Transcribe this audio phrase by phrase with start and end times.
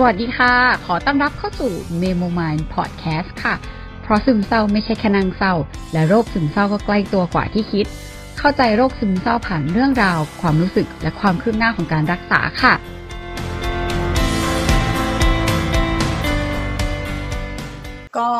[0.00, 0.54] สวัสดีค่ะ
[0.86, 3.54] ขอต้อนรับเข้าสู่ Memo Mind Podcast ค่ะ
[4.02, 5.54] เพราะซึมเศร้าไม่ใช่แค่นางเศร้า
[5.92, 7.86] และโรคซึมเศร้าก็ใกล้ตัวกว่าที่คิด
[8.38, 12.74] เข้าใจโรคซึมเศร้าผ่านเรื่องราว ความรู้สึกและความคืบหน้าของการรักษาค่ะ
[18.18, 18.30] ก็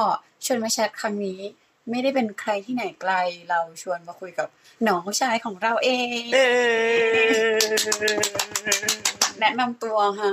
[0.45, 1.41] ชวนมาแชทครั้งนี้
[1.91, 3.13] ไม่ได้เป็นใครที่ไหนไกล
[3.49, 4.49] เราชวนมาคุยกับ
[4.89, 5.91] น้องชายของเราเอ
[6.21, 6.23] ง
[9.41, 10.31] แนะนำตัวค่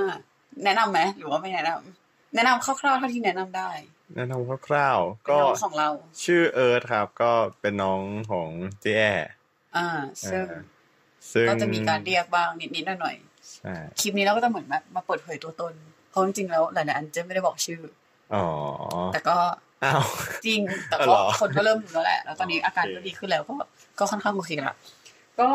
[0.64, 3.70] แนะนำไหมหรือว่าไม่แนะนำแนะนำคร่าวๆเท่าที่แนะนำได้
[4.16, 5.88] แนะนำคร่าวๆก็เป็นน้องของเรา
[6.24, 8.48] ชื่อเอิร์ธครับ ก็เป็นน้องของ
[8.80, 9.04] เจ๊แอ
[9.76, 9.88] อ่า
[10.30, 10.62] ซึ่งเออ
[11.32, 13.16] ซึ่งก็จะมีการเรียกบ้างนิดๆหน่อย
[13.58, 15.74] ใช่ๆคลิปนี้เราก็จะเหมือนแบบมาเปิดเผยตัวตน
[16.10, 17.80] เพราะจริงๆแล้วหลายๆอันเจะไม่ได้บอกชื่อ
[18.34, 18.44] อ๋อ
[19.12, 19.36] แต่ก็
[19.84, 20.02] อ้าว
[20.46, 23.52] จริง แต่อ๋อก็เหรอคนก็เริ่มรู้แล้วแหละ แล้วตอนนี้อาการโอเคก็ดีขึ้นแล้วก็
[23.98, 24.74] ก็ค่อนข้างโอเคละ
[25.40, 25.50] ก็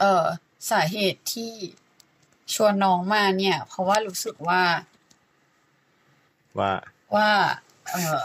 [0.00, 0.24] เออ
[0.70, 1.52] สาเหตุที่
[2.54, 4.60] ชวนน้องมาเนี่ย เพราะว่ารู้สึกว่า
[6.58, 6.72] ว่า
[7.14, 7.28] ว่า
[7.92, 8.24] เออ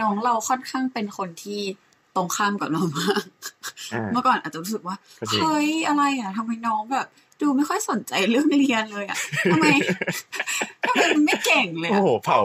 [0.00, 1.60] น้องเราค่อนข้างเป็นคนที่
[2.14, 3.24] ตรงข้ามกับเรามาก
[3.92, 7.06] อ่าเมื่อก่อนอาจจะรู้สึกว่าก็จริงเฮ้ยอะไรอะทำไมน้องแบบ
[7.40, 9.18] ดูไม่ค่อยสนใจเรื่องเรียนเลยอะ
[9.52, 9.66] ทำไม
[10.88, 12.38] ทำไมมันไม่เก่งเลยโอ้อะโหเผา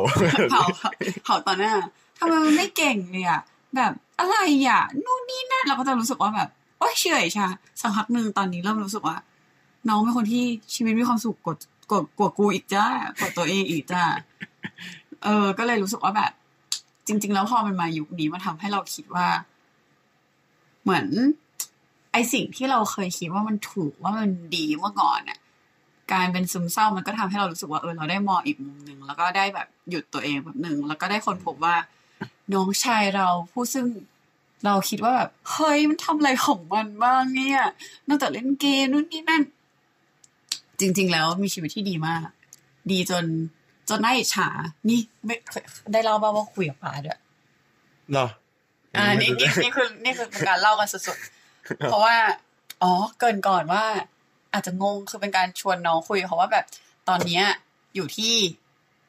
[0.52, 0.90] เผาเผา
[1.24, 1.74] เผาต่อหน้า
[2.20, 3.42] ทำไมมันไม่เก่งเลยอะ
[3.76, 7.48] แบบอะไรอะนู่นนี่นั่นเราก็จะรู้สึกว่าแบบโอ้ยเฉยชา
[7.82, 9.18] สักพักหนึ่งตอนนี้เริ่มรู้สึกว่า
[9.88, 11.56] น้องเป็นคนที่ชีวิตมีความสุขกว่า
[11.90, 12.86] กว่ากว่ากูอีกจ้า
[13.20, 14.04] กว่าตัวเองอีกจ้า
[15.24, 16.32] เออ ก็เลยรู้สึกว่าแบบ
[17.08, 19.28] จริง ๆ แล้วพอมันมายุคนี้มันทำให้เราคิดว่า
[20.84, 21.06] เหมือน
[22.12, 25.40] ไอสิ่งที่เราเคยคิดว่ามันถูกว่ามันดีเมื่อก่อนน่ะ
[26.12, 31.76] การเป็นซึมเศร้ามันก็ทำให้เรารู้สึกว่าเออเราได้มองอีกมุมหนึ่งแล้วก็ได้แบบหยุดตัวเองแบบหนึ่งแล้วก็ได้คนพบว่า
[32.54, 33.88] น้องชายเราผู้ซึ่ง
[34.66, 37.62] เราคิดว่าแบบเฮ้ยมันทำอะไรของมันบ้างเนี่ย
[38.08, 39.44] นอกจากเล่นเกมนู่นนี่นั่น
[40.80, 42.28] จริง ๆ แล้วมีชีวิตที่ดีมาก
[42.92, 43.26] ดีจน
[43.90, 44.48] จนน่าอิจฉา
[44.90, 45.36] นี่ไม่
[45.92, 47.20] ได้เล่าบ้างว่าคุยกับป้าด้วย
[48.12, 48.28] เหรอ
[48.98, 52.16] อ่านี่นี่นี่คือนี่คือเป็นการเล่ากันสุดๆเพราะว่า
[52.82, 53.84] อ๋อ เกรินก่อนว่า
[54.54, 56.66] อาจจะงงคือเป็นการชวนน้องคุย เพราะว่าแบบ
[57.10, 57.44] ตอนเนี้ย
[57.96, 58.34] อยู่ที่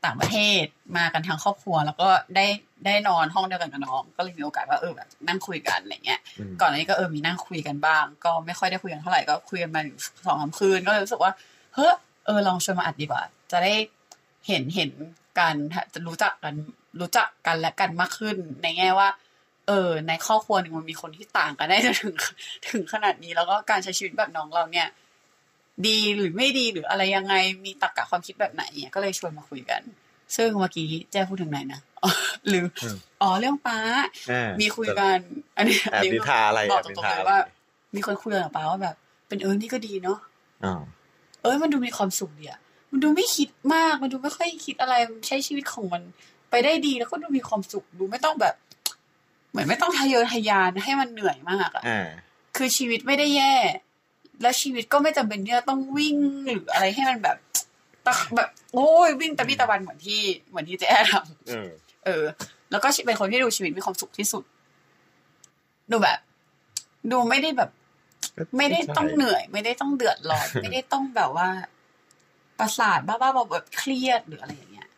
[0.04, 0.64] ต่างประเทศ
[0.96, 2.46] มากันทั้งครอบครัว แล้วก็ได้
[2.86, 11.32] ได้นอนห้องเดียวกันกับน้อง ก็เลยมีโอกาสว่าเออแบบนั่งคุยกันอะไรเงี้ยอืมก่อนหน้านี้ก็เออมีนั่งคุยกันบ้าง ก็ไม่ค่อยได้คุยกันเท่าไหร่ก็คุยกันมาอยู่สองสามคืนก็เลยรู้สึกว่า
[11.74, 11.94] เฮ้ย
[12.26, 13.74] เออลองชวนมาอัดดีกว่า จะได้
[14.48, 14.90] เห็นเห็น
[15.38, 15.56] กัน
[15.94, 16.54] จะรู้จักกัน
[17.00, 19.08] รู้จักกันและกันมากขึ้น ในแง่ว่า
[19.68, 22.14] เออ ในครอบครัวหนึ่งมันมีคนที่ต่างกันได้จนถึง
[22.70, 24.88] ถึงขนาดนี้ แล้วก็การใช้ชีวิตแบบน้องเราเนี่ย
[25.86, 29.80] ดีหรือไม่ดีหรืออะไรยังไงมีตรรกะความคิดแบบไหนเนี่ยก็เลยชวนมาคุยกัน
[30.36, 32.10] ซึ่งเมื่อกี้แจ้พูดถึงไหนนะอ๋อ
[32.48, 33.78] หรืออมอ๋อเรื่องป้า
[34.30, 35.18] อ่ามีคุยกัน
[35.56, 37.38] อันนี้แอบนิทาอะไรบอกแอบตนิรงทาๆเลยอะไรว่า
[37.94, 38.96] มีคนคุยกับป้าว่าแบบ
[39.28, 40.18] เป็นเออนี่ก็ดีเนาะ
[40.64, 40.72] อ๋อ
[41.42, 46.02] เอ้ยมันดูมีความสุขดีอะมันดูไม่คิดมาก มันดูไม่ค่อยคิดอะไรมันใช้ชีวิตของมัน
[46.50, 48.54] ไปได้ดีแล้วก็ดูมีความสุขดูไม่ต้องแบบ
[49.50, 52.08] เหมือนไม่ต้องทะเยอทะยานให้มันเหนื่อยมากอะอ่า
[52.56, 53.54] คือชีวิตไม่ได้แย่
[54.42, 56.16] และชีวิตก็ไม่จำเป็นที่จะต้องวิ่ง
[56.50, 57.36] หรืออะไรให้มันแบบ
[58.06, 61.68] ตะแบบ โอ้ยวิ่งตะบี้ตะบันเหมือนที่เหมือนที่เจ๊แอร์ทำเออ
[62.04, 62.24] เออ
[62.70, 64.44] แล้วก็เป็นคนที่ดูชีวิตมีความสุขที่สุด
[65.90, 66.18] ดูแบบ
[67.10, 67.70] ดูไม่ได้แบบ
[68.58, 71.48] ไม่ได้ต้องเหนื่อย ไม่ได้ต้องเดือดร้อน ไม่ได้ต้องแบบว่า
[72.58, 74.88] ประสาทบ้าๆบอๆแบบเครียดหรืออะไรอย่างเงี้ย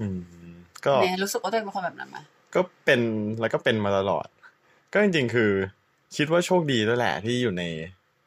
[0.00, 0.18] อืม
[0.84, 2.18] ก็เนี่ยรู้สึกว่าตัวเองเป็นคนแบบนั้นไหม
[2.54, 3.00] ก็เป็น
[3.40, 4.26] แล้วก็เป็นมาตลอด
[4.92, 5.50] ก็จริงๆคือ
[6.16, 7.62] คิดว่าโชคดีด้วยแหละที่อยู่ใน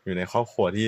[0.05, 0.87] อยู่ในครอบครัวที่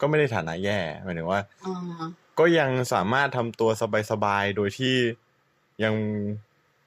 [0.00, 2.04] ก็ไม่ได้ฐานะแย่หมายถึงว่าอ่า
[2.38, 3.70] ก็ยังสามารถทำตัว
[4.10, 4.96] สบายๆโดยที่
[5.84, 5.94] ยัง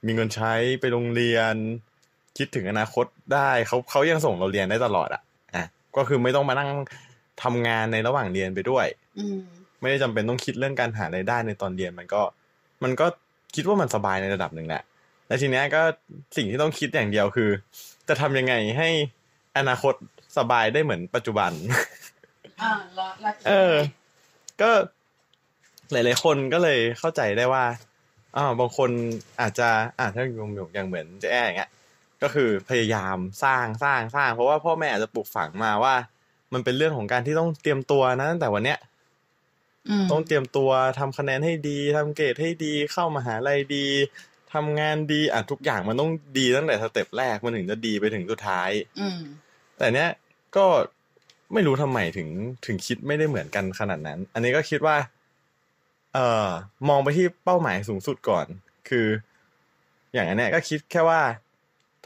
[0.05, 1.53] มีเงินใช้ไปโรงเรียน
[2.37, 5.21] คิดถึงอนาคตได้เขาเขายังส่งเราเรียนได้ตลอดอะอะ
[5.97, 6.69] ก็คือไม่ต้องมานั่ง
[7.43, 8.85] ทำงานในระหว่างเรียนไปด้วย
[9.17, 9.37] อืม
[9.81, 12.21] ไม่ได้จำเป็นต้องคิดเรื่องการหารายได้ในตอนเรียนมันก็
[12.83, 13.05] มันก็
[13.55, 14.83] คิดว่ามันสบายในระดับหนึ่งแหละ
[15.27, 15.81] และทีเนี้ยก็
[16.35, 17.49] สิ่งที่ต้องคิดอย่างเดียวคือ
[18.07, 18.89] จะทำยังไงให้
[19.57, 19.93] อนาคต
[20.37, 21.51] สบายได้เหมือนปัจจุบัน
[22.61, 23.75] อ่าแล้วแล้วเออ
[24.61, 24.69] ก็
[25.91, 27.63] หลาย ๆ คนก็เลยเข้าใจได้ว่า
[28.35, 28.89] อ่าบางคน
[29.41, 29.69] อาจจะ
[29.99, 31.71] อ่าถ้าอย่างอย่างเหมือนเจ๊แออย่างเงี้ย
[32.21, 35.95] ก็คือพยายามสร้างสร้างสร้าง เพราะว่าพ่อแม่อาจจะปลูกฝังมาว่า
[36.53, 38.79] มันเป็นเรื่องของการที่ต้องเตรียมตัวนะตั้งแต่วันเนี้ย
[39.89, 40.69] อืมต้องเตรียมตัว
[40.99, 43.87] ทำคะแนนให้ดีทำเกรดให้ดีเข้ามหาลัยดี
[44.53, 48.69] ทำงานดีอะทุกอย่างมันต้องดีตั้งแต่สเต็ปแรกมันถึงจะดีไปถึงสุดท้าย
[48.99, 49.19] อืม
[49.77, 50.09] แต่เนี้ย
[50.57, 50.65] ก็
[51.53, 52.29] ไม่รู้ทำไมถึง
[52.65, 54.95] ถึงคิดไม่ได้เหมือนกันขนาดนั้น อันนี้ก็คิดว่า
[56.13, 56.47] เอ่อ
[56.89, 58.45] มองไปที่เป้าหมายสูงสุดก่อน
[58.89, 59.07] คือ
[60.13, 61.21] อย่างอันเนี้ยก็คิดแค่ว่า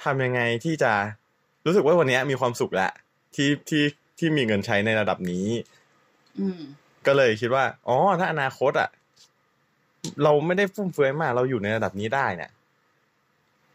[0.04, 0.92] ทำยังไงที่จะ
[1.66, 2.92] รู้สึกว่าวันเนี้ยมีความสุขแล้ว
[3.36, 3.84] ที่ที่
[4.20, 5.48] ที่มีเงินใช้ในระดับนี้
[6.40, 6.62] อืม
[7.08, 8.90] ก็เลยคิดว่า อ๋อ ถ้าอนาคตอะ
[10.24, 12.52] เราไม่ได้ฟุ่มเฟือยมาก เราอยู่ในระดับนี้ได้เนี่ย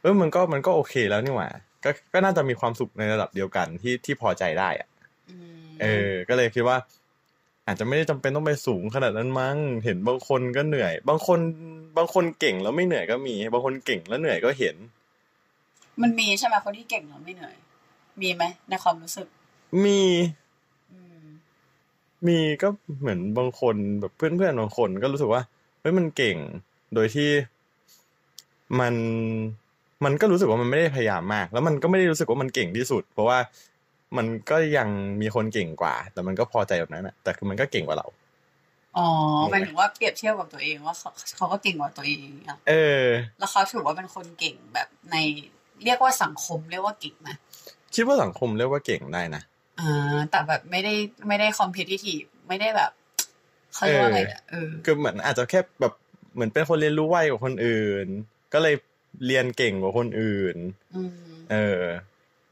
[0.00, 1.48] เออมันก็มันก็โอเคแล้วนี่หว่า
[1.84, 4.88] ก็ก็น่าจะมีความสุขในระดับเดียวกันที่ที่พอใจได้อะ
[5.30, 6.76] อืมเออ ก็เลยคิดว่า
[7.66, 11.38] อาจจะไม่ได้จำเป็นต้องไปสูงขนาดนั้นมั้ง เห็นบางคนก็เหนื่อย บางคน
[11.96, 14.76] บางคนเก่งแล้วไม่เหนื่อยก็มี บางคนเก่งแล้วเหนื่อยก็เห็น
[16.02, 17.54] มันมีใช่ไหมคนที่เก่งแล้วไม่เหนื่อย
[18.20, 19.26] มีไหมในความรู้สึก
[19.84, 20.00] มี
[20.92, 21.24] อืม
[22.26, 22.68] มีก็
[23.00, 25.42] เหมือนบางคนแบบเพื่อนๆบางคน ก็รู้สึกว่า
[25.80, 26.36] เฮ้ยมันเก่ง
[26.94, 27.30] โดยที่
[28.80, 28.94] มัน
[30.04, 33.38] มันก็รู้สึกว่ามันไม่ได้พยายามมาก แล้วมันก็ไม่ได้รู้สึกว่ามันเก่งที่สุด เพราะว่า
[34.16, 34.88] มันก็ยัง
[35.20, 38.06] มีคนเก่งกว่า แต่มันก็พอใจแบบนั้นอะแต่คือมันก็เก่งกว่าเรา
[38.96, 39.06] อ๋อ
[39.50, 43.04] หมายถึงว่าเปรียบเทียบกับตัวเองว่าเขาเขาก็เก่งกว่าตัวเองอะเออ
[43.38, 45.16] แล้วเขาถือว่าเป็นคนเก่งแบบใน
[45.84, 47.28] เรียกว่าสังคมเรียกว่าเก่งไหม
[47.94, 49.42] คิดว่าสังคมเรียกว่าเก่งได้นะ
[49.80, 50.94] อ่าแต่แบบไม่ได้
[51.28, 52.90] ไม่ได้คอมเพลทีฟไม่ได้แบบ
[53.74, 55.92] เขาเรียกว่าอะไรอะเออคือเหมือนอาจจะแค่แบบ
[56.34, 58.06] เหมือนเป็นคนเรียนรู้ไวกว่าคนอื่น
[58.52, 58.74] ก็เลย
[59.26, 60.56] เรียนเก่งกว่าคนอื่น
[60.94, 61.12] อืม
[61.52, 61.82] เออ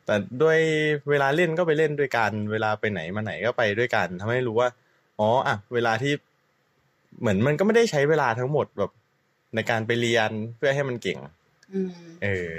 [0.07, 0.59] แต่ด้วย
[1.11, 4.69] เวลาเล่นก็ไปเล่นด้วยกัน เวลาไปไหนมาไหนก็ไปด้วยกันทำให้รู้ว่า
[5.19, 6.13] อ๋ออะเวลาที่
[7.21, 8.91] เหมือนมันก็ไม่ได้ใช้เวลาทั้งหมดแบบ
[9.55, 11.19] ในการไปเรียนเพื่อให้มันเก่ง
[11.73, 11.93] อืม
[12.25, 12.53] เออ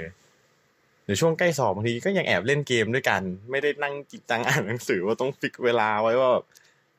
[1.06, 6.44] หรือช่วงใกล้สอบบางทีก็ยังแอบเล่นเกมด้วยกัน ไม่ได้นั่งจริงจังอ่านหนังสือว่าต้องฟิกเวลาไว้ว่าแบบ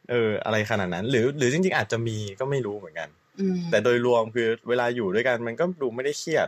[0.09, 3.09] เออ อะไรขนาดนั้น หรือ หรือจริง ๆ อาจจะมีก็ไม่รู้เหมือนกัน
[3.39, 6.47] อืมแต่โดยรวมคือเวลาอยู่ด้วยกันมันก็ดูไม่ได้เครียด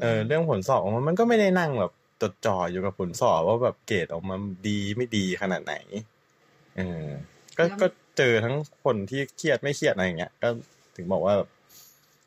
[0.00, 4.36] เออ เรื่องผลสอบของมันมันก็ไม่ได้นั่งแบบจดจ่ออยู่กับผลสอบว่าแบบเกรดออกมา
[4.68, 5.74] ดีไม่ดีขนาดไหน
[6.76, 7.06] เออ
[7.58, 10.48] ก็ก็เจอทั้งคนที่เครียดไม่เครียดอะไรอย่างเงี้ย ก็
[10.96, 11.48] ถึงบอกว่าแบบ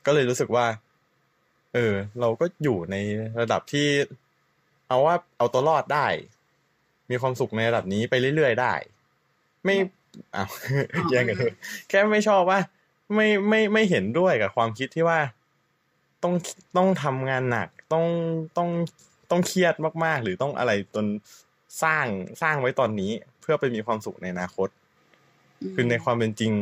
[0.06, 0.66] ก็เลยรู้สึกว่า
[1.76, 2.96] เออ เราก็อยู่ใน
[3.40, 3.88] ระดับที่
[4.88, 6.08] เอาว่าเอาตัวรอดได้
[7.10, 8.74] มีความสุขในระดับนี้ไปเรื่อยๆได้
[9.64, 9.76] ไม่
[10.36, 10.50] อ้าว
[11.10, 11.54] แย่งกันเลย
[11.90, 12.60] แค่ไม่ชอบว่า
[13.16, 15.20] ไม่ไม่ไม่เห็นด้วยกับความคิดที่ว่า
[16.24, 16.34] ต้อง
[16.78, 18.06] ต้องทำงานหนัก ต้อง
[18.58, 18.70] ต้อง
[19.32, 19.76] ต้องเครียด
[20.06, 21.06] มากๆ หรือต้องอะไรจน
[21.84, 22.06] สร้าง
[22.42, 23.12] สร้างไว้ตอนนี้
[23.42, 24.70] เพื่อไปมีความสุขในอนาคต
[25.74, 26.54] คือในความเป็นจริง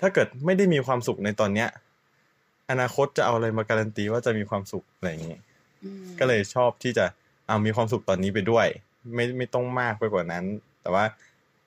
[0.00, 1.68] ถ้าเกิดไม่ได้มีความสุขในตอนเนี้ย
[2.72, 5.38] อนาคตจะเอาอะไรมาการันตีว่าจะมีความสุขอะไรอย่างนี้
[5.84, 7.06] อืมก็เลยชอบที่จะ
[7.46, 8.66] เอามีความสุขตอนนี้ไปด้วย
[9.14, 10.44] ไม่ไม่ต้องมากไปกว่านั้น
[10.82, 11.04] แต่ว่า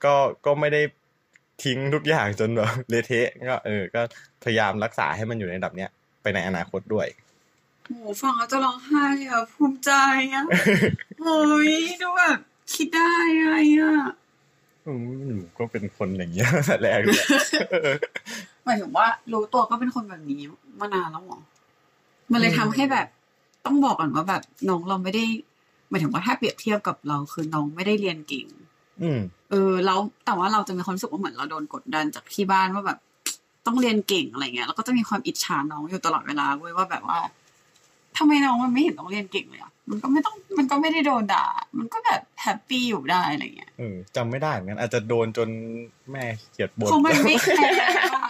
[0.04, 0.14] ก็
[0.46, 0.82] ก็ไม่ได้
[1.64, 4.02] ทิ้งทุกอย่างจนแบบเละเทะก็เออ ก็
[4.44, 5.90] พยายามรักษาให้มันอยู่ในระดับเนี้ย
[6.22, 7.06] ไปในอนาคตด้วย
[7.84, 7.90] โห
[8.22, 9.90] ฟังแล้วจะร้องไห้อะภูมิใจ
[10.34, 10.44] อะ
[11.20, 11.38] โอ้
[11.68, 11.70] ย
[12.02, 12.38] ดูแบบ
[12.74, 14.25] คิดได้อะไรอะอืม
[15.26, 17.24] หนูก็เป็นคนอย่างเงี้ยแต่แรกเลย
[18.64, 20.40] หมายถึงว่า รู้ตัวก็เป็นคนแบบนี้
[20.80, 21.40] มานานแล้วเหรอ
[22.32, 23.06] มันเลยทำให้แบบ
[23.66, 25.24] ต้องบอกก่อนว่าแบบน้องเราไม่ได้
[25.88, 28.46] หมายถึงว่าถ้าเปรียบเทียบกับเราคือน้องไม่ได้เรียนเก่ง
[29.02, 32.98] อืมเออแล้วแต่ว่าเราจะมีความรู้สึกว่าเหมือนเราโดนกดดันจากที่บ้านว่าแบบ
[33.66, 37.18] ต้องเรียนเก่งอะไรเงี้ยแล้วก็จะมีความอิจฉาน้องอยู่ตลอดเวลาเว้ยว่าแบบว่า
[38.16, 41.46] ทำไมน้องมันไม่เห็นต้องเรียนเก่งเลยอะ มันก็ไม่ต้องมันก็ไม่ได้โดนด่า
[41.78, 45.48] มันก็แบบ happy อยู่ได้อะไรเงี้ยเออจำไม่ได้เหมือนกันอาจจะโดนจน
[46.10, 48.28] แม่เกลียดบนเพราะมันไม่แคร์อะ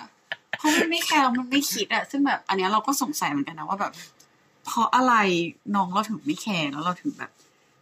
[0.58, 3.92] เพราะมันไม่แคร์แล้วมันไม่คิดอะซึ่งแบบอันเนี้ยเราก็สงสัยเหมือนกันนะว่าแบบ
[4.66, 5.14] เพราะอะไร
[5.76, 7.30] น้องเราถึงไม่แคร์แล้วเราถึงแบบ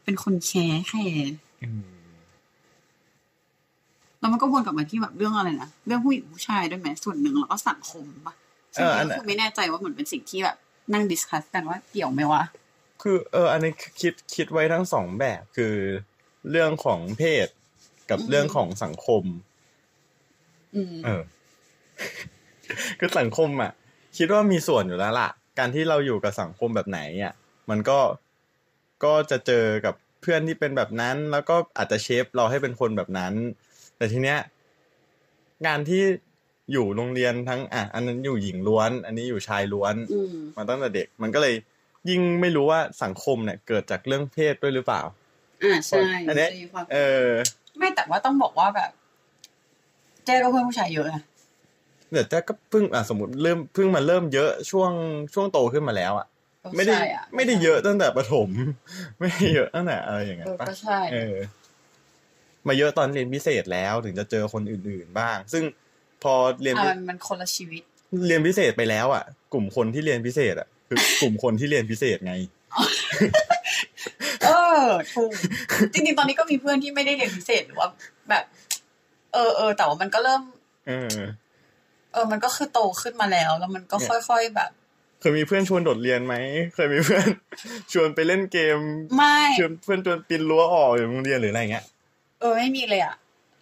[0.05, 1.85] เป็นคนแคร์แคร์อืม
[4.21, 8.35] แล้วมันก็วนกลับมาที่แบบเรื่องอะไรนะเรื่องผู้หญิงผู้ชายด้วยไหมส่วนหนึ่งแล้วก็สังคมปะ
[8.75, 10.57] ซึ่งเอออันก็คือไม่แน่ใจว่าเหมือนเป็นสิ่งที่แบบ
[10.93, 12.43] นั่ง discuss กันว่าเกี่ยวไหมวะ
[13.06, 15.75] คือเอออันนี้คิดคิดไว้ทั้งสองแบบคือ
[16.50, 17.49] เรื่องของเพศ
[18.11, 19.23] กับอืมเรื่องของสังคม
[20.75, 21.23] อืมเออ
[22.99, 23.73] คือสังคมอะ
[24.18, 27.34] คิดว่ามีส่วนอยู่แล้วล่ะ การที่เราอยู่กับสังคมแบบไหนอะ
[27.70, 27.99] มันก็
[29.04, 33.32] ก็จะเจอกับเพื่อนที่เป็นแบบนั้น แล้วก็อาจจะเชฟเราให้เป็นคนแบบนั้น
[33.96, 34.38] แต่ทีเนี้ย
[35.66, 36.02] งานที่
[36.73, 41.54] อยู่โรงเรียนทั้งอะอันนั้นอยู่หญิงล้วน อันนี้อยู่ชายล้วนอืมมาตั้งแต่เด็ก มันก็เลย
[42.11, 45.02] ยิ่งไม่รู้ว่าสังคมเนี่ย เกิดจากเรื่องเพศด้วยหรือเปล่า
[45.62, 47.28] อ่าใช่อันเนี้ยจะมีความเออ
[47.78, 48.90] ไม่แต่ว่าต้องบอกว่าแบบ
[50.25, 51.23] เจ๊ก็เพื่อนผู้ชายเยอะอะ
[52.12, 54.90] เดี๋ยวจะก็เพิ่งอะสมมติเริ่มเพิ่งมาเริ่มเยอะช่วง
[55.34, 56.26] ช่วงโตขึ้นมาแล้วอะ
[56.62, 58.49] ก็ไม่ได้ใช่อะไม่ได้เยอะตั้งแต่ประถม
[59.18, 61.37] ไม่ได้เยอะตั้งแต่อะไรอย่างเงี้เอยอปะก็ใช่เออ
[62.68, 65.64] มาเยอะตอนเรียนพิเศษแล้วถึงจะเจอคนอื่น ๆ บ้าง ซึ่ง
[66.23, 67.82] พอเรียนอะมันมันคนละชีวิต
[68.26, 72.35] เรียนพิเศษไปแล้วอะ กลุ่มคนที่เรียนพิเศษอะ คือกลุ่มคนที่เรียนพิเศษไง
[74.45, 74.51] เอ
[74.83, 74.85] อ
[75.15, 75.33] ถูก
[75.93, 77.89] จริงๆตอนนี้ก็มีเพื่อนที่ไม่ได้เรียนพิเศษหรือว่า
[78.31, 78.45] แบบ
[79.33, 80.43] เออเออแต่ว่ามันก็เริ่ม
[80.89, 81.19] เออ
[82.13, 84.71] เออ มันก็คือโตขึ้นมาแล้ว แล้วมันก็ค่อยๆแบบ
[85.21, 86.35] เคยมีเพื่อนชวนโดดเรียนไหม
[86.75, 87.27] เคยมีเพื่อน
[87.93, 88.79] ชวนไปเล่นเกม
[89.17, 91.85] ไม่ ชวนเพื่อนชวนปีนรั้วออกอยู่โรงเรียนหรืออะไรเงี้ย
[92.41, 93.15] เออไม่มีเลยอะ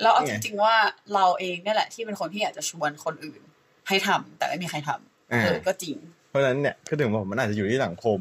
[0.02, 0.74] แล้วเอาไงจริงๆว่า
[1.14, 3.40] เราเองเนี่ยแหละที่เป็นคนที่อยากจะชวนคนอื่น
[3.88, 5.96] ให้ทำแต่ไม่มีใครทำอ่าเออก็จริง
[6.32, 8.18] เพราะฉะนั้นเนี่ยก็ถึงบอกมันอาจจะอยู่ที่สังคม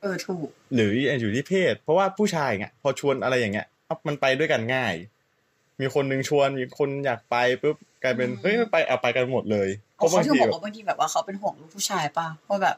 [0.00, 4.94] เออถูก หรืออยู่ที่เพศ เพราะว่าผู้ชายเงี้ยพอชวนอะไรอย่างเงี้ยปั๊บมันไปด้วยกันง่าย
[5.80, 12.76] มีคนหนึ่งชวนมีคนอยากไปปุ๊บกลายเป็นอืมเฮ้ยไม่ไปเอาไปกันหมดเลยเพเอาราะบาเขางที่ทีบอกแบบว่าบางทีแบบว่าเขาเป็นห่วงลูกผู้ชายป่ะว่าแบบ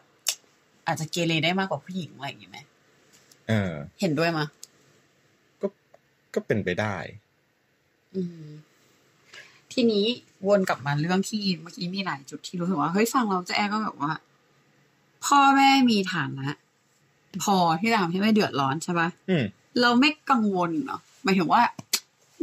[0.87, 2.59] อาจจะเกเรได้มากกว่าผู้หญิงอะไรอย่างงี้ไหม
[3.49, 4.47] เออ เห็นด้วยมะ
[5.61, 5.67] ก็
[6.35, 6.97] ก็เป็นไปได้
[8.15, 8.47] อืม
[9.73, 10.05] ทีนี้
[10.47, 14.11] วนกลับมาเรื่องที่เมื่อกี้มีหลายจุดที่รู้สึกว่าเฮ้ยฟังเราเจะแอก็แบบว่า
[15.27, 16.49] พ่อแม่มีฐานะ
[17.43, 19.45] พอที่จะทำให้ไม่เดือดร้อนใช่ปะอืม
[19.81, 21.63] เราไม่กังวลเหรอหมายถึงว่า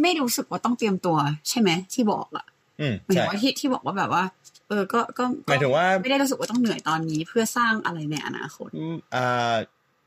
[0.02, 1.18] ไม่รู้สึกว่าต้องเตรียมตัว
[1.50, 2.46] ใช่ไหมที่บอกอะ
[2.82, 4.24] อืมหมายถึใช่งว่าที่ที่บอกว่าแบบว่า
[4.68, 9.54] เออก็ก็ก็หมายถึงว่าไม่ได้รู้สึกว่าต้องเหนื่อยตอนนี้เพื่อสร้างอะไรในอนาคตอืมอ่า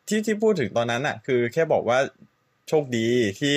[0.09, 1.99] ที่ที่พูดถึงตอนนั้นอะคือ แค่บอกว่า
[2.69, 3.07] โชคดี
[3.41, 3.55] ที่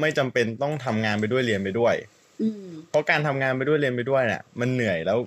[0.00, 1.94] ไม่จำเป็นต้องทำงานไปด้วยเรียนไปด้วย
[2.42, 5.18] อืมเพราะการทำงานไปด้วยเรียนไปด้วยเนี่ยมันเหนื่อยแล้ว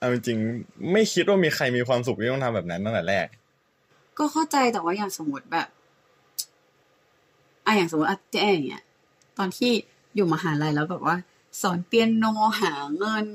[0.00, 3.26] เอาจริงๆไม่คิดว่ามีใครมีความสุขที่ต้องทำแบบนั้นตั้งแต่แรก
[4.18, 5.68] ก็เข้าใจแต่ว่าอย่างสมมติแบบ
[7.66, 8.84] อะอย่างสมมติอะเจ๊อย่างเงี้ย
[9.38, 9.72] ตอนที่
[10.14, 11.16] อยู่มหาลัยแล้วแบบว่า
[11.60, 12.24] สอนเปียโน
[12.60, 13.26] หาเงิน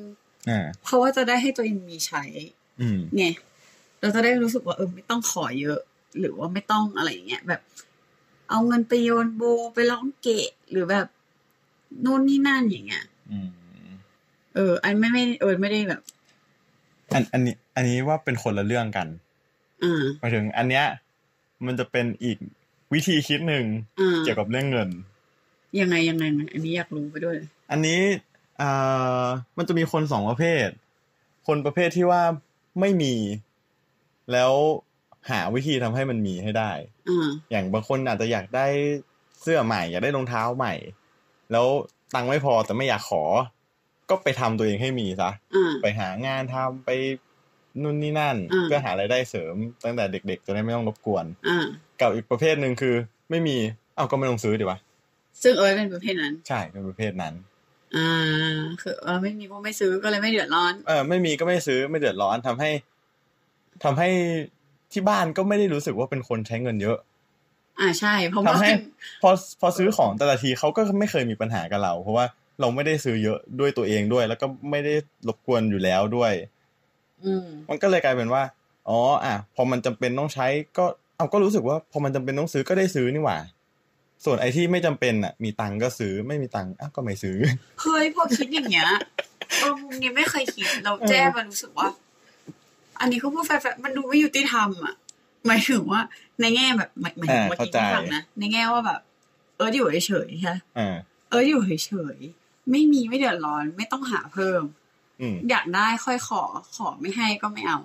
[0.49, 2.23] อ่าเพราะว่าจะได้ให้ตัวเองมีใช้
[2.81, 3.23] อืมไง
[3.99, 5.79] เราจะได้รู้สึกว่าเออไม่ต้องขอเยอะ
[6.19, 7.61] หรือว่าไม่ต้องอะไรอย่างเงี้ยแบบ
[8.49, 9.41] เอาเงินไปโยนโบ
[9.73, 11.07] ไปร้องเกะ หรือแบบ
[12.05, 13.49] นู่นนี่นั่นอย่างเงี้ยอืม
[14.55, 16.01] เออ อันไม่ไม่เออไม่ได้แบบ
[17.13, 19.07] อันอันนี้ อันนี้ว่าเป็นคนละเรื่องกัน
[19.83, 20.85] อ่าหมายถึง อันเนี้ย
[21.65, 22.37] มันจะเป็นอีก
[22.93, 23.65] วิธีคิดหนึ่ง
[23.99, 24.89] อ่าเกี่ยวกับเรื่องเงิน
[25.79, 28.01] ยังไงยังไงอันนี้อยากรู้ไปด้วยเลยอันนี้
[28.61, 29.25] อ่า
[29.57, 30.67] มันจะมีคนสองประเภท
[31.47, 32.21] คนประเภทที่ว่า
[32.79, 33.13] ไม่มี
[34.31, 34.51] แล้ว
[35.29, 36.71] หาวิธีทำให้มันมีให้ได้
[37.09, 38.67] อ่าอย่างบางคนอาจจะอยากได้
[39.41, 40.73] เสื้อใหม่ อยากได้รองเท้าใหม่
[41.51, 41.67] แล้ว
[42.13, 43.23] ตังค์ไม่พอแต่ไม่อยากขอ
[44.09, 46.89] ก็ไปทำตัวเองให้มีซะอ่าไปหางานทำไป
[47.81, 51.65] นู่นนี่นั่นอ่าเพื่อหารายได้เสริม ตั้งแต่เด็กๆจะได้ไม่ต้องรบกวนอ่า
[52.01, 52.95] กับอีกประเภทหนึ่งคือ
[53.29, 53.57] ไม่มี
[53.95, 54.77] เอ้าก็ไม่ต้องซื้อดีวะ
[55.43, 57.33] ซึ่งเอิร์ธเป็นประเภทนั้น ใช่เป็นประเภทนั้น
[57.95, 58.09] อ่า
[58.81, 62.69] คือเออไม่มีก็ไม่ซื้อก็เลยไม่เดือดร้อน เออไม่มีก็ไม่ซื้อไม่เดือดร้อนทำให้
[63.83, 64.09] ทำให้
[64.93, 66.97] ที่บ้านก็ไม่ได้รู้สึกว่าเป็นคนใช้เงินเยอะ
[67.79, 68.71] อ่าใช่เพราะว่าทำให้
[69.21, 72.25] พอพอซื้อของแต่ละทีเขาก็ไม่เคยมีปัญหากับเรา เพราะว่า
[72.59, 74.93] เราไม่ได้ซื้อเยอะด้วยตัวเองด้วย แล้วก็ไม่ได้
[75.27, 76.33] รบกวนอยู่แล้วด้วย
[77.23, 78.43] อืมมันก็เลยกลายเป็นว่า
[78.89, 80.47] อ๋อ อะ พอมันจำเป็นต้องใช้
[80.77, 80.85] ก็
[81.17, 83.37] เอาก็รู้สึกว่าพอมันจำเป็นต้องซื้อก็ได้ซื้อนี่หว่า
[84.25, 87.37] ส่วนไอ้ที่ไม่จำเป็นอะ มีตังค์ก็ซื้อไม่มีตังค์อะก็ไม่ซื้อ
[87.81, 88.89] เฮ้ยพอคิดอย่างเงี้ย
[89.59, 91.87] เออมุมนี้ไม่เคยคิดเราแจ้มันรู้สึกว่า
[92.99, 94.95] อันนี้ก็พูดแฟร์ๆมันดูไม่ยุติธรรมอะ
[95.47, 96.01] หมายถึงว่า
[96.41, 98.99] ในแง่แบบหมายหมายถึงอ่าว่าเข้าที่ใจฟังนะในแง่ว่าแบบ
[99.57, 100.95] เอออยู่เฉยๆใช่ไหมอ่า
[101.29, 104.61] เอออยู่เฉยๆ ไม่มีไม่เดือดร้อน ไม่ต้องหาเพิ่ม
[105.21, 106.41] อืมอยากได้ค่อยขอ
[106.75, 107.79] ขอไม่ให้ก็ไม่เอา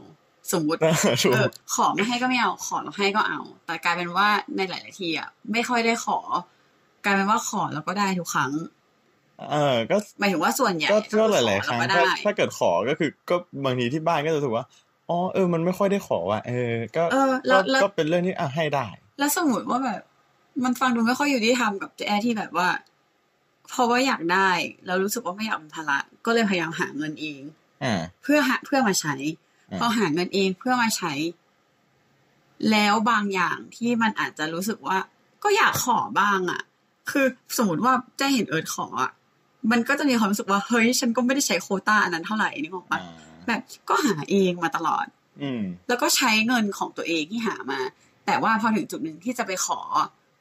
[0.53, 0.81] สมมุติ
[1.23, 6.19] ถูกเออขอไม่ให้ก็ไม่เอา ขอแล้วให้ก็เอา แต่กลายเป็นว่าในหลาย ๆ ทีอะไม่ค่อยได้ขอ
[7.05, 8.53] กลายเป็นว่าขอแล้วก็ได้ทุกครั้ง
[9.51, 14.65] เออ ก็หมายถึงว่าส่วนใหญ่ก็ก็ถ้หเรลายขๆอครั้งเก็ถ้าได้ถ้าเกิดขอก็คือก็บางทีที่บ้านก็จะรู้สึกว่า
[15.09, 18.87] อ๋อเออมันไม่ค่อยได้ขอว่ะเออ ก็เออแล้ก็วแล้วก็เป็นเรื่องที่อะให้ได้
[19.19, 20.01] แล้วสมมติว่าแบบ
[20.65, 22.69] มันฟังดูไม่ค่อยอยู่ที่ทำกับเจ๊แอร์ที่แบบว่า
[23.71, 24.51] เพราะว่าอยากได้
[24.87, 27.43] แล้วรู้สึกว่าไม่อยากเป็นภาระก็เลยพยายามหาเงินเอง
[27.85, 29.15] อ่าเพื่อหาเพื่อมาใช้
[29.71, 31.13] อ่าพอหาเงินเองเพื่อมาใช้
[32.71, 34.99] แล้วบางอย่างที่มันอาจจะรู้สึกว่า
[35.45, 36.63] ก็อยากขอบ้างอะ
[37.11, 37.27] คือ
[37.59, 39.13] สมมติว่าเจะเห็นเอิร์ธขออะ
[39.71, 45.07] มันก็จะมีความรู้สึกว่าเฮ้ย ฉันก็ไม่ได้ใช้โควต้าอันนั้นเท่าไหร่นึกออกปะอ่าแบบก็หาเองมาตลอด
[45.43, 47.81] อืมแล้วก็ใช้เงินของตัวเองที่หามา
[48.27, 49.81] แต่ว่าพอถึงจุดหนึ่งที่จะไปขอ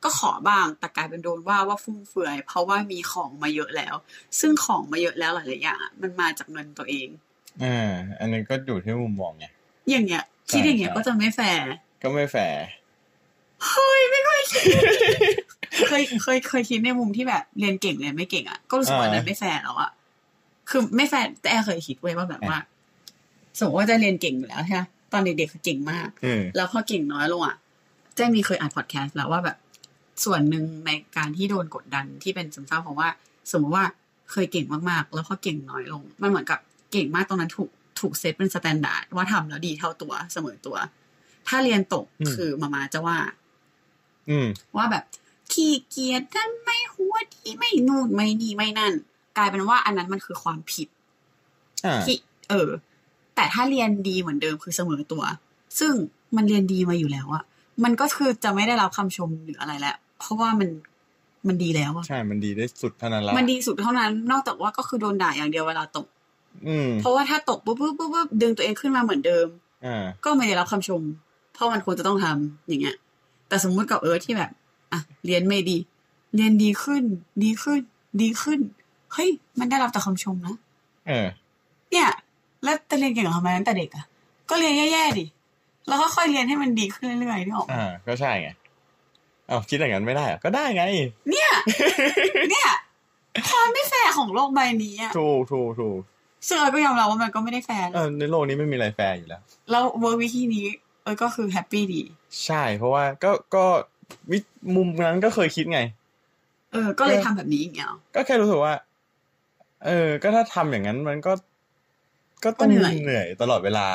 [0.04, 3.96] ก็ขอบ้างแต่กลายเป็นโดนว่าว่าฟุ่มเฟือย เพราะว่ามีของมาเยอะแล้ว
[4.40, 7.08] ซึ่งของมาเยอะแล้วหลายๆอย่างอะมันมาจากเงินตัวเอง
[7.64, 7.90] อ่า
[8.20, 9.46] อันนี้ก็อยู่ที่มุมมองไง
[9.90, 11.70] อย่างเงี้ยคิดอย่างเงี้ยใช่ก็จะไม่แฟร์
[12.02, 12.64] ก็ไม่แฟร์
[13.68, 14.66] เฮ้ยไม่ค่อยคิด
[15.88, 19.92] เคยเคยเคยคิดในมุมที่แบบเรียนเก่งเรียนไม่เก่งอะก็รู้สึกว่าอ่านั้นไม่แฟร์แล้วอะ
[20.70, 22.58] คือไม่แฟร์แต่เอิร์ธเคยคิดไว้ว่าแบบว่า
[23.58, 27.56] สมมติว่าจะเรียนเก่งอยู่แล้วใช่ไหมตอนเด็กๆคือเก่งมากอืมแล้วพอเก่งน้อยลงอะ
[28.16, 29.58] แจ้งมีเคยอ่านพอดแคสต์แล้วว่าแบบ
[30.24, 33.08] ส่วนหนึ่งในการที่โดนกดดันที่เป็นซึมเศร้าเพราะว่า
[33.52, 33.86] สมมติว่า
[34.32, 36.60] เคยเก่งมากๆ แล้วพอเก่งน้อยลง มันเหมือนกับ
[36.92, 40.78] เก่งมากตรงนั้นถูกถูกเซตเป็น standard ว่าทำแล้วดีเท่าตัวเสมอตัว
[41.48, 43.18] ถ้าเรียนตกอืมคือมามาจะว่า
[44.30, 44.48] อืม
[44.78, 45.04] ว่าแบบ
[45.52, 48.94] ขี้เกียจนั่นไม่หัวดีไม่นู่นไม่นี่ไม่นั่น
[49.38, 50.88] กลายเป็นว่าอันนั้นมันคือความผิด
[51.86, 52.18] อ่าที่
[52.50, 52.70] เออ
[53.36, 55.24] แต่ถ้าเรียนดีเหมือนเดิมคือเสมอตัว
[55.80, 55.94] ซึ่ง
[56.36, 57.44] มันเรียนดีมาอยู่แล้วอะ
[57.84, 60.70] มันก็คือจะไม่ได้รับคำชมหรืออะไรแล้ว เพราะว่ามัน
[61.48, 66.08] มันดีแล้วอะใช่ มันดีได้สุดเท่านั้นละมันดีสุดเท่านั้น นอกจากว่าก็คือโดนด่าอย่างเดียวเวลาตก
[66.68, 69.48] อืม เพราะว่าถ้าตกปุ๊บปุ๊บปุ๊บปุ๊บดึงตัวเองขึ้นมาเหมือนเดิม
[69.86, 71.02] อ่า ก็ไม่ได้รับคำชม
[71.54, 72.96] เพราะมันควรจะต้องทำอย่างเงี้ย
[73.48, 74.52] แต่สมมุติกับเอิร์ธที่แบบ
[74.92, 75.78] อะ เรียนไม่ดี
[76.36, 77.04] เรียนดีขึ้น
[77.44, 77.82] ดีขึ้น
[78.22, 78.60] ดีขึ้น
[79.14, 80.56] เฮ้ย มันได้รับแต่คำชมนะ
[81.08, 81.28] เออ
[81.92, 82.10] เนี่ย
[82.64, 84.06] แล้วจะเรียนเก่งกับทำไมตั้งแต่เด็กอะ
[84.50, 85.26] ก็เรียนแย่ๆดิ
[85.88, 90.84] แล้วก็ค่อยเรียนให้มันดีขึ้นเรื่อยๆที่ออกอ่า ก็ใช่ไงเอาคิดอย่างนั้นไม่ได้เหรอก็ได้ไง
[91.30, 91.52] เนี่ย
[92.52, 92.70] เนี่ย
[93.50, 96.00] ความไม่แฟร์ของโลกใบนี้อะถูกถูกถูก
[96.48, 99.42] ซึ่งเอิร์ธก็ยอมรับว่ามันก็ไม่ได้แฟร์เออในโลกนี้ไม่มีอะไรแฟร์อยู่แล้ว
[99.72, 100.66] แล้ว work วิธีนี้
[101.04, 102.02] เอิร์ธก็คือ happy ดี
[102.46, 103.66] ใช่เพราะว่าก็ก็
[104.32, 104.38] วิ
[104.76, 105.80] มุมนั้นก็เคยคิดไง
[106.72, 108.74] เออ ก็เลยทำแบบนี้อย่างเงี้ยหรอก็แค่รู้สึกว่า
[109.86, 111.34] เออ ก็ถ้าทำอย่างนั้นมันก็
[112.44, 113.88] ก็ต้องก็เหนื่อยเหนื่อยตลอดเวลา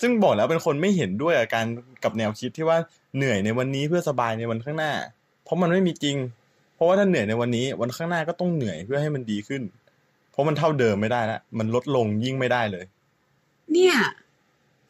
[0.00, 1.66] ซึ่งบอกแล้วเป็นคนไม่เห็นด้วยกับการ
[2.04, 2.78] กับแนวคิดที่ว่า
[3.16, 4.92] เหนื่อยในวันนี้เพื่อสบายในวันข้างหน้า
[5.44, 6.16] เพราะมันไม่มีจริง
[6.74, 9.62] เพราะว่าถ้าเหนื่อยในวันนี้ วันข้างหน้าก็ต้องเหนื่อยเพื่อให้มันดีขึ้น
[10.30, 12.84] เพราะมันเท่าเดิมไม่ได้ละมันลดลงยิ่งไม่ได้เลย
[13.72, 13.96] เนี่ย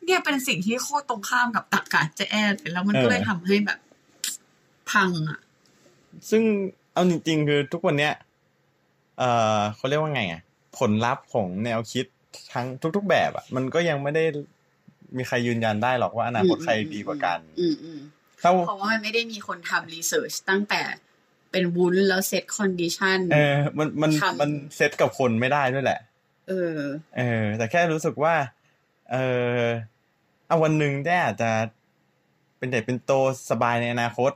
[0.05, 3.79] เนี่ยเป็นสิ่งที่โคตรตรงข้ามกับตรรกะเจแอนเลยแล้วมันก็เออเลยทำให้แบบ
[4.91, 5.41] พังอะ
[6.31, 6.43] ซึ่ง
[6.93, 8.13] เอาจริงๆคือทุกวันเนี้ย
[9.19, 10.43] เอ่อเขาเรียกว่าไงอะ
[10.79, 12.07] ผลลัพธ์ของแนวคิด
[12.53, 14.25] ทั้งทุก ๆ แบบอะ มันก็ยังไม่ได้
[15.17, 18.01] มีใครยืนยันได้หรอกว่าอนาคตใครดีกว่ากันอืมอืม
[18.43, 20.83] ถ้าเพราะว่ามันไม่ได้มีคนทำ research ตั้งแต่
[21.53, 26.01] เป็นวุ้นแล้ว set condition เออ มันมันทำมันเซตกับคนไม่ได้ด้วยแหละ
[26.49, 26.81] เออ
[27.17, 28.35] เออ แต่แค่รู้สึกว่า
[29.13, 29.17] เอ
[29.59, 29.63] อ
[30.47, 31.51] เอาวันหนึ่งได้อาจจะ
[32.59, 33.13] เป็นใหญ่เป็นโต
[33.51, 34.33] สบายในอนาคต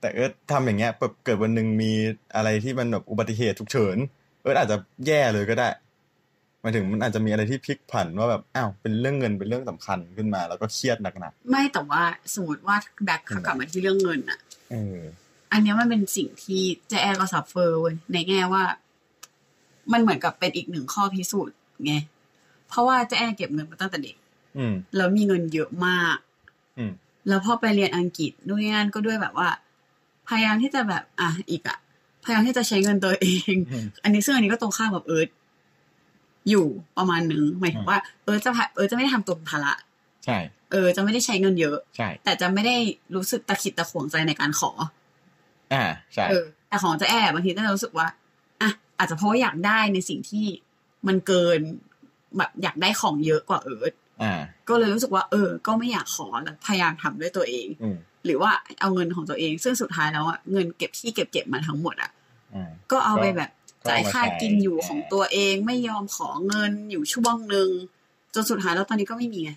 [0.00, 1.92] แต่เอิร์ธทำอย่างเงี้ยแบบเกิดวันหนึ่งมี
[2.36, 3.96] อะไรที่มันแบบอุบัติเหตุฉุกเฉิน
[4.42, 5.68] เอิร์ธอาจจะแย่เลยก็ได้
[6.60, 11.14] หมายถึงมันอาจจะมีอะไรที่พลิกผันว่าแบบอ้าวเป็นเรื่องเงินเป็นเรื่องสำคัญขึ้นมา แล้วก็เครียดหนัก
[11.50, 12.02] ไม่แต่ว่า
[12.34, 14.98] สมมติว่า back กลับมาที่เรื่องเงินอะๆเออ
[15.52, 18.64] อันเนี้ยมันเป็นสิ่งที่เจแอนก็ suffer เว้ยในแง่ว่า
[19.92, 21.54] มันเหมือนกับเป็นอีกหนึ่งข้อพิสูจน์
[21.84, 21.94] ไง
[22.68, 24.16] เพราะว่าเจแอนเก็บเงินมาตั้งแต่เด็ก
[24.58, 26.16] อืมแล้วมีเงินเยอะมาก
[26.78, 26.92] อืม
[27.28, 29.48] แล้วพอไปเรียนอังกฤษนู่นนี่นั่นก็ด้วยแบบว่า
[30.28, 31.78] พยายามที่จะแบบ อะอีกอะ
[32.24, 35.28] พยายามที่จะใช้เงินตัวเองอืมอันนี้ซึ่งอันนี้ก็ตรงข้ามกับเอิร์ธ
[36.50, 36.66] อยู่
[36.98, 39.72] ประมาณหนึ่งหมายถึงว่าเอิร์ธจะพะเอิร์ธจะไม่ได้ทำตัวเป็นภาระ
[40.24, 40.38] ใช่
[40.72, 42.76] เออ จะไม่ได้ใช้เงินเยอะใช่แต่จะไม่ได้
[43.14, 44.70] รู้สึกตะขิดตะขวงใจในการขอ
[45.72, 45.84] อ่า
[46.14, 48.06] ใช่เออแต่ของเจะแอบบางทีก็จะรู้สึกว่า
[48.62, 50.46] อะอาจจะเพราะว่าอยากได้ในสิ่งที่
[51.06, 51.60] มันเกิน
[52.36, 54.34] แบบอยากได้ของเยอะกว่าเอิร์ธอ่า
[54.68, 62.10] ก็เลยรู้สึกว่า เออ ก็ไม่อยากขอแล้วพยายามทำด้วยตัวเองอืมหรือว่าเอาเงินของตัวเอง ซึ่งสุดท้ายแล้วอะเงินเก็บที่เก็บเก็บมาทั้งหมดอะ
[62.54, 63.57] อ่าก็เอาไปแบบก็
[63.88, 67.68] จ่ายค่าเอามาใช้กินอยู่ของตัวเองไม่ยอมขอเงินอยู่ช่วงหนึ่ง
[68.34, 69.50] จนสุดท้ายแล้วตอนนี้ก็ไม่มีไง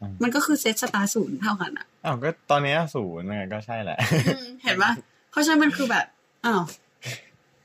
[0.00, 4.92] อืมมันก็คือเซตสตาร์ศูนย์เท่ากันอะอ้าวก็ตอนนี้ศูนย์ไงก็ใช่แหละอืมเห็นปะ
[5.30, 6.04] เพราะฉะนั้นมันคือแบบ
[6.44, 6.62] อ้าว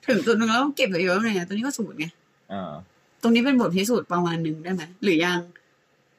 [0.07, 2.05] ถึงจุดหนึ่งแล้วเก็บเยอะๆไงตัวนี้ก็ศูนย์ไง
[2.53, 2.71] อ่า
[3.21, 5.39] ตรงนี้เป็นบทพิสูจน์ประมาณหนึ่งได้ไหมหรือยัง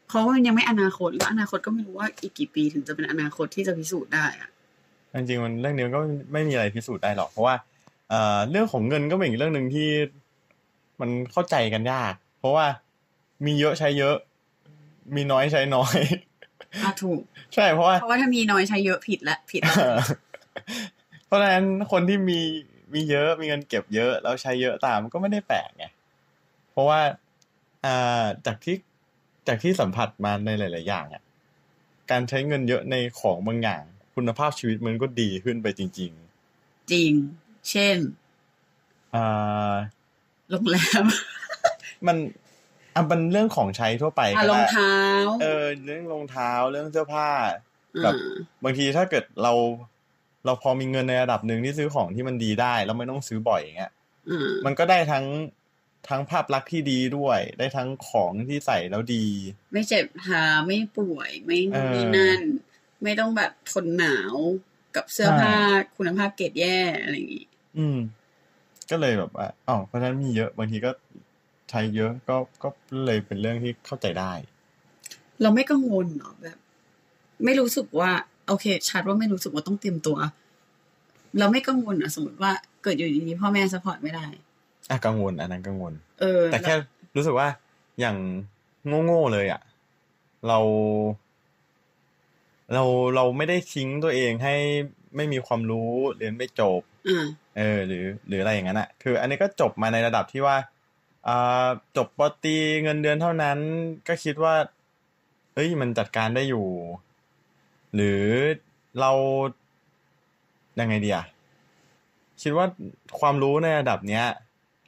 [0.09, 4.49] เพราะว่ามันยังไม่อนาคตแล้วอนาคตก็ไม่รู้ว่าอีกกี่ปีถึงจะเป็นอนาคตที่จะพิสูจน์ได้อะ
[5.15, 6.01] จริงๆมันเรื่องนี้มันก็
[6.33, 7.55] ไม่มีอะไรพิสูจน์ได้หรอกเพราะว่า
[8.09, 9.89] เอ่อเรื่องของเงินก็เป็นอีกเรื่องหนึ่งที่
[11.01, 12.67] มันเข้าใจกันยาก เพราะว่า
[13.45, 14.17] มีเยอะใช้เยอะ
[15.15, 15.97] มีน้อยใช้น้อย
[16.85, 17.21] อะถูก
[17.55, 19.77] ใช่เพราะว่าเพราะว่าถ้ามีน้อยใช้เยอะผิดละผิดละ
[21.27, 22.41] เพราะฉะนั้นคนที่มี
[22.95, 25.85] มีเยอะมีเงินเก็บเยอะ แล้วใช้เยอะตามก็ไม่ได้แปลกไง
[26.73, 27.01] เพราะว่า
[27.85, 28.77] อ่าจากที่
[29.49, 31.23] จากที่สัมผัสมาในหลาย ๆ อย่างอะ
[32.11, 33.83] การใช้เงินเยอะในของบางอย่าง
[34.15, 36.13] คุณภาพชีวิตมันก็ดีขึ้นไปจริงจริง
[37.71, 39.75] เช่นๆอ่า
[40.51, 41.05] โรงแรม
[42.07, 42.17] มัน
[42.95, 44.97] อะมันเรื่องของใช้ทั่วไปอะก็รองได้เท้า
[45.43, 47.29] เออ เรื่องรองเท้าเรื่องเสื้อผ้า
[48.03, 49.53] แบบอ่าบางทีถ้าเกิดเรา
[50.45, 53.93] เราพอมีเงินในระดับหนึ่งที่ซื้อของที่มันดีได้แล้วไม่ต้องซื้อบ่อยอย่างเงี้ย
[54.31, 55.25] อ่ามันก็ได้ทั้ง
[56.09, 59.27] ทั้งภาพลักษณ์ที่ดีด้วย ได้ทั้งของที่ใส่แล้วดี
[59.73, 62.41] ไม่เจ็บเท้าไม่ป่วยไม่เออนี่นั่น
[63.03, 64.35] ไม่ต้องแบบทนหนาว
[64.97, 65.57] กับเสื้อผ้า
[65.97, 67.47] คุณภาพเกรดแย่อะไรอย่างงี้
[67.79, 67.99] อืม
[68.91, 70.91] ก็เลยแบบว่าอ๋อเพราะฉะนั้นมีเยอะบางทีก็
[71.71, 72.69] ใช้เยอะก็ก็
[73.07, 74.33] เลยเป็นเรื่องที่เข้าใจได้
[75.43, 76.59] เราไม่กังวลเหรอแบบ
[77.45, 78.11] ไม่รู้สึกว่า
[78.49, 80.17] โอเคชัดว่าไม่รู้สึกว่าต้องเตรียมตัว
[81.39, 84.27] เราไม่กังวลเหรอสมมติว่าเกิดอยู่ดีๆพ่อแม่สปอร์ตไม่ได้
[84.91, 86.75] อะกังวลอันนั้นกังวล เออ แต่แค่
[87.17, 87.49] รู้สึกว่า
[88.01, 88.17] อย่าง
[89.05, 89.61] โง่ๆเลยอะ
[90.49, 90.59] เรา
[92.73, 92.83] เรา
[93.17, 94.55] เราไม่ได้ทิ้งตัวเองให้
[95.17, 96.94] ไม่มีความรู้เรียนไม่จบอ่า
[97.57, 100.57] เออ หรือ หรืออะไรอย่างนั้นอะ คือ อันนี้ก็จบมาในระดับที่ว่า
[101.29, 103.59] อ่าจบปอตรีเงินเดือนเท่านั้น
[104.09, 104.55] ก็คิดว่า
[105.55, 106.67] เอ้ยมันจัดการได้อยู่
[107.95, 108.23] หรือ
[109.01, 109.13] เรา
[110.81, 111.25] ยังไงดีอะ
[112.43, 112.67] คิดว่า
[113.21, 114.25] ความรู้ในระดับเนี้ย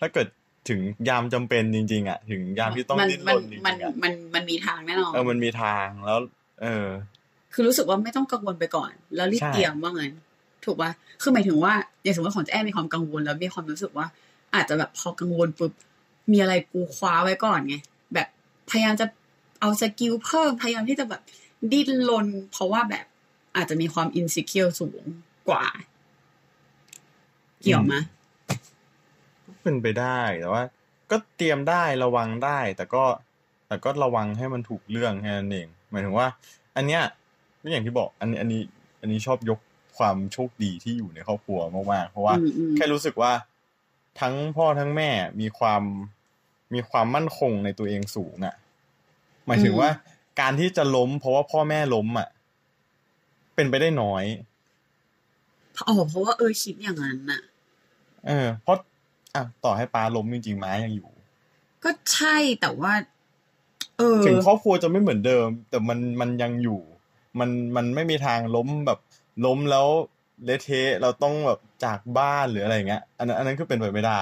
[0.00, 0.28] ถ้าเกิด
[0.68, 6.18] ถึงยามจำเป็นจริง ๆ อะ ถึงยามที่ต้องมันดิ้นมัรนนจริงมันๆอะมันมันมีทางแน่นอนเออมันมีทางแล้ว
[6.62, 6.86] เออ
[7.54, 10.12] คือรู้สึกว่าไม่ต้องกังวลไปก่อน แล้วรีบใช่เตรียมว่างั้น
[10.66, 10.90] ถูกป่ะ
[11.22, 14.06] คือหมายถึงว่าอย่างสมมติของแจ้มีความกังวลแล้วมีความรู้สึกว่า
[14.54, 15.72] อาจจะแบบพอกังวลปุ๊บ
[16.32, 17.76] มีอะไรกูคว้าไว้ก่อนไง
[18.14, 18.28] แบบ
[18.70, 19.06] พยายามจะ
[19.60, 21.22] เอา skill เพิ่มพยายามที่จะแบบ
[21.72, 23.06] ดิ้นรนเพราะว่าแบบ
[23.56, 25.02] อาจจะมีความ insecure สูง
[25.48, 25.64] กว่า
[27.62, 27.94] เกี่ยวไหม
[29.62, 30.62] เป็นไปได้แต่ว่า
[31.10, 33.04] ก็เตรียมได้ระวังได้ แต่ก็
[33.66, 36.26] แต่ก็ระวังให้มันถูกเรื่องแค่นั้นเองหมายถึงว่า
[36.76, 37.02] อันเนี้ย
[37.62, 38.62] ก็อย่างที่บอก อันนี้อันนี้
[39.00, 39.58] อันนี้ชอบยก
[39.98, 41.58] ความโชคดีที่อยู่ในครอบครัว
[41.92, 43.32] มากๆเพราะว่าอืมอืมแค่รู้สึกว่า
[44.20, 45.82] ทั้งพ่อทั้งแม่มีความ
[46.74, 48.54] มีความมั่นคงในตัวเองสูงอะ่ะ
[49.46, 49.90] หมายถึงว่า
[50.40, 52.28] การที่จะล้ม เพราะว่าพ่อแม่ล้มอะ่ะ
[53.54, 54.24] เป็นไปได้น้อย
[55.88, 57.40] อ๋อเพราะว่าเออคิดอย่างนั้นน่ะ
[58.26, 58.76] เออ เพราะ
[59.34, 61.10] อะต่อให้ป้าล้มจริงๆม้ายังอยู่
[61.84, 62.92] ก็ใช่แต่ว่า
[63.98, 66.80] เออ ถึงครอบครัวจะไม่เหมือนเดิม แต่มันมันยังอยู่
[67.38, 68.98] มันมันไม่มีทางล้มแบบ
[69.44, 69.86] ล้มแล้ว
[70.44, 74.20] เละเทะเราต้องแบบจากบ้านหรืออะไรอย่างเงี้ย อันนั้นอันนั้นคือเป็นไปไม่ได้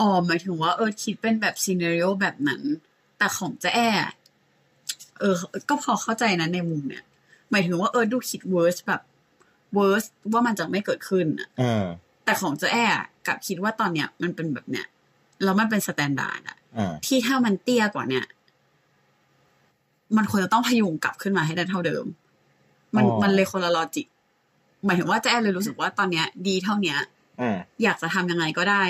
[0.00, 2.62] อ๋อหมายถึงว่าเออคิดเป็นแบบซีเน a ร o แบบนั้น
[3.18, 3.80] แต่ของเจแอน
[5.20, 5.34] เออ
[5.68, 7.04] ก็พอเข้าใจนะในมุมเนี่ย
[7.50, 9.02] หมายถึงว่าเออดูคิด worst แบบ
[9.74, 11.84] worst ว่ามันจะไม่เกิดขึ้นอะเออ
[12.24, 12.76] แต่ของเจแอน
[13.26, 14.86] กลับคิดว่าตอนเนี้ยมันเป็นแบบเนี้ย
[15.44, 18.24] แล้วมันเป็น standard อะอ่าที่ถ้ามันเตี้ยกว่าเนี่ย
[20.16, 22.04] มันควรจะต้องพยุงกลับขึ้นมาให้ได้เท่าเดิม
[22.96, 24.06] มันอ๋อมันเลยคนละลอจิก
[24.84, 26.98] หมายถึงว่าเจะแอเลยรู้สึกว่าตอนเนี้ย ดีเท่าเนี้ย
[27.40, 28.84] อ่าอยากจะทำยังไงก็ได้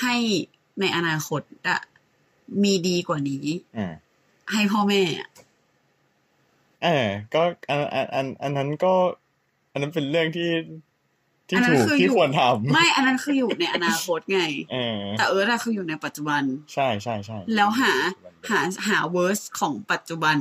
[0.00, 0.14] ให้
[0.80, 1.80] ในอนาคตอะ
[2.62, 3.44] มีดีกว่านี้
[3.76, 3.92] อ่า
[4.52, 5.28] ให้พ่อแม่อะ
[6.82, 8.94] เออก็อันอันอันอันนั้นก็
[9.72, 10.50] อันนั้นเป็นเรื่องที่
[11.48, 16.42] ที่อันนั้ถูนกคือที่อยู่ควรทำไม่ อันนั้นคืออยู่ในอนาคตไงเออแต่เอออะคืออยู่ในปัจจุบัน
[16.74, 17.92] ใช่ใช่ใช่แล้วหา
[18.50, 20.36] หาหาเวอร์สของปัจจุบัน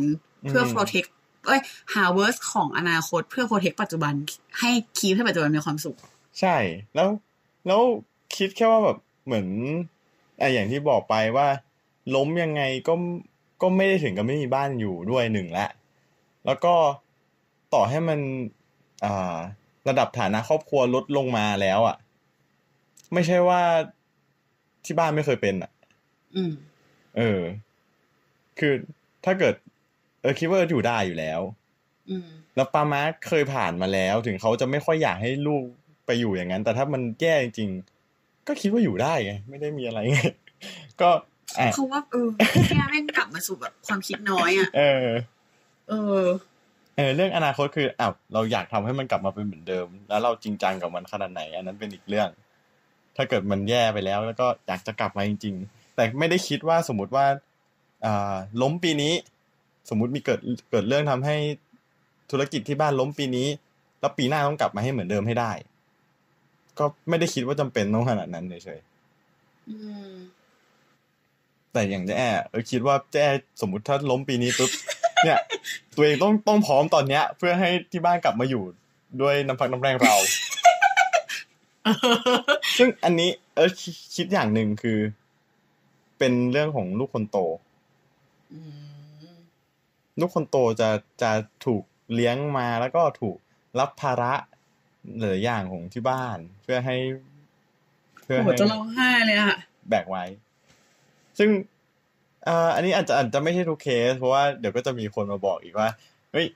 [0.48, 1.10] เพื่ออืม protect
[1.46, 1.62] เอ้ย
[1.94, 4.14] หาเวอร์สของอนาคตเพื่อ protect ปัจจุบัน
[4.60, 5.98] ให้คีปให้ปัจจุบันมีความสุข
[6.40, 6.56] ใช่
[6.96, 7.10] แล้ว
[7.68, 7.82] แล้ว
[8.36, 9.48] คิดแค่ว่าแบบเหมือน
[10.38, 11.48] ไอะอย่างที่บอกไปว่า
[12.16, 12.94] ล้มยังไงก็
[13.62, 15.68] ก็ไม่ได้ถึงกับไม่มีบ้านอยู่ด้วยหนึ่งละ
[16.46, 16.74] แล้วก็
[17.74, 18.20] ต่อให้มัน
[19.06, 19.36] อ่า
[19.88, 21.98] ระดับฐานะครอบครัวลดลงมาแล้วอะ
[23.14, 23.62] ไม่ใช่ว่า
[24.86, 25.72] ที่บ้านไม่เคยเป็นอะ
[26.36, 26.52] อืม
[27.18, 27.42] เออ
[28.60, 28.74] คือ
[29.26, 29.56] ถ้าเกิด
[30.24, 31.42] เออคิดว่าอยู่ได้อยู่แล้ว
[32.10, 35.64] อืมแล้วป้ามาร์คเคยผ่านมาแล้ว ถึงเขาจะไม่ค่อยอยากให้ลูก
[36.06, 40.20] ไปอยู่อย่างนั้น แต่ถ้ามันแย่จริงๆก็คิดว่าอยู่ได้ไงไม่ได้มีอะไรไง
[41.02, 41.10] ก็
[41.60, 42.30] อะเพราะว่าเออ
[42.68, 45.08] แค่แม่งกลับมาสู่แบบความคิดน้อยอะเออ
[45.90, 46.26] เออ
[46.98, 52.30] เออ เรื่องอนาคตคืออ้าวเราอยากทำให้มันกลับมาเป็นเหมือนเดิม แล้วเราจริงจังกับมันขนาดไหน อันนั้นเป็นอีกเรื่อง
[53.16, 57.26] ถ้าเกิดมันแย่ไปแล้ว แล้วก็อยากจะกลับมาจริง ๆ แต่ไม่ได้คิดว่าสมมติว่า
[58.06, 59.14] อ่าล้มปีนี้
[59.89, 60.39] สมมุติมีเกิด
[60.72, 61.36] เกิดเรื่องทำให้
[62.32, 63.48] ธุรกิจที่บ้านล้มปีนี้
[64.00, 65.52] แล้วปีหน้าต้องกลับมาให้เหมือนเดิมให้ได้
[66.80, 68.80] ก็ไม่ได้คิดว่าจำเป็นต้องขนาดนั้นเฉย
[69.69, 69.76] อื
[70.12, 72.15] มๆแต่อย่างแจ้
[72.50, 73.26] เออคิดว่าแจ้
[73.62, 74.72] สมมติถ้าล้มปีนี้ปุ๊บ
[75.24, 75.39] เนี่ย
[75.96, 78.63] ตัวเองต้องต้องพร้อมตอนเนี้ย เพื่อให้ที่บ้านกลับมาอยู่
[79.22, 80.15] ด้วยน้ำพักน้ำแรงเรา
[82.78, 85.00] ซึ่งอันนี้ เออคิดคิดอย่างหนึ่งคือ
[86.17, 87.38] เป็นเรื่องของลูกคนโต
[88.54, 88.60] อื
[88.91, 88.93] ม
[90.19, 90.89] ลูกคนโตจะ
[91.21, 91.32] จะ
[91.65, 93.38] ถูกเลี้ยงมาแล้วก็ถูก
[93.80, 94.34] รับภาระ
[95.19, 96.95] หลายๆอย่างของที่บ้าน เพื่อให้
[98.23, 99.58] เพื่อโอ้โหให้จะร้องไห้เลยอะ
[99.89, 100.23] แบกไว้
[101.38, 101.49] ซึ่ง
[102.45, 105.89] เอ่ออันนี้อาจจะอาจจะไม่ใช่ทุกเคส เพราะว่าเดี๋ยวก็จะมีคนมาบอกอีกว่า
[106.32, 106.47] เฮ้ย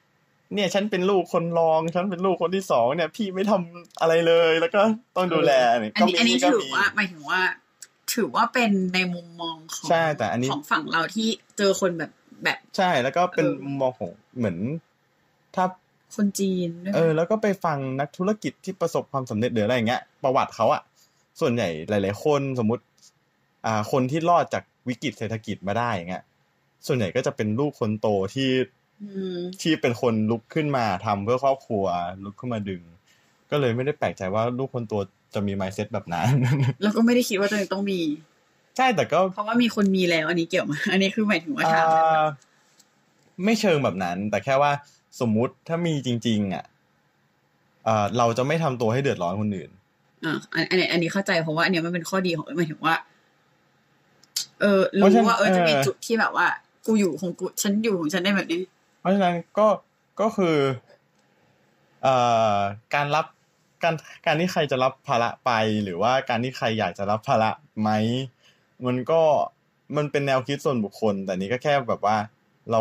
[0.53, 4.81] เนี่ยฉันเป็นลูกคนรองฉันเป็นลูกคนที่สองเนี่ย พี่ไม่ทำอะไรเลยแล้วก็
[5.15, 7.41] ต้องดูแลเนี่ยอันก็นี้มีอันนี้ก็ถือมีว่าหมายถึงว่า
[8.13, 12.11] ถือว่าเป็นในมุมมองของใช่แต่อันนี้ของฝั่งเราที่เจอคนแบบ
[12.43, 14.57] แบบใช่แล้วก็เป็นเออมุมมองของเหมือน
[15.55, 15.65] ถ้า
[16.15, 20.81] คนจีนด้วยเออ แล้วก็ไปฟังนักธุรกิจที่ประสบความสำเร็จหรืออะไรอย่างเงี้ย ประวัติเขาอะ
[21.39, 22.83] ส่วนใหญ่หลาย ๆ คนสมมุติ
[23.65, 26.23] อ่า คนที่รอดจากวิกฤตเศรษฐกิจมาได้อย่างเงี้ย
[26.87, 28.49] ส่วนใหญ่ก็จะเป็นลูกคนโตที่
[29.03, 31.85] อืมที่เป็นคนลุกขึ้นมาทำเพื่อครอบครัว
[32.23, 32.81] ลุกขึ้นมาดึง
[33.51, 34.93] ก็เลยไม่ได้แปลกใจว่าลูกคนโต
[35.33, 36.27] จะมี mindset แบบนั้น
[36.81, 37.99] แล้วก็ไม่ได้คิดว่าตัวเองต้องมี
[38.77, 42.25] ใช่แต่ก็เพราะว่ามีคนมีแล้ว อันนี้เกี่ยวมาอันนี้คือหมายถึงว่าถามอ่า
[43.45, 44.71] ไม่เชิงแบบนั้น แต่แค่ว่า
[45.19, 46.65] สมมุติถ้ามีจริง ๆ อะ
[47.87, 49.69] อ่าเราจะไม่ทำตัวให้เดือดร้อนคนอื่น
[50.25, 52.95] อ่าอันอันนี้อันนี้เข้าใจเพราะว่าอันเนี้ยมันเป็นข้อดีของหมายถึงว่า
[54.61, 56.47] เออเพราะฉะรู้นั้นว่าเออจะมีเออจุดที่แบบว่า
[56.85, 58.61] กูอยู่ของกูฉันอยู่ของฉันได้แบบนี้
[58.99, 59.67] เพราะฉะนั้นก็
[60.21, 60.55] ก็คือ
[62.03, 62.15] เอ่
[62.53, 62.55] อ
[62.95, 63.25] การรับ
[63.83, 65.51] การการที่ใครจะรับภาระไป
[65.83, 67.49] หรือว่าการที่ใครอยากจะรับภาระ
[67.81, 67.89] ไหม
[68.85, 69.21] มันก็
[69.97, 72.17] มันเป็นแนวคิดส่วนบุคคล แต่นี้ก็แค่แบบว่า
[72.71, 72.79] เรา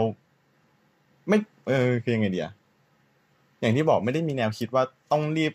[1.28, 2.50] ไม่เออคือยังไงเดีย
[3.60, 4.82] อย่างที่บอกไม่ได้มีแนวคิดว่า
[5.12, 5.52] ต้องรีบ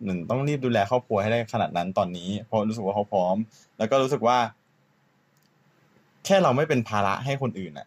[0.00, 3.36] เหมือนต้องรีบดูแลครอบครัวให้ได้ขนาดนั้นตอนนี้ เพราะรู้สึกว่าเขาพร้อม
[3.78, 4.38] แล้วก็รู้สึกว่า
[6.24, 7.86] แค่เราไม่เป็นภาระให้คนอื่นอะ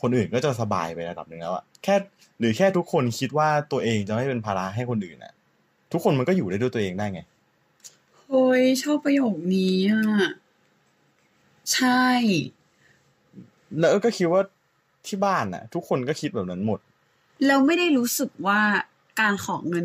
[0.00, 1.94] คนอื่นก็จะสบายไประดับหนึ่งแล้วอะแค่
[2.38, 5.32] หรือแค่ทุกคนคิดว่าตัวเองจะไม่เป็นภาระให้คนอื่นอะ
[5.92, 7.20] ทุกคนมันก็อยู่ได้ด้วยตัวเองได้ไง
[8.28, 10.02] โอ้ยชอบประโยคนี้อะ
[11.74, 12.06] ใช่
[13.78, 14.42] แล้วก็คิดว่า
[15.06, 16.80] ที่บ้านน่ะ ทุกคนก็คิดแบบนั้นหมด
[17.46, 18.60] เราไม่ได้รู้สึกว่า
[19.20, 19.84] การขอเงิน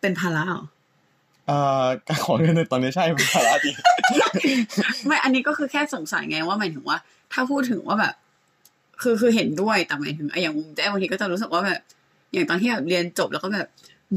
[0.00, 0.64] เป็นภาระเหรอ
[1.46, 3.74] เอ่อการขอเงินในตอนนี้ใช่เป็นภาระจริง
[5.06, 6.98] ไม่อันนี้ก็คือแค่สงสัยไงว่าหมายถึงว่า
[7.32, 8.14] ถ้าพูดถึงว่าแบบ
[9.02, 11.80] คือคือเห็นด้วยแต่หมายถึงไอ้อย่างมุมแจ้บางทีก็จะรู้สึกว่าแบบ
[12.32, 13.68] อย่างตอนที่แบบเรียนจบแล้วก็แบบ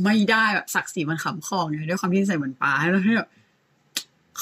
[0.04, 3.30] ไม่ได้แบบศักดิ์ศรีมันขำคอไงด้วยความที่ใส่เหมือนปลาแล้วที่แบบ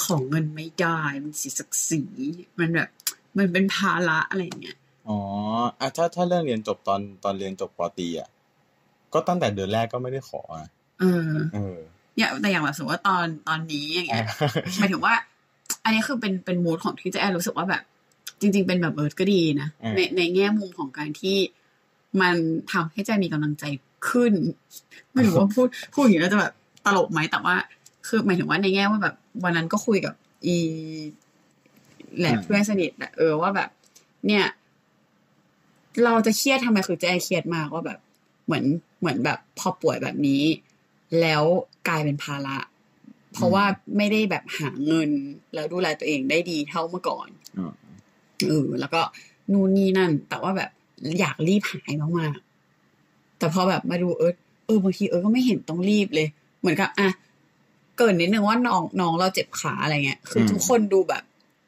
[0.04, 2.02] ของเงินไม่ได้ มันเสียศักดิ์ศรี
[2.58, 2.88] มันแบบ
[3.38, 4.76] มันเป็นภาระอะไรอย่างเงี้ย
[5.08, 5.18] อ๋อ
[5.80, 8.28] อะถ้าถ้าเรื่องเรียนจบตอนตอนเรียนจบปตรีอะ
[9.12, 10.68] ก็ตั้งแต่เดือนแรกก็ไม่ได้ขออะ
[11.00, 11.76] เออเออ
[12.18, 14.26] อย่างแต่อย่างแบบสมมติว่าตอนตอนนี้อย่างเงี้ย
[14.78, 15.14] หมายถึงว่า
[15.84, 17.82] อันนี้คือเป็นเป็นมูดของที่เจะแอนรู้สึกว่าแบบ
[18.40, 21.36] จริง ๆ เป็นแบบเอิร์ธก็ดีนะอืมในในแง่มุมของการที่
[22.20, 22.36] มัน
[22.72, 23.64] ทำให้เจะมีกำลังใจ
[24.08, 24.32] ขึ้น
[25.12, 26.52] ไม่รู้ว่าพูดพูดอย่างนี้แล้วจะแบบ
[26.84, 27.54] ตลกไหมแต่ว่า
[28.06, 29.14] คือหมายถึงว่าในแง่ว่าแบบ
[29.44, 30.14] วันนั้นก็คุยกับ
[30.46, 30.56] อี
[32.20, 33.68] แหละเพื่อนสนิทอะเออว่าแบบ
[34.26, 34.44] เนี่ย
[36.04, 37.98] เราจะเครียดทำไมคือเจะแอนเครียดมากว่าแบบ
[38.46, 38.64] เหมือน
[39.00, 40.42] เหมือนแบบพอป่วยแบบนี้
[41.20, 41.42] แล้ว
[41.88, 42.56] กลายเป็นภาระ
[43.34, 43.64] เพราะว่า
[43.96, 45.10] ไม่ได้แบบหาเงิน
[45.54, 47.72] แล้วดูแลตัวเองได้ดีเท่าเมื่อก่อนอืม
[48.48, 49.00] เออแล้วก็
[49.52, 50.70] นู่นนี่นั่น แต่ว่าแบบ
[51.20, 54.32] อยากรีบหายมากๆแต่พอแบบมาดูเออ
[54.66, 56.28] เออบางทีเออก็ไม่เห็นต้องรีบเลย
[56.60, 57.08] เหมือนกับ อะ
[57.98, 61.22] เกิดนิดนึงว่าน้องน้องเราเจ็บขาอะไรเงี้ย คืออมทุกคนดูแบบ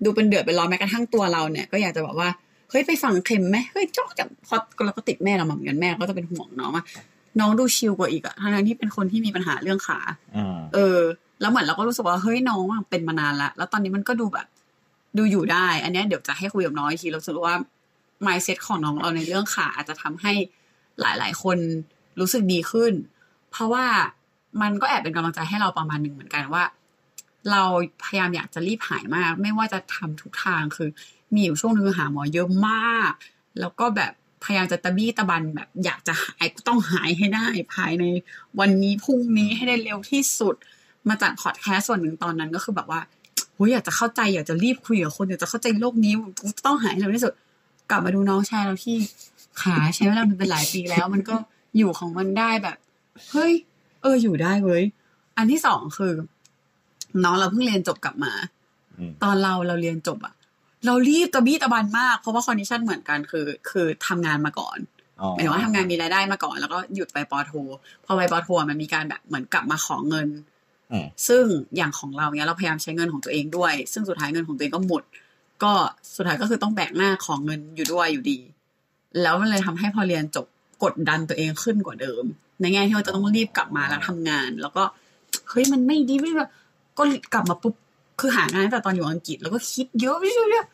[0.04, 2.28] ดูเป็นเดือดเป็นร้อนแม้กระทั่งตัวเราเนี่ยก็อยากจะบอกว่า
[2.70, 6.84] เฮ้ยไปฝังเข็มไหมเฮ้ยจ้องจับพอเราก็ติดแม่เรามาเหมือนกันแม่ก็จะเป็นห่วงน้องอะ
[7.40, 9.98] น้องดูชิลกว่าอีกอะทั้งนั้นที่เป็นคนที่มีปัญหาเรื่องขา
[10.36, 10.98] อ่าเออ
[11.40, 14.46] แล้วเหมือนเราก็รู้สึกว่าเฮ้ยน้องอะเป็นมานานละแล้วตอนนี้มันก็ดูแบบ
[15.18, 17.56] ดูอยู่ได้ อันเนี้ยเดี๋ยวจะให้คุยกับน้องอีกทีเราจะรู้ว่า
[18.26, 20.32] mindset ของน้องเราในเรื่องขาอาจจะทำให้
[21.00, 21.58] หลาย ๆ คน
[22.20, 22.92] รู้สึกดีขึ้น
[23.50, 23.86] เพราะว่า
[24.62, 26.64] มันก็แอบเป็นกำลังใจให้เราประมาณหนึ่งเหมือนกันว่า
[27.50, 27.64] เรา
[28.04, 30.88] พยายามอยากจะรีบหายมาก ไม่ว่าจะทำทุกทางคือ
[31.34, 33.12] มีอยู่ช่วงนึงหาหมอเยอะมาก
[33.60, 34.12] แล้วก็แบบ
[34.44, 38.04] พยายามจะตะบี้ตะบันแบบอยากจะหายต้องหายให้ได้ภายใน
[38.60, 40.54] วันนี้พรุ่งนี้ให้ได้เร็วที่สุด
[41.08, 43.00] มาจัดพอดแคสส่วนหนึ่งตอนนั้นก็คือแบบว่า
[43.54, 46.12] โอยอยากจะเข้าใจอยากจะรีบคุยกับคนอยากจะเข้าใจโลกนี้
[46.66, 47.32] ต้องหายให้เร็วที่สุด
[47.90, 48.96] กลับมาดูน้องชายเราที่
[49.60, 51.36] ขาใช้เวลาเป็นหลายปีแล้ว มันก็
[51.76, 52.76] อยู่ของมันได้แบบ
[53.30, 53.52] เฮ้ย
[54.02, 54.84] เอออยู่ได้เว้ย
[55.36, 56.12] อันที่สองคือ
[57.24, 58.32] น้องเราเพิ่งเรียนจบกลับมา
[58.98, 60.34] อืมตอนเราเราเรียนจบอะ
[60.86, 64.78] เรารีบตะบี้ตะบันมาก เพราะว่า condition เหมือนกันคือ คือทำงานมาก่อน
[65.20, 67.52] อ๋อหมายถึงว่าทำงานมีรายได้มาก่อน แล้วก็หยุดไปปอโท
[68.04, 70.28] พอไปปอโทมันมีการแบบเหมือนกลับมาขอเงิน
[70.92, 71.44] อืมซึ่ง
[71.76, 75.02] อย่างของเราเนี้ยเราพยายามใช้เงินของตัวเองด้วย ซึ่งสุดท้ายเงินของตัวเองก็หมด
[75.62, 75.72] ก็
[76.16, 78.38] สุดท้ายก็คือต้องแบกหน้าขอเงินอยู่ด้วยอยู่ดี
[79.22, 80.46] แล้วมันเลยทำให้พอเรียนจบ
[80.84, 82.24] กดดันตัวเองขึ้นกว่าเดิม
[82.60, 84.82] ในแง่ที่ว่าจะต้องรีบกลับมาแล้วทำงาน แล้วก็
[85.50, 86.50] เฮ้ยมันไม่ดีไม่แบบ
[86.98, 87.02] ก็
[87.34, 87.74] กลับมาปุ๊บ
[88.20, 90.66] คือหางานตั้งแต่ตอนอยู่อังกฤษแล้วก็คิดเยอะไม่ใช่เรื่อง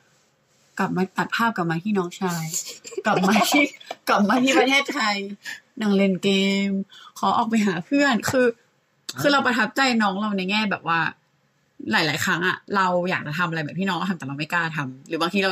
[0.78, 2.44] กลับมาตัดภาพกลับมาที่น้องชาย
[3.06, 3.64] กลับมาที่
[4.08, 5.16] กลับมาที่ประเทศไทย
[5.80, 6.30] นั่งเล่นเก
[6.68, 6.70] ม
[7.18, 8.46] ขอออกไปหาเพื่อนคือ
[9.20, 11.00] คือเราประทับใจน้องเราในแง่แบบว่า
[11.92, 15.50] หลาย ๆ ครั้งอะเราอยากจะทำอะไรแบบที่น้องเราทำแต่เราไม่กล้าทำหรือบางทีเรา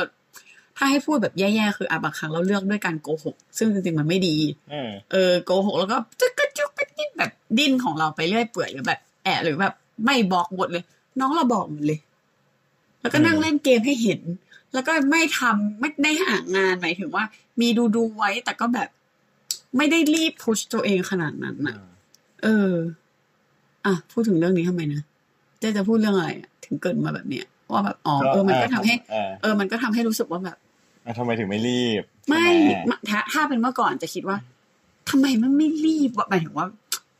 [0.77, 4.35] ถ้าให้พูดแบบแย่ๆคืออะบางครั้งเราเลือกด้วยการโกหก ซึ่งจริงๆมันไม่ดี
[4.73, 9.73] อืมเออโกหกแล้วก็จึ๊กกระจุกกระจิ๊กแบบดิ้นของเราไปเรื่อยเปื่อยหรือแบบแอะหรือแบบ
[10.05, 10.83] ไม่บอกหมดเลย
[11.19, 11.99] น้องเราบอกหมดเลย
[13.01, 14.21] แล้วก็นั่งเล่นเกมให้เห็น
[14.73, 17.23] แล้วก็ไม่ทำไม่ได้หางานหมายถึงว่า
[17.61, 18.89] มีดูดูๆไว้แต่ก็แบบ
[19.77, 21.75] ไม่ได้รีบพุชตัวเองขนาดนั้นน่ะ
[22.43, 22.73] เออ
[23.85, 25.01] อะพูดถึงเรื่องนี้ทำไมนะ
[25.59, 30.62] เจ๊จะพูดเรื่องอะไรอะถึงเกิดมาแบบเนี้ยว่าแบบอ๋อเออมันก็ทำให้เออเออ มันก็ทำให้รู้สึกว่าแบบอะ
[31.17, 32.53] ทำไมถึงไม่รีบ ไม่ใช่
[32.87, 34.37] หถ้าถ้าเป็นเมื่อก่อนจะคิดว่า
[35.09, 36.67] ทำไมมันไม่รีบวะหมายถึงว่า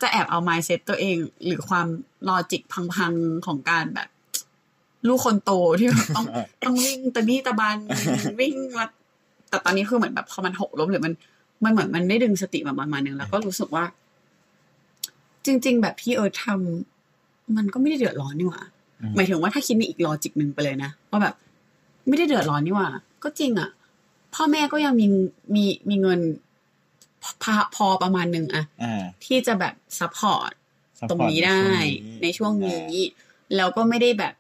[0.02, 1.88] จะแอบเอา mindset ตัวเอง หรือความ
[2.28, 2.62] ลอจิก
[2.96, 4.08] พังๆของการแบบ
[5.08, 6.26] ลูกคนโตที่แบบต้อง
[6.66, 7.78] ต้องวิ่งตะบี้ตะบัน
[8.40, 8.90] วิ่งแล้ว
[9.50, 11.14] แต่ตอนนี้คือเหมือนแบบพอมันหกล้มหรือมัน
[11.64, 13.84] มันเหมือนมันได้ดึงสติมาประมาณนึงแล้วก็รู้สึกว่า
[15.46, 18.62] จริง ๆ แบบที่เออทำมันก็ไม่ได้เดือดร้อนนี่หว่า
[19.02, 21.36] อืมหมายถึงว่าถ้าคิดในอีก logic หนึ่งไปเลยนะว่าแบบ
[22.08, 22.88] ไม่ได้เดือดร้อนนี่หว่า
[23.24, 23.70] ก็จริงอะ
[24.34, 25.06] พ่อแม่ก็ยังมี
[25.56, 26.20] มีมีเงิน
[27.42, 30.52] พอพอประมาณหนึ่งอะอ่าที่จะแบบซัพพอร์ต
[31.00, 31.68] Support ตรงนี้ได้
[32.22, 32.88] ในช่วงนี้
[33.56, 34.34] แล้วก็ไม่ได้แบบ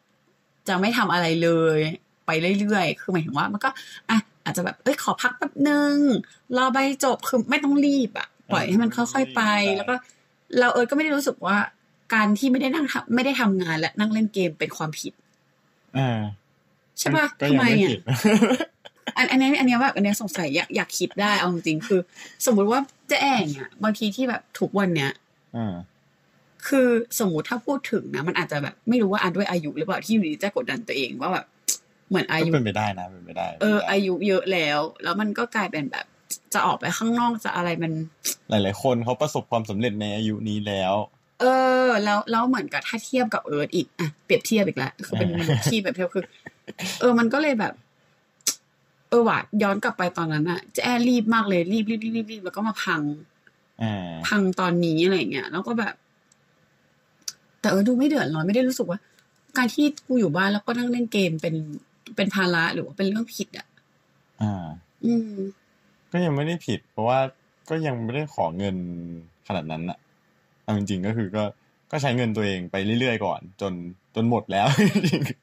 [0.67, 1.80] จะไม่ทำอะไรเลย
[2.26, 3.69] ไปเรื่อยๆ คือหมายถึงว่า มันก็
[4.10, 5.97] อะอาจจะแบบเอ้ยขอพักแป๊บนึง
[6.58, 9.41] รอใบจบคือไม่ต้องรีบอะปล่อยให้มันค่อยๆไป
[9.76, 9.95] แล้วก็
[10.60, 11.58] เราเอิร์ธก็ไม่ได้รู้สึกว่า
[12.13, 15.13] การที่ไม่ได้นั่งทำไม่ได้ทำงานและนั่งเล่นเกมเป็นความผิด
[15.97, 16.21] อ่า
[16.99, 17.99] ใช่ปะก็ทำยังไมไม่อะผิด
[19.17, 21.99] อันอันนี้อันนี้แบบอันนี้สงสัยอยากอยากคิดได้เอาจริงๆคือ
[22.45, 25.12] สมมุติว่าเจ๊แองอะบางทีที่แบบทุกวันเนี้ย
[25.58, 25.73] อ่า
[26.67, 26.88] คือ
[27.19, 31.45] สมมุติถ้าพูดถึงนะมันอาจจะแบบไม่รู้ว่าอ่านด้วยอายุหรือเปล่าที่อยู่ดีจะกดดันตัวเองว่าแบบ
[32.10, 36.06] เหมือนอาก็ยุเป็นไปได้นะเป็นไปได้ เออป็นไปได้อายุเยอะแล้ว แล้วมันก็กลายเป็นแบบ
[36.53, 37.91] จะออกไปข้างนอกจะอะไรมัน
[38.49, 40.93] หลาย ๆ คนเขาประสบความสำเร็จในอายุนี้แล้ว
[41.41, 41.45] เอ
[41.86, 46.25] อ แล้วแล้วเหมือนกับถ้าเทียบกับเอิร์ธอีกอะเปรียบเทียบอีกแล้วคือเป็นมนุษย์ที่แบบเทียบคือ
[46.99, 47.73] เออ มันก็เลยแบบ
[49.10, 53.02] เออว่ะย้อนกลับไปตอนนั้นอะเจะแอรีบมากเลยรีบรีบรีบรีบรีบแล้วก็มาพัง
[53.82, 55.93] อ่าพังตอนนี้อะไรเงี้ยแล้วก็แบบ
[57.60, 58.99] แต่เออดูไม่เดือดร้อนไม่ได้รู้สึกว่า
[59.58, 61.56] การที่กูอยู่บ้านแล้วก็นั่งเล่นเกมเป็น
[62.15, 63.67] เป็นภาระหรือว่าเป็นเรื่องผิดอะ
[64.41, 64.65] อ่า
[65.06, 65.34] อืม
[66.12, 67.19] ก็ยังไม่ได้ผิด เพราะว่า
[67.69, 68.76] ก็ยังไม่ได้ขอเงิน
[69.47, 69.97] ขนาดนั้นอะ
[70.63, 71.43] เอาจริงๆก็คือก็
[71.91, 73.73] ก็ใช้เงินตัวเองไปเรื่อยๆก่อน จน
[74.15, 74.82] จนหมดแล้วจ
[75.13, 75.42] ริงอืม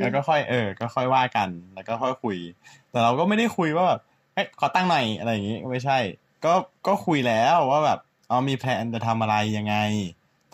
[0.00, 2.36] แล้วก็ค่อยเออ ก็ค่อยว่ากัน แล้วก็ค่อยคุย
[2.90, 4.00] แต่เราก็ไม่ได้คุยว่าแบบ
[4.34, 5.98] เอ้ยขอตั้งหน่อยอะไรอย่างงี้ไม่ใช่
[6.44, 6.52] ก็
[6.86, 7.98] ก็คุยแล้วว่าแบบ
[8.30, 9.76] อ๋อมีแผนจะทำอะไรยังไง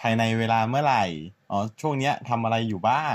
[0.00, 1.04] ภายในเวลาเมื่อไหร่
[1.50, 3.14] อ๋อช่วงเนี้ยทำอะไรอยู่บ้าง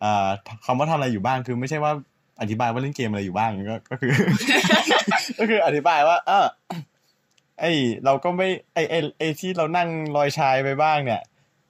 [0.00, 0.28] เอ่า
[0.64, 1.92] คำว่าทำอะไรอยู่บ้างคือไม่ใช่ว่า
[2.40, 4.12] อธิบายว่าเล่นเกมอะไรอยู่บ้างก็ก็คือ
[5.38, 6.46] ก็คืออธิบายว่า เออ
[7.60, 7.64] ไอ
[8.04, 11.22] เราก็ไม่ไอไอไอที่เรานั่งลอยชายไปบ้างเนี่ย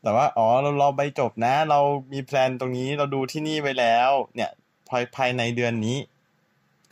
[0.02, 1.80] แต่ว่าอ๋อเรารอใบจบนะ เรา
[2.12, 4.50] มีแพลนตรงนี้เราดูที่นี่ไว้แล้ว เนี่ย
[4.88, 5.98] ภายภายในเดือนนี้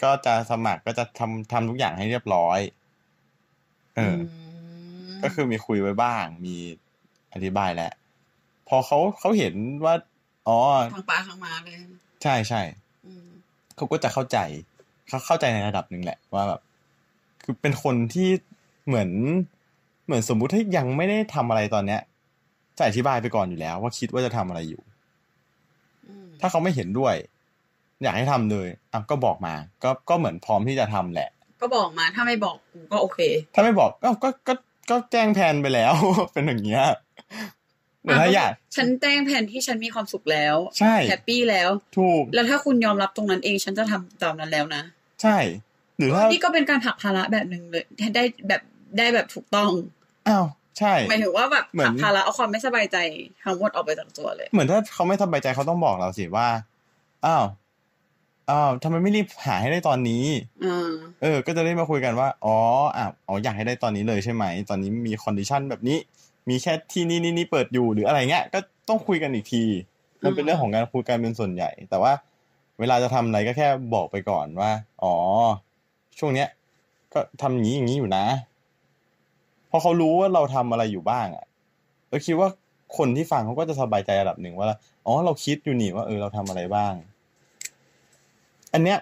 [0.02, 2.58] ก็จะสมัครก็จะทำทำทุกอย่างให้เรียบร้อย
[3.96, 6.56] เอออมก็คือมีคุยไว้บ้าง มี
[7.34, 7.92] อธิบายแล้ว
[8.68, 9.94] พอเขาเขาเห็นว่า
[10.48, 10.58] อ๋อ
[10.94, 11.76] ทางปลาทางมาเลย
[12.22, 12.62] ใช่ใช่
[13.06, 13.26] อืม
[13.76, 14.38] เขาก็จะเข้าใจ
[15.08, 16.60] เขาเข้าใจในระดับหนึ่งแหละ ว่าแบบ
[17.42, 18.28] คือเป็นคนที่
[18.86, 19.10] เหมือน
[20.06, 22.00] เหมือนสมมุติถ้ายังไม่ได้ทำอะไรตอนเนี้ย
[22.78, 24.82] จะอธิบายไปก่อนอยู่แล้ว ว่าคิดว่าจะทำอะไรอยู่
[26.08, 27.14] อืมถ้าเขาไม่เห็นด้วย
[28.02, 33.20] อยากให้ทำเลยอะก็บอกมา ก็ก็เหมือนพร้อมที่จะทำแหละ ก็บอกมา ถ้าไม่บอกกูก็โอเค
[33.54, 34.54] ถ้าไม่บอกก็ก็ก็
[34.90, 35.92] ก็แจ้งแผนไปแล้ว
[36.32, 36.84] เป็นอย่างเงี้ย
[38.02, 44.82] หรือถ้าอยากฉันแจ้งแผนที่ฉันมีความสุขแล้ว ใช่แฮปปี้แล้ว ถูก แล้วถ้าคุณยอมรับตรงนั้นเองฉันจะทำตามนั้นแล้วนะ
[45.22, 45.36] ใช่
[45.96, 48.62] หรือถ้านี่ก็เป็นการผลักภาระแบบหนึ่งเลยได้แบบ
[48.98, 49.70] ได้แบบถูกต้อง
[50.28, 50.46] อ้าว
[50.78, 52.96] ใช่หมายถึงว่าแบบเหมืผอนลักภาระเอาความไม่สบายใจ
[53.44, 56.48] ทั้งหมดออกไปจากตัวเลย เหมือนถ้าเขาไม่สบายใจเขาต้องบอกเราสิว่า
[57.26, 57.44] อ้าว
[58.50, 60.24] อ้าวทำไมไม่รีบหาให้ได้ตอนนี้
[60.64, 60.90] อ่า
[61.22, 62.56] เออ ก็จะได้มาคุยกันว่าอ๋อ
[62.96, 65.98] อะอ๋ออยากให้ได้ตอนนี้เลยใช่ไหม ตอนนี้มี condition แบบนี้
[66.48, 69.64] มีแค่ที่นี่นี่นี่เปิดอยู่หรืออะไรเงี้ยก็ต้องคุยกันอีกที
[70.24, 72.12] มันเป็นเรื่องของการคุยกันเป็นส่วนใหญ่ แต่ว่า
[72.78, 74.70] เวลาจะทำอะไรก็แค่บอกไปก่อนว่า
[75.02, 75.14] อ๋อ
[76.18, 76.48] ช่วงเนี้ย
[77.12, 78.24] ก็ทำอย่างนี้อย่างนี้อยู่นะ
[79.70, 81.46] พอเขารู้ว่าเราทำอะไรอยู่บ้างอะ
[82.08, 82.48] เราคิดว่า
[82.96, 84.66] คนที่ฟังเขาก็จะสบายใจระดับหนึ่งว่า
[85.06, 86.92] อ๋อเราคิดอยู่นี่ว่าเออเราทำอะไรบ้าง
[88.72, 88.98] อันเนี้ย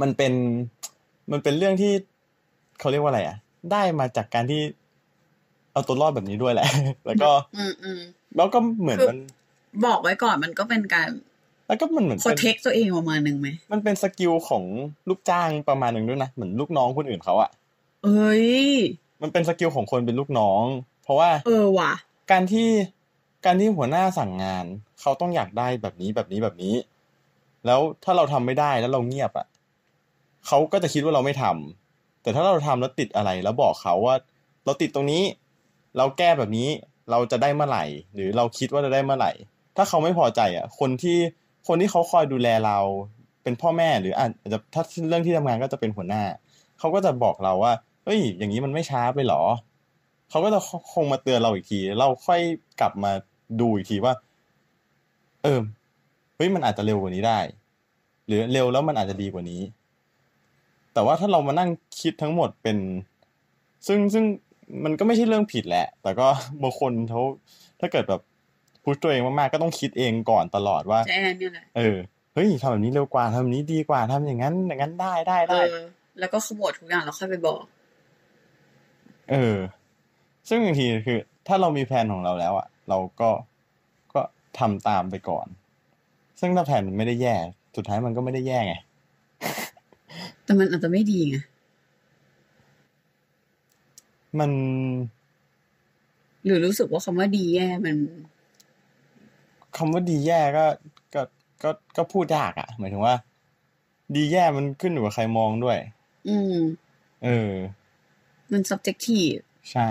[0.00, 0.32] มันเป็น
[1.32, 1.92] มันเป็นเรื่องที่
[2.80, 3.36] เขาเรียกว่าอะไรอะ
[3.72, 4.60] ได้มาจากการที่
[5.72, 6.66] เอาตัวรอดแบบนี้ด้วยแหละ
[7.06, 8.00] แล้วก็ อืมอืม
[8.36, 9.18] แล้วก็เหมือนคือมัน
[9.86, 11.08] บอกไว้ก่อนมันก็เป็นการ
[11.68, 14.64] แล้วก็มันเหมือน protect ตัวเองประมาณหนึ่งไหมมันเป็น skill ของ
[15.08, 17.50] ลูกจ้างประมาณหนึ่งด้วยนะเหมือนลูกน้องคนอื่นเขาอะ
[18.04, 18.44] เอ้ย
[19.22, 20.64] มันเป็นสกิลของคนเป็นลูกน้อง
[21.02, 21.92] เพราะว่า เออว่ะ
[22.30, 22.68] การที่
[23.44, 24.64] การที่หัวหน้าสั่งงาน
[25.00, 26.74] เขาต้องอยากได้แบบนี้แบบนี้แบบนี้
[27.66, 29.46] แล้วถ้าเราทำไม่ได้แล้วเราเงียบอะ
[30.46, 34.16] เขาก็จะคิดว่าเราไม่ทำแต่ถ้าเราทำแล้วติดอะไรแล้วบอกเขาว่า
[34.64, 35.22] เราติดตรงนี้
[35.96, 36.68] เราแก้แบบนี้
[37.10, 39.32] เราจะได้เมื่อไหร่ หรือเราคิดว่าจะได้เมื่อไหร่
[39.76, 41.18] ถ้าเขาไม่พอใจอะ คนที่
[41.68, 42.78] คนที่เขาคอยดูแลเรา
[43.42, 46.22] เป็นพ่อแม่หรืออาจจะถ้าเรื่องที่ทำงานก็จะเป็นหัวหน้า
[46.78, 47.72] เขาก็จะบอกเราว่า
[48.04, 49.42] เฮ้ย อย่างนี้มันไม่ช้าไปหรอ
[50.30, 50.60] เขาก็จะ
[50.92, 52.40] คงมาเตือนเราอีกที เราค่อย
[52.80, 53.12] กลับมา
[53.60, 54.14] ดูอีกทีว่า
[55.42, 55.60] เออ
[56.36, 57.38] เฮ้ยมันอาจจะเร็วกว่านี้ได้
[58.26, 59.62] หรือเร็วแล้วมันอาจจะดีกว่านี้
[60.94, 62.76] แต่ว่าถ้าเรามานั่งคิดทั้งหมดเป็น
[63.86, 64.24] ซึ่งซึ่ง
[64.84, 66.26] มันก็ไม่ใช่เรื่องผิดแหละ แต่ก็
[66.62, 67.22] บางคนเขา
[67.80, 68.20] ถ้าเกิดแบบ
[68.82, 71.96] พุชตัวเองมากๆก็ต้องคิดเองก่อนตลอดว่าแจนเนี่ยแหละเออ
[72.34, 75.76] เฮ้ยทำแบบนี้เร็วกว่าทำแบบนี้ดีกว่าทำอย่างนั้น อย่างนั้นได้ได้เอได้อ
[76.20, 77.62] แล้วก็ขมวดทุกอย่างแล้วค่อยไปบอก
[79.30, 79.56] เออ
[80.48, 83.30] ซึ่งบางทีคือ ถ้าเรามีแผนของเราแล้วอะเราก็
[84.14, 84.20] ก็
[84.58, 85.46] ทำตามไปก่อน
[86.40, 87.34] ซึ่งถ้าแผนมันไม่ได้แย่
[87.76, 88.74] สุดท้ายมันก็ไม่ได้แย่ไง
[90.44, 91.36] แต่มันอาจจะไม่ดีไง
[94.38, 94.50] มัน
[96.44, 97.96] หรือรู้สึกว่าคำว่าดีแย่มัน
[99.76, 100.64] คำว่าดีแย่ก็
[101.14, 101.22] ก็
[101.62, 103.14] ก็ก็พูดยากอะ่ะหมายถึงว่า
[104.14, 105.78] ดีแย่มันขึ้นอยู่กับใครมองด้วย
[106.28, 106.56] อืม
[107.24, 107.52] เออ
[108.52, 109.42] มัน subjective
[109.72, 109.90] ใช่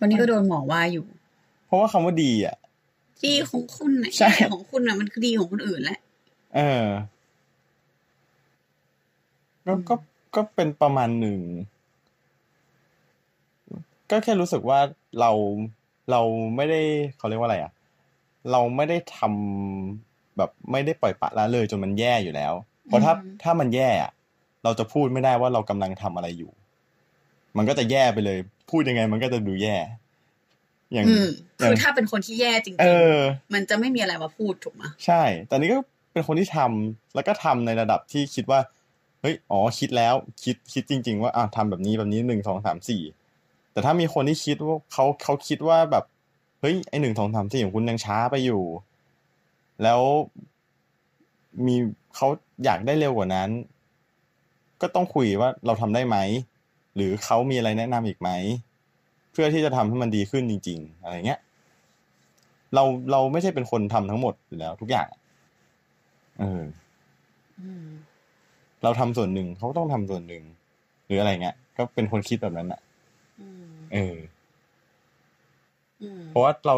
[0.00, 1.06] วันนี้ก็โดนหมอว่าอยู่
[1.66, 2.56] เพราะว่าคำว่าดีอะ
[3.24, 5.98] ดีของคุณนะใช่แย่ของคุณนะมันคือดีของคนอื่นแหละ
[6.56, 6.84] เออ
[9.66, 9.94] ก็ก็
[10.34, 11.40] ก็เป็นประมาณหนึ่ง
[14.10, 14.78] ก็แค่รู้สึกว่า
[15.20, 15.30] เรา
[16.10, 16.20] เรา
[16.56, 16.80] ไม่ได้
[17.18, 17.72] เขาเรียกว่าอะไรอะ
[18.52, 22.52] เราไม่ได้ทำแบบไม่ได้ปล่อยปละละเลยจนมันแย่อยู่แล้ว
[22.86, 24.12] เพราะถ้าอืมถ้ามันแย่อะ
[24.64, 26.50] เราจะพูดไม่ได้ว่าเรากำลังทำอะไรอยู่
[27.56, 28.38] มันก็จะแย่ไปเลย
[28.70, 29.76] พูดยังไงมันก็จะดูแย่
[30.92, 31.26] อย่างอืม
[31.58, 32.86] อย่าคืงอถ้าเป็นคนที่แย่จริงเอ
[33.16, 35.78] อๆมันจะไม่มีอะไรมาพูดถูกไหมใช่ แต่นี้ก็
[36.12, 38.60] เป็นคนที่ทำแล้วก็ทำในระดับที่คิดว่า
[39.22, 43.02] เฮ้ยอ๋อคิดแล้ว คิดคิดจริง ๆ ว่าอะทำแบบนี้แบบนี้หนึ่งสองสามสี่
[43.72, 46.04] แต่ถ้ามีคนที่คิดว่าเขาเขาคิดว่าแบบ
[46.60, 48.62] เฮ้ยไอหนึ่งสองสามสี่ของคุณยังช้าไปอยู่
[49.82, 50.00] แล้ว
[51.66, 51.76] มี
[52.16, 52.28] เขา
[52.64, 53.50] อยากได้เร็วกว่านั้น
[54.80, 56.16] ก็ต้องคุยว่าเราทำได้ไหม
[56.98, 58.30] หรือเขามีอะไรแนะนำอีกไหม
[59.32, 61.40] เพื่อที่จะทำให้มันดีขึ้นจริง ๆ อะไรเงี้ย
[62.74, 65.08] เราเราไม่ใช่เป็นคนทำทั้งหมดอยู่แล้ว ทุกอย่าง
[66.38, 66.62] เออ
[67.62, 67.86] อืม
[68.82, 70.44] เราทำส่วนหนึ่งเขาก็ต้องทำส่วนหนึ่ง
[71.06, 72.80] หรืออะไรเงี้ย ก็เป็นคนคิดแบบนั้นอะ
[73.40, 74.16] อืมเออ
[76.02, 76.74] อืมเพราะว่าเรา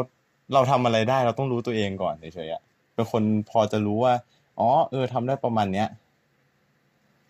[0.55, 2.63] เราทำอะไรได้ เราต้องรู้ตัวเองก่อนเฉยๆอะ
[2.95, 4.15] เป็นคนพอจะรู้ว่า
[4.59, 5.89] อ๋อ เออทำได้ประมาณเนี้ย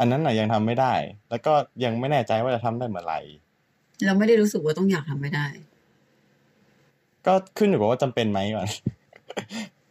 [0.01, 0.93] อันนั้นน่ะยังทำไม่ได้
[1.31, 1.53] แล้วก็
[1.85, 3.19] ยังไม่แน่ใจว่าจะทำได้เมื่อไหร่
[4.05, 5.47] เราไม่ได้รู้สึกว่าต้องอยากทำไม่ได้
[7.27, 8.69] ก็ขึ้นอยู่กับว่าจำเป็นไหมก่อน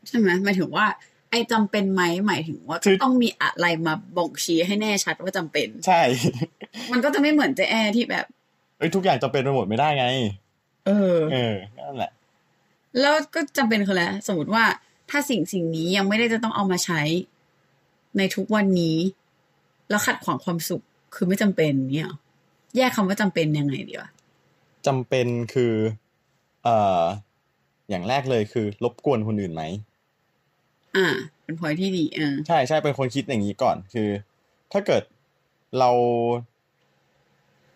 [0.08, 0.86] ใช่ไหมหมายถึงว่า
[1.32, 6.02] ไอ้จำเป็นไหมหมายถึงว่าคือต้องมีอะไรมาบ่งชี้ให้แน่ชัดว่าจำเป็น ใช่
[6.92, 8.26] มันก็จะไม่เหมือนเจแอร์ที่แบบ
[8.78, 10.06] เอ้ยทุกอย่างจำเป็นไปหมดไม่ได้ไง
[10.86, 12.12] เออ เออนั่นแหละ
[13.00, 14.64] แล้วก็จำเป็นคืออะไรสมมติว่า
[15.10, 17.02] ถ้าสิ่งสิ่งนี้ยังไม่ได้จะต้องเอามาใช้
[18.18, 18.98] ในทุกวันนี้
[19.90, 20.82] แล้วขัดขวางความสุข
[21.16, 22.18] คือไม่จำเป็นเนี่ยหรอ
[22.78, 24.10] แยกคำว่าจำเป็นยังไงดีวะ
[24.88, 25.74] จำเป็นคือ
[26.64, 27.02] เอ่อ
[27.90, 29.64] อย่างแรกเลยคือ รบกวนคนอื่นไหม
[30.96, 31.08] อ่า
[31.44, 34.10] เป็นพอยที่ดีอ่าใช่ใช่เป็นคนคิดอย่างนี้ก่อน คือ
[34.72, 35.04] ถ้าเกิด
[35.80, 35.90] เรา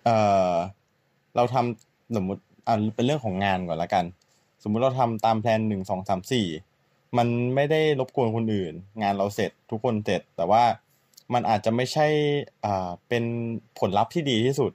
[0.03, 0.17] เอ่
[0.51, 0.53] อ
[1.35, 4.05] เราทำสมมติอ่าเป็นเรื่องของงานก่อนละกัน
[4.63, 6.47] สมมุติเราทำตามแพลนหนึ่งสองสามสี่
[7.17, 10.63] มันไม่ได้รบกวนคนอื่น งานเราเสร็จทุกคนเสร็จ แต่ว่า
[11.33, 12.07] มันอาจจะไม่ใช่
[12.65, 13.23] อ่าเป็น
[13.79, 14.71] ผลลัพธ์ที่ดีที่สุด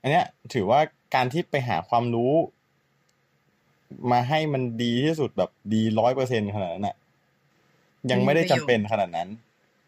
[0.00, 0.80] อันเนี้ยถือว่า
[1.14, 2.32] การที่ไปหาความรู้
[4.12, 6.96] มาให้มันดีที่สุดแบบดีร้อยเปอร์เซ็นขนาดนั้นน่ะ
[8.10, 9.28] ยังไม่ได้จำเป็นขนาดนั้น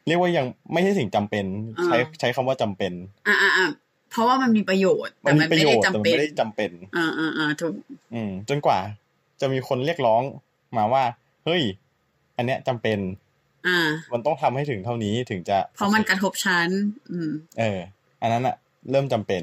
[0.07, 1.45] เรียกว่ายังไม่ใช่สิ่งจำเป็น
[1.85, 2.93] ใช้ใช้คำว่าจำเป็น
[3.29, 3.67] อ่าอ่าอ่า
[4.11, 7.75] เพราะว่ามันมีประโยชน์มัแต่นมัมีนประไม่โยได้ชน์แต่จำมันเป็นไม่ได้จำเป็นอ่าอ่าอ่าถูก
[8.15, 8.79] อืม จนกว่า
[9.41, 10.23] จะมีคนเรียกร้อง
[10.77, 11.03] มาว่า
[11.45, 11.63] เฮ้ย
[12.37, 13.30] อันเนี้ยจำเป็นอ่า
[14.13, 16.69] มันต้องทำให้ถึงเท่านี้ถึงจะ เพราะมันกระทบชั้น
[17.11, 17.79] อืม เออ
[18.21, 18.57] อันนั้นอะ
[18.91, 19.43] เริ่มจำเป็น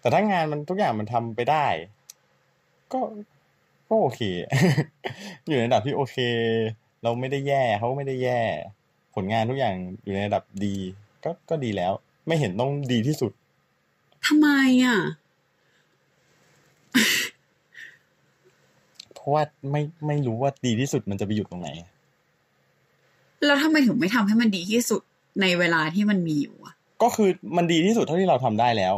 [0.00, 1.66] แต่ถ้างานมันทุกอย่างมันทำไปได้
[2.92, 3.00] ก็
[3.88, 4.20] ก็โอเค
[5.46, 6.16] อยู่ในระดับที่โอเค
[7.02, 8.40] เราไม่ได้แย่เขาก็ไม่ได้แย่
[9.14, 9.74] ผลงานทุกอย่าง
[10.04, 10.76] อยู่ในระดับดี
[11.24, 11.92] ก็ก็ดีแล้ว
[12.26, 13.32] ไม่เห็นต้องดีที่สุด
[14.26, 14.48] ทำไม
[14.84, 14.98] อะ
[19.14, 21.70] เพราะว่าไม่ไม่รู้ว่าดีที่สุดมันจะไปอยู่ตรงไหน
[23.46, 25.02] แล้วทำไมถึงไม่ทำให้มันดีที่สุด
[25.40, 28.94] ในเวลาที่มันมีอยู่อะก็คือมันดีที่สุดเท่าที่เราทำได้แล้ว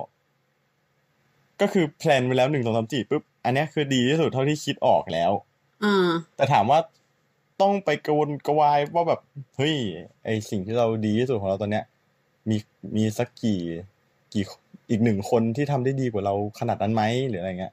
[1.61, 5.33] ก็คือแพลนไว้แล้วหนึ่งสองสามสี่ปุ๊บอันเนี้ยคือดีที่สุดเท่าที่คิดออกแล้ว
[5.85, 6.79] อ่าแต่ถามว่า
[7.61, 9.21] ต้องไปกระวนกระวายว่าแบบ
[9.57, 9.75] เฮ้ย
[10.25, 11.85] ไอสิ่งที่เราดีที่สุดของเราตอนเนี้ย
[12.49, 12.57] มี
[12.97, 13.61] มีสักกี่
[14.33, 14.45] กี่
[14.91, 17.73] อีกหนึ่งคนที่ทำได้ดีกว่าเราขนาดนั้นไหมหรืออะไรเงี้ย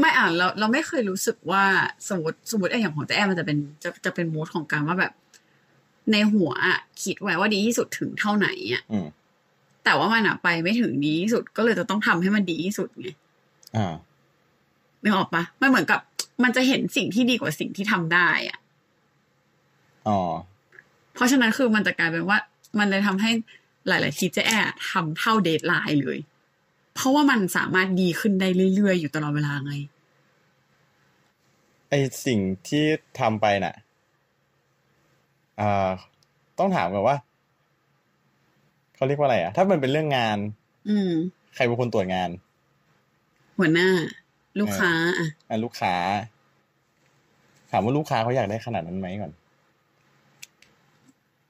[0.00, 1.64] ไม่อ่านเราเราไม่เคยรู้สึกว่า
[2.08, 5.12] สมมติสมมติไอ้อย่างของเจ๊แอมมันจะเป็นจะจะเป็นมูดของการว่าแบบ
[6.12, 9.06] ในหัวอะคิดไว้ว่าดีที่สุดถึงเท่าไหนอะอืม
[9.84, 13.08] แต่ว่ามันอะไปไม่ถึงดีที่สุดก็เลยจะต้องทำให้มันดีที่สุดไง
[13.76, 13.94] อ่า
[15.02, 16.00] นึกออกปะมันเหมือนกับ
[16.42, 18.58] มันจะเห็นสิ่งที่ดีกว่าสิ่งที่ทำได้อะ
[20.08, 20.20] อ๋อ
[21.14, 22.38] เพราะฉะนั้นคือมันจะกลายเป็นว่า
[22.78, 23.30] มันเลยทำให้
[23.88, 24.52] หลาย ๆ ทีเจ๊แอ
[24.90, 26.18] ทำเท่าเดทไลน์เลย
[26.94, 29.72] เพราะว่ามันสามารถดีขึ้นได้เรื่อย ๆ อยู่ตลอดเวลาไง
[31.88, 31.94] ไอ
[32.26, 32.84] สิ่งที่
[33.18, 33.83] ทำไปน่ะอ่า
[36.58, 37.16] ต้องถามก่อนว่า
[38.94, 40.38] เขาเรียกว่าอะไรอะถ้ามันเป็นเรื่องงาน
[40.88, 41.10] อืม
[41.54, 42.30] ใครเป็นคนตรวจงาน
[43.58, 43.88] หัวหน้า
[44.60, 45.94] ลูกค้าอะอะลูกค้า
[47.70, 49.32] ถามว่าลูกค้าเขาอยากได้ขนาดนั้นไหมก่อน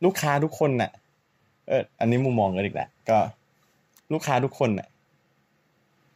[0.04, 0.90] ลูกค้าทุกคนน่ะ
[1.68, 3.18] เออ อันนี้มุมมองกันอีกแหละก็
[4.12, 4.88] ลูกค้าทุกคนน่ะ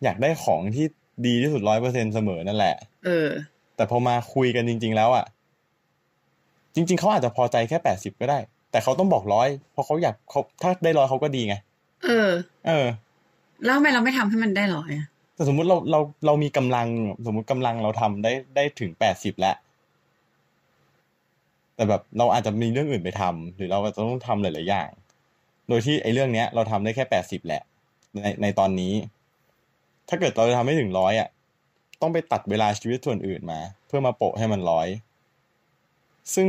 [0.04, 0.86] อยากได้ของที่
[1.26, 2.74] ดีที่สุดร้อยเปอร์เซ็นเสมอนั่นแหละ
[3.06, 3.28] เออ
[3.76, 5.24] แต่พอมาคุยกันจริง ๆ แล้วอะ
[6.74, 8.38] จริง ๆเขาอาจจะพอใจแค่แปดสิบก็ได้
[8.70, 11.54] แต่เขาต้องบอกร้อยเพราะเขาอยากเขาถ้าได้ร้อยเขาก็ดีไง
[12.04, 12.30] เออ
[12.66, 12.86] เออ
[13.64, 16.86] แล้วทำไมเราไม่ทำให้มันได้ร้อยอะแต่สมมุติเราเราเรามีกำลัง
[17.26, 19.56] สมมุติกำลังเราทำได้ได้ถึงแปดสิบแล้ว
[21.74, 24.88] แต่แบบเราอาจจะมีเรื่องอื่นไปทำหรือเราอาจจะต้องทำหลายๆอย่าง
[25.68, 27.62] โดยที่ไอ้เรื่องเนี้ย เราทำได้แค่แปดสิบแหละ
[28.22, 28.92] ในในตอนนี้
[30.08, 31.28] ถ้าเกิดเราจะทำให้ถึงร้อยอะ
[32.00, 34.88] ต้องไปตัดเวลาชีวิตส่วนอื่นมา เพื่อมาโปะให้มันร้อย
[36.34, 36.48] ซึ่ง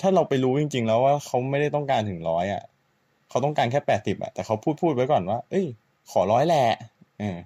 [0.00, 2.62] ถ้าเราไปรู้จริง ๆ แล้วว่าเขาไม่ได้ต้องการถึงร้อยอะ
[3.28, 5.66] เขาต้องการแค่แปดสิบอะแต่เขาพูดพูดไว้ก่อนว่า เอ้ย
[6.10, 6.64] ขอร้อยแหละ
[7.18, 7.38] เออ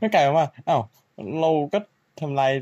[0.00, 0.82] ก็กลายเป็นว่าอ้าว
[1.40, 1.78] เราก็
[2.20, 2.52] ทำลาย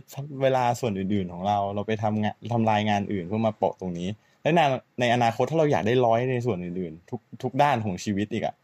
[0.42, 4.08] เวลาส่วนอื่น ๆ ของเรา เราไปทำงานทำลายงานอื่นเพื่อมาโปะตรงนี้
[4.42, 4.60] และใน
[5.00, 8.54] ในอนาคตถ้าเราอยากได้ร้อยในส่วนอื่น ๆ ทุกทุกด้านของชีวิตอีกอะ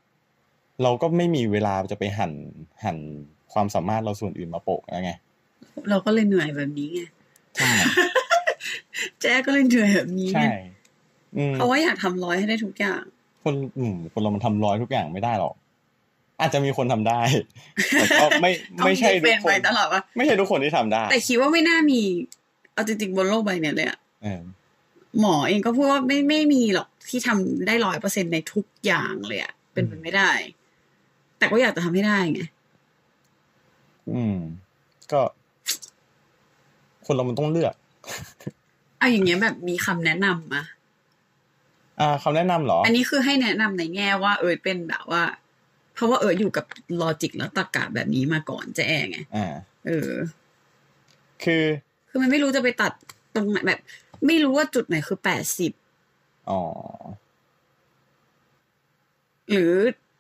[0.83, 2.33] เราก็ไม่มีเวลาจะไปหั่น
[2.85, 2.97] หั่น
[3.53, 5.13] ความสามารถเราส่วนอื่นมาโปะแล้วไง
[5.91, 7.01] เราก็เลยเหนื่อยแบบนี้ไง
[7.57, 7.69] ใช่
[9.21, 10.51] แจ๊ก็เลยเหนื่อยแบบนี้ไงใช่
[11.37, 13.03] อืมเพราะว่าอยากทำร้อยให้ได้ทุกอย่าง
[13.45, 15.55] คนอืมคนเรามันทำร้อยทุกอย่างไม่ได้หรอก
[16.41, 17.21] อาจจะมีคนทำได้
[17.93, 22.01] แต่ก็ไม่ต้องไม่ใช่เปทุลี่กยนคไปนตลอดว่าไม่ใช่ทุกคนที่ทำได้ แต่คิดว่าไม่น่ามี
[22.75, 24.43] เอาจริงๆบนโลกใบเนี้ยเลยอะเออ
[25.21, 30.31] หมอเองก็พูดว่าไม่ไม่มีหรอกที่ทำได้ร้อยเปอร์เซ็นในทุกอย่างเลยอะเป็นไปไม่ได้
[31.39, 32.43] แต่ก็อยากจะทำให้ได้ไง
[34.15, 34.39] อืม
[35.13, 35.21] ก็
[37.07, 37.75] คนเรามันต้องเลือก
[38.99, 40.63] เอาอย่างเงี้ยแบบมีคำแนะนำมา
[42.01, 45.23] อ่าคำแนะนำเหรอ อันนี้คือให้แนะนำในแง่ว่า เออเป็นแบบว่า
[45.95, 46.65] เพราะว่าเอออยู่กับ
[47.01, 49.47] ลอจิกแล้วตรรกะแบบนี้มาก่อนจะแอไงอ่า
[49.87, 50.11] เออ
[51.45, 51.65] คือ
[52.09, 52.93] คือมันไม่รู้จะไปตัด
[53.35, 53.81] ตรงไหนแบบ
[54.27, 55.73] ไม่รู้ว่าจุดไหนคือแปดสิบ
[56.51, 56.63] อ๋อ
[59.51, 59.73] หรือ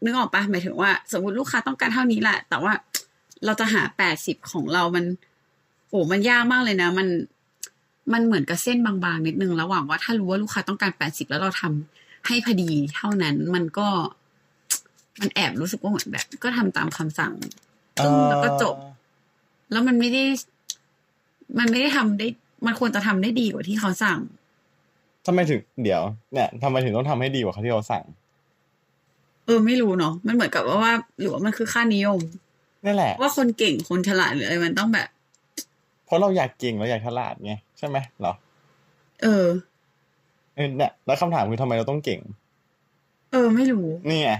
[0.04, 2.72] นึกออกปะหมายถึงว่า สมมติลูกค้าต้องการเท่านี้แหละแต่ว่า
[3.44, 5.04] เราจะหาแปดสิบของเรามัน
[5.88, 7.08] โอ้มันยากมากเลยนะ มัน
[8.12, 13.88] มันเหมือนกับเส้นบางๆนิดนึงระหว่างว่าถ้ารู้ว่าลูกค้าต้องการแปดสิบแล้วเราทำให้พอดีเท่านั้นมันก็
[15.20, 17.32] มันแอบรู้สึกว่าเหมือนแบบ ก็ทำตามคำสั่ง
[18.02, 18.76] ซึ่งแล้วก็จบ
[19.72, 20.24] แล้วมันไม่ได้
[21.58, 22.26] มันไม่ได้ทำได้
[22.66, 24.20] มันควรจะทำได้ดีกว่าที่เขาสั่ง
[25.26, 26.02] ทำไมถึงเดี๋ยว
[26.32, 28.04] เนี่ยทำไมถึงต้องทำให้ดีกว่าเขาที่เขาสั่ง
[29.46, 32.20] เออไม่รู้เนาะมันเหมือนกับว่าว่าหรือว่ามันคือค่านิยม
[32.84, 35.08] นั่นแหละ ว่าคนเก่งคนฉลาดหรืออะไรมันต้องแบบ
[36.06, 38.32] เพราะเราอยากเก่งเราอยากฉลาดไง ใช่ไหมเหรอ
[39.22, 39.46] เออ
[40.54, 42.20] เออเนี่ยแล้วคำถามคือทำไมเราต้องเก่ง
[43.32, 44.30] เออ ไม่รู้นี่ไง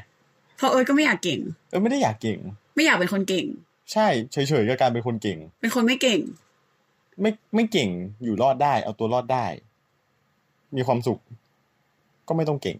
[0.56, 2.38] เพราะเอิร์ธก็ไม่อยากเก่ง เออไม่ได้อยากเก่ง
[2.76, 3.46] ไม่อยากเป็นคนเก่ง
[3.92, 6.20] ใช่เฉยๆกับการเป็นคนเก่ง เป็นคนไม่เก่ง
[7.20, 7.90] ไม่ไม่เก่ง
[8.24, 9.46] อยู่รอดได้ เอาตัวรอดได้
[10.76, 11.20] มีความสุข
[12.28, 12.78] ก็ไม่ต้องเก่ง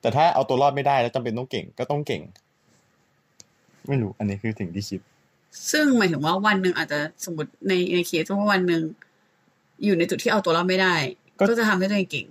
[0.00, 2.22] แต่ถ้าเอาตัวรอดไม่ได้แล้วจำเป็นต้องเก่ง ก็ต้องเก่ง
[3.88, 5.00] ไม่รู้ อันนี้คือสิ่งที่คิด
[5.72, 8.82] ซึ่งหมายถึงว่าวันหนึ่งอาจจะสมมติในในเคสว่าวันหนึ่ง
[9.84, 10.94] อยู่ในจุดที่เอาตัวรอดไม่ได้
[11.38, 12.26] ก็ก็จะทำให้ตัวเองเก่ง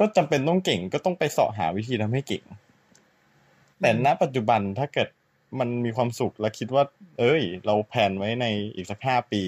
[0.00, 2.42] ก็จำเป็นต้องเก่งก็ต้องไปเสาะหาวิธีทำให้เก่ง
[3.80, 5.08] แต่ณปัจจุบันถ้าเกิด
[5.58, 6.84] มันมีความสุขและคิดว่า
[7.18, 9.42] เอ้ย เราแผนไว้ในอีกสักห้าปี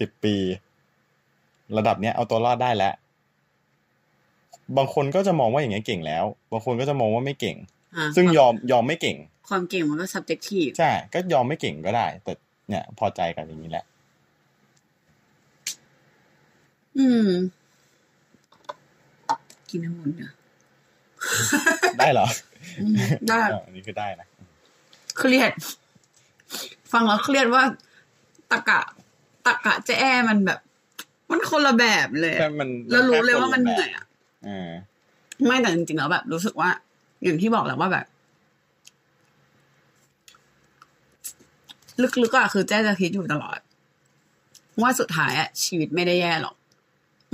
[0.00, 0.34] สิบปี
[1.76, 2.94] ระดับเนี้ยเอาตัวรอดได้แล้ว
[4.76, 7.56] บางคนก็จะมองว่าอย่างเงี้ยเก่งแล้ว บางคนก็จะมองว่าไม่เก่ง
[7.96, 9.16] อ่าซึ่งยอมยอมไม่เก่ง
[9.48, 12.32] ความเก่งมันก็ subjective ใช่ ก็ยอมไม่เก่งก็ได้ แต่
[12.68, 13.84] เนี่ย พอใจกันอย่างนี้แหละ
[16.98, 17.28] อืม
[19.70, 20.32] กินน้ำมันเนี่ย
[21.98, 22.26] ได้เหรอ
[22.80, 22.96] อืม
[23.28, 24.26] ได้อ่าอันนี้คือได้นะ
[25.18, 25.52] เครียด
[26.92, 27.62] ฟังแล้วเครียดว่า
[28.50, 28.80] ตะกะ
[29.46, 30.58] ตะกะเจ๊แอมันแบบ
[31.30, 34.04] มันคนละแบบเลยแต่อะมันแล้วรู้เลยแค่ว่ามันคเหละนื่อยแบบอะ
[34.46, 34.70] อ่า
[35.46, 36.70] ไม่แต่จริงๆแล้วแบบ รู้สึกว่า
[37.22, 38.06] อย่างที่บอกแหล้วว่าแบบ
[42.22, 43.58] ลึกๆอะคือแจ้จะคิดอยู่ตลอด
[44.82, 46.54] ว่าสุดท้ายอะชีวิตไม่ได้แย่หรอก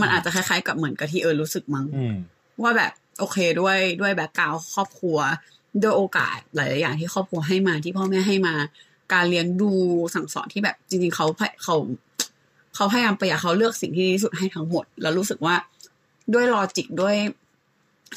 [0.03, 2.17] มันอาจจะคล้ายๆกับเหมือนกับที่เออรู้สึกมั้งอืม
[2.63, 5.19] ว่าแบบโอเคด้วยด้วยแบ็กกราวครอบครัว
[5.83, 8.55] ด้วยโอกาสหลายๆอย่างที่ครอบครัวให้มาที่พ่อแม่ให้มา
[9.13, 9.73] การเลี้ยงดู
[10.15, 11.27] สั่งสอนที่แบบจริง ๆเขา
[11.65, 11.77] เขา
[12.75, 15.55] เขาพยายามประหยัดเขาเลือกสิ่งที่ดีที่สุดให้ทั้งหมด แล้วรู้สึกว่า
[16.33, 17.17] ด้วยลอจิกด้วย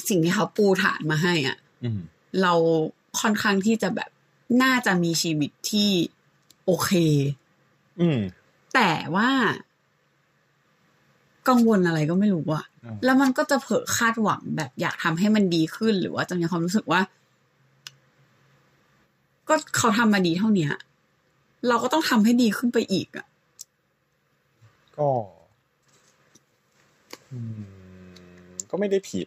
[0.08, 2.00] สิ่งที่เขาปูฐานมาให้อะอืม
[2.42, 2.52] เรา
[3.20, 4.10] ค่อนข้างที่จะแบบ
[4.62, 5.90] น่าจะมีชีวิตที่
[6.66, 6.90] โอเค
[8.00, 8.20] อืม
[8.74, 9.30] แต่ว่า
[11.48, 17.00] กังวลอะไรก็ไม่รู้อะอืมแล้วมันก็จะเผลอคาดหวังแบบอยากทำให้มันดีขึ้น หรือว่าจะมีความรู้สึกว่า
[19.48, 20.72] ก็เขาทำมาดีเท่าเนี้ย
[21.68, 23.26] เราก็ต้องทำให้ดีขึ้นไปอีกอะ
[24.98, 25.08] ก็
[27.30, 27.62] อืม
[28.70, 29.26] ก็ไม่ได้ผิด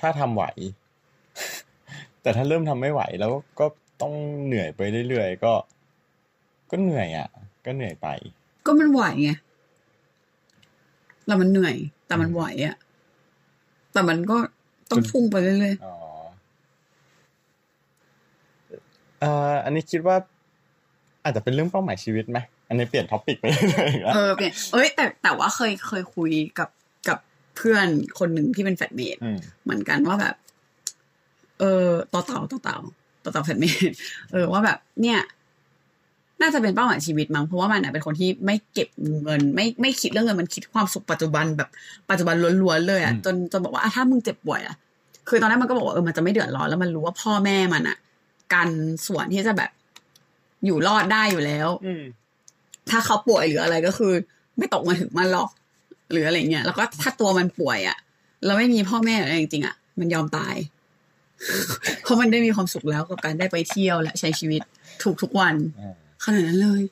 [0.00, 0.44] ถ้าทำไหว
[2.22, 3.66] แต่ถ้าเริ่มทำไม่ไหว แล้วก็
[4.02, 4.14] ต้อง
[4.44, 5.52] เหนื่อยไปเรื่อยๆก็
[6.70, 7.28] ก็เหนื่อยอะ
[7.64, 8.08] ก็เหนื่อยไป
[8.66, 9.30] ก็มันไหวไง
[11.26, 12.76] แล้วมันเหนื่อย แต่มันไหวอะ
[13.92, 14.36] แต่มันก็
[14.90, 15.94] ต้องพุ่งไปเรื่อยอ๋อ
[19.20, 20.16] เอ่ออันนี้คิดว่า
[21.24, 26.68] อาจจะเป็นเรื่องเป้าหมายชีวิตไหมอันนี้เปลี่ยนท็อปิกไปเรื่อยๆอีกๆแล้วเออเปลี่ยนเอ้ย แต่แต่ว่าเคยเคยคุยกับ
[27.08, 27.18] กับ
[27.56, 27.86] เพื่อน
[28.18, 30.34] คนหนึ่งที่เป็นแฟดเมดอืมเหมือนกันว่าแบบ
[31.58, 32.78] เออต่อเต่าต่อเต่า
[33.24, 33.90] ต่อเต่าแฟดเมด
[34.32, 35.18] เออว่าแบบ เนี่ย
[36.40, 38.88] น่าจะเป็นเป้าหมายชีวิตมั้งเพราะว่ามันอะเป็นคนที่ไม่เก็บ
[39.22, 41.68] เงิน ไม่ไม่คิดเรื่องเงินมันคิดความสุขปัจจุบันแบบ
[42.10, 44.76] ปัจจุบันล้วนๆเลยอะจนจนบอกว่าอะถ้ามึงเจ็บป่วยอะ
[45.28, 47.96] คือตอนแรกมันก็บอกว่าเออมันจะไม่เดือดร้อนแล้วมันรู้ว่าพ่อแม่มันอะ
[48.54, 48.68] กัน
[49.06, 49.70] ส่วนที่จะแบบ
[50.66, 52.02] อยู่รอดได้อยู่แล้วอืม
[52.90, 54.12] ถ้าเขาป่วยหรืออะไรก็คือ
[54.58, 55.50] ไม่ตกมาถึงมันหรอก
[56.12, 57.96] หรืออะไรเงี้ยแล้วก็ถ้าตัวมันป่วยอะ
[58.44, 60.54] แล้วไม่มีพ่อแม่อะไรจริงๆอะมันยอมตาย
[62.02, 64.60] เพราะมันได้มีความสุขแล้วกับการได้ไปเที่ยวและใช้ชีวิต
[65.02, 65.94] ถูกทุกวันอ่า
[66.24, 66.82] ขนาดนั้นเลย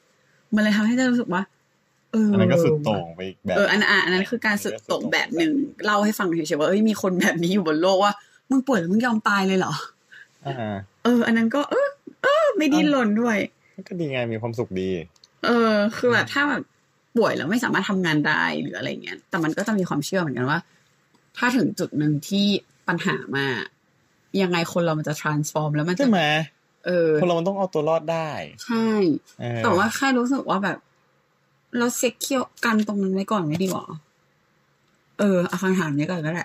[0.55, 1.43] มันเลยทำให้ได้รู้สึกว่า
[2.13, 5.53] เอออัอันนั้นก็สุดโต่งไปอีกแบบเอออันอะอันนั้นคือการสุดโต่งแบบหนึ่ง
[5.85, 8.13] เล่าให้ฟังเฉยๆว่าเอ้ยมีคนแบบนี้อยู่บนโลกว่า
[8.51, 9.73] มึงป่วยแล้วมึงยอมตายเลยเหรอ
[10.47, 11.89] อ่าเออ อันนั้นก็ เออ
[12.23, 13.37] เออ ไม่ดิ้นรนด้วย
[13.89, 14.91] ก็ดีไงมีความสุขดี
[15.47, 16.63] เออ คือแบบถ้าแบบ
[17.17, 20.59] ป่วยแล้วไม่สามารถทำงานได้หรืออะไรเงี้ย แต่มันก็จะมีความเชื่อเหมือนกันว่า
[21.37, 22.47] ถ้าถึงจุดหนึ่งที่
[22.89, 23.47] ปัญหามา
[24.43, 26.25] ยังไงคนเรามันจะ transform แล้วมันจะใช่ไหม
[26.87, 28.31] เออคนเรามันต้องเอาตัวรอดได้
[28.67, 28.89] ใช่
[29.41, 30.79] เออแต่ว่าแค่รู้สึกว่าแบบ
[31.79, 33.85] เราเซ็กเคียวกันตรงนั้นไว้ก่อนไม่ดีหรอ
[35.19, 36.45] เออเอาคำถามนี้ก่อนก็ได้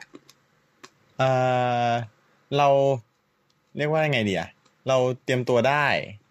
[1.18, 1.30] เอ่
[1.88, 1.90] อ
[2.58, 2.68] เรา
[3.78, 4.50] เรียกว่าไงดีอะ
[4.88, 5.86] เราเตรียมตัวได้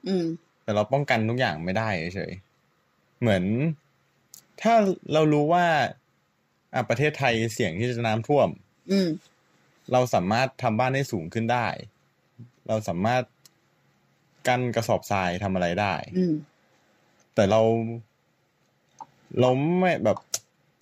[0.09, 0.24] อืม
[0.62, 3.44] แต่เราป้องกันทุกอย่างไม่ได้เฉยๆเหมือน
[4.61, 4.74] ถ้า
[5.12, 5.64] เรารู้ว่า
[6.74, 8.48] อะประเทศไทยเสี่ยงที่จะน้ำท่วม
[8.90, 9.09] อืม
[9.92, 11.66] เราสามารถทำบ้านให้สูงขึ้นได้
[12.68, 13.22] เราสามารถ
[14.49, 16.34] กันกระสอบทรายทำอะไรได้ อืม
[17.34, 17.61] แต่เรา
[19.40, 20.18] เราไม่แบบ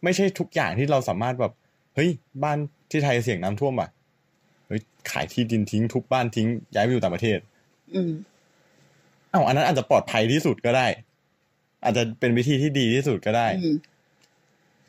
[0.05, 1.53] ไม่ใช่ทุกอย่างที่เราสามารถแบบ
[1.95, 2.11] เฮ้ย
[2.43, 2.59] บ้าน
[2.91, 3.91] ที่ไทยเสี่ยงน้ำท่วมอะ
[4.67, 7.39] เฮ้ยขายที่ดินทิ้งทุบบ้านทิ้ง ย้ายไปอยู่ต่างประเทศ
[7.95, 8.13] อืม
[9.33, 10.87] อ้าวอันนั้นอาจจะปลอดภัยที่สุดก็ได้
[11.85, 13.77] อาจจะเป็นวิธีที่ดีที่สุดก็ได้อืม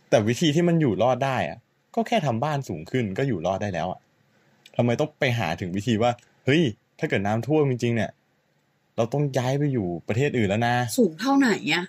[0.10, 1.58] แต่วิธีที่มันอยู่รอดได้อะ
[1.96, 4.00] ก็แค่ทำบ้านสูงขึ้นก็อยู่รอดได้แล้วอะ
[4.76, 6.12] ทำไมต้องไปหาถึงวิธีว่า
[6.46, 6.62] เฮ้ย
[7.00, 8.12] ถ้าเกิดน้ำท่วมจริงๆเนี่ย
[8.98, 11.86] เราต้องย้ายไปอยู่ประเทศอื่นแล้วนะ สูงเท่าไหนอะ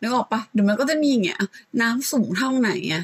[0.00, 1.48] นึกออกปะเดี๋ยวมันก็จะมีอย่างเงี้ยอะ
[1.82, 3.02] น้ำสูงเท่าไหนอะ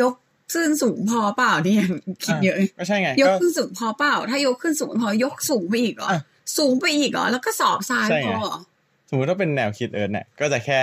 [0.00, 0.14] ยก
[0.52, 1.84] ขึ้นสูงพอเปล่าเนี่ย
[2.24, 6.20] คิดเยอะก็ใช่ไงยกก็ขึ้นสูงพอเปล่า ถ้ายกขึ้นสูงไม่พอยกสูงไปอีกเหรออะ
[6.58, 8.58] สูงไปอีกเหรอแล้วก็สอบทรายใช่พไงอเหรอ
[9.08, 10.80] สมมติถ้าเป็นแนวคิดเอิร์ธเนี่ยก็จะแค่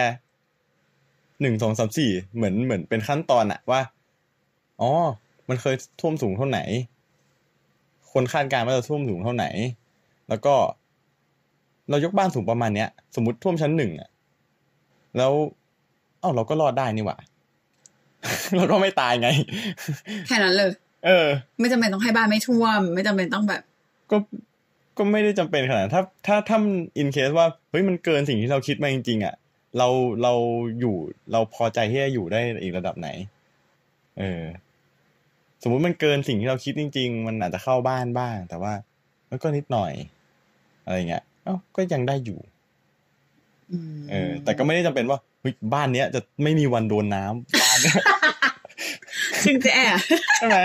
[1.42, 3.82] หนึ่งสองสามสี่เหมือนเหมือนเป็นขั้นตอนอะว่า
[4.82, 4.92] อ๋อ
[5.50, 6.60] มันเคยท่วมสูงเท่าไหน
[8.12, 9.46] คนคาดการณ์ว่าจะท่วมสูงเท่าไหน
[10.30, 10.56] แล้วก็
[11.92, 14.10] เรายกบ้านสูงประมาณเนี้ย สมมติท่วมชั้นหนึ่งอะ
[15.18, 15.34] แล้ว
[16.20, 17.18] เอ้าเราก็รอดได้นี่หว่า
[18.56, 19.30] เราก็ไม่ตายไง
[20.28, 20.72] แค่นั้นเลย
[21.06, 21.28] เออ
[21.60, 23.62] ไม่จำเป็นต้องให้บ้านไม่ท่วม ไม่จำเป็นต้องแบบ
[24.12, 24.18] ก็
[24.98, 26.58] ก็ไม่ได้จำเป็นขนาดนั้นถ้าถ้าถ้า
[26.98, 29.36] อินเคสว่าเฮ้ยมันเกินสิ่งที่เราคิดมาจริงๆอะ
[29.78, 29.88] เรา
[30.24, 30.34] เรา
[30.80, 30.96] อยู่
[31.32, 33.10] เราพอใจที่จะอยู่ได้อีกระดับไหน
[34.20, 34.44] เออ
[35.64, 38.74] สมมุติมันเกินสิ่งที่เราคิดจริง ๆ มันอาจจะเข้าบ้านบ้าง แต่ว่า
[39.30, 39.92] มันก็นิดหน่อย
[40.86, 42.40] อะไรเงี้ย เอ้าก็ยังได้อยู่
[43.72, 47.96] อืมเออ แต่ก็ไม่ได้จำเป็นว่าเฮ้ยบ้านเนี้ยจะไม่มีวันโดนน้ำบ้านเนี้ย
[49.44, 50.00] ซึ่งเจ๊อะ
[50.38, 50.60] ใช่ไหม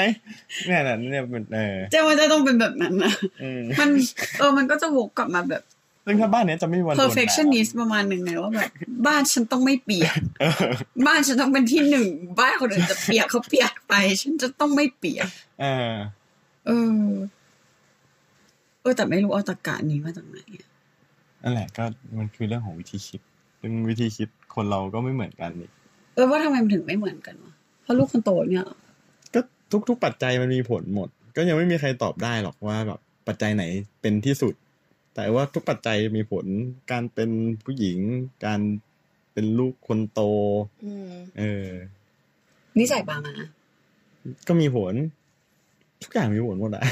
[0.66, 3.12] เนี่ยน่ะเนี่ยมันเออเจ๊ว่าจะต้องเป็นแบบนั้นนะ
[3.42, 3.90] อืมมัน
[4.38, 5.62] เออมันก็จะวกกลับมาแบบ
[6.08, 8.70] ซึ่งถ้าบ้านเนี้ยจะไม่มีวันโดนน้ำ perfectionist ประมาณหนึ่งไงว่าแบบ
[9.06, 10.66] บ้านฉันต้องไม่เปียกเออ
[11.06, 12.08] บ้านฉันต้องเป็นที่หนึ่ง
[12.40, 15.28] บ้านคนอื่นจะเปียกเขาเปียกไป ฉันจะต้องไม่เปียก
[15.60, 15.94] เออ
[16.66, 16.70] เอ
[17.00, 17.10] อ
[18.80, 20.65] เออแต่ไม่รู้เอาตรกะนี้มาจากไหนอะ
[21.46, 21.84] นั่นแหละก็
[22.18, 23.20] มันคือเรื่องของวิธีคิด
[23.60, 25.70] ซึ่งวิธีคิดคนเราก็ไม่เหมือนกันนี่
[26.14, 28.76] เออว่าทำไมมันถึงไม่เหมือนกันวะเพราะลูกคนโตเนี่ยเหรอ
[29.34, 29.40] ก็
[29.88, 33.64] ทุก ๆ ปัจจัยมันมีผลหมด ก็ยังไม่มีใครตอบได้หรอกว่าแบบปัจจัยไหน
[34.00, 34.54] เป็นที่สุด
[35.14, 36.46] แต่ว่าทุกปัจจัยมีผล
[36.90, 37.30] การเป็น
[37.64, 37.98] ผู้หญิง
[38.46, 38.60] การ
[39.32, 40.20] เป็นลูกคนโต
[40.84, 41.68] อืมเออ
[42.78, 43.34] นิสัยปามา
[44.48, 44.94] ก็มีผล
[46.02, 46.84] ทุกอย่างมีผลหมดอะ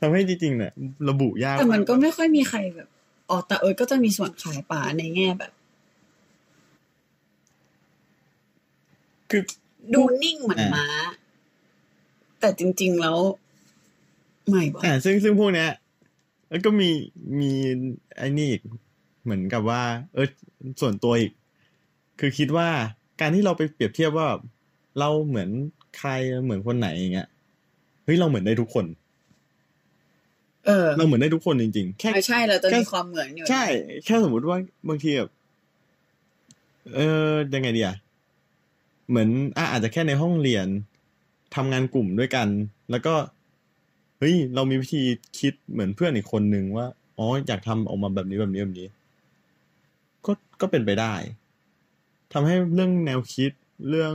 [0.00, 0.72] ทำให้จริงๆเนี่ย
[1.08, 2.88] ระบุยากแต่มันก็ไม่ค่อยมีใครแบบ
[3.30, 5.52] อ๋อแต่เออก็จะมีส่วนขายป่าในแง่แบบ
[9.30, 9.42] คือ
[9.94, 10.86] ดูนิ่งเหมือนอ่าม้า
[12.40, 13.18] แต่จริง ๆ แล้ว
[14.48, 15.70] ไม่บอกอ่าซึ่งซึ่งพวกเนี้ย
[16.50, 16.90] แล้วก็มี
[17.40, 17.50] มี
[18.16, 18.62] ไอ้นี่อีก
[19.22, 19.82] เหมือนกับว่า
[20.14, 20.28] เออ
[20.80, 21.32] ส่วนตัวอีก
[22.20, 22.68] คือคิดว่า
[23.20, 24.28] การที่เราไปเปรียบเทียบว่า
[24.98, 25.48] เราเหมือน
[25.98, 26.10] ใคร
[26.44, 27.28] เหมือนคนไหนอย่างเงี้ย
[28.04, 28.84] เฮ้ยเราเหมือนได้ทุกคน
[30.68, 33.64] เเออเราเหมือนได้ทุกคนจริงๆ แค่ไม่ใช่เราจะแค่มีความเหมือนอยู่ ใช่
[34.04, 34.56] แค่สมมุติว่า
[34.88, 35.30] บางทีแบบ
[36.94, 37.96] เออยังไงดีอะ
[39.08, 40.66] เหมือนอะอาจจะแค่ในห้องเรียน
[41.54, 42.48] ทำงานกลุ่มด้วยกัน
[42.90, 43.14] แล้วก็
[44.18, 45.02] เฮ้ยเรามีวิธี
[45.38, 46.86] คิดเหมือนเพื่อนอีกคนนึงว่า
[47.18, 48.88] อ๋ออยากทำออกมาแบบนี้แบบนี้แบบนี้
[50.26, 51.14] ก็ก็เป็นไปได้
[52.32, 53.52] ทำให้เรื่องแนวคิด
[53.88, 54.14] เรื่อง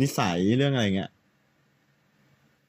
[0.00, 1.10] นิสัยเรื่องอะไรเงี้ย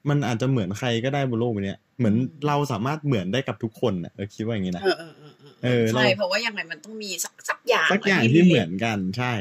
[0.10, 2.16] มันอาจจะเหมือนใครก็ได้บนโลกใบเนี้ย เหมือน
[2.48, 9.34] เราสามารถเหมือนได้กับทุกคนน่ะเออคิดว่าอย่างนี้นะเออเออเออเออเออเราใช่เพราะว่ายังไงมันต้องมีสักสักอย่างสักอย่างที่เหมือนกันใช่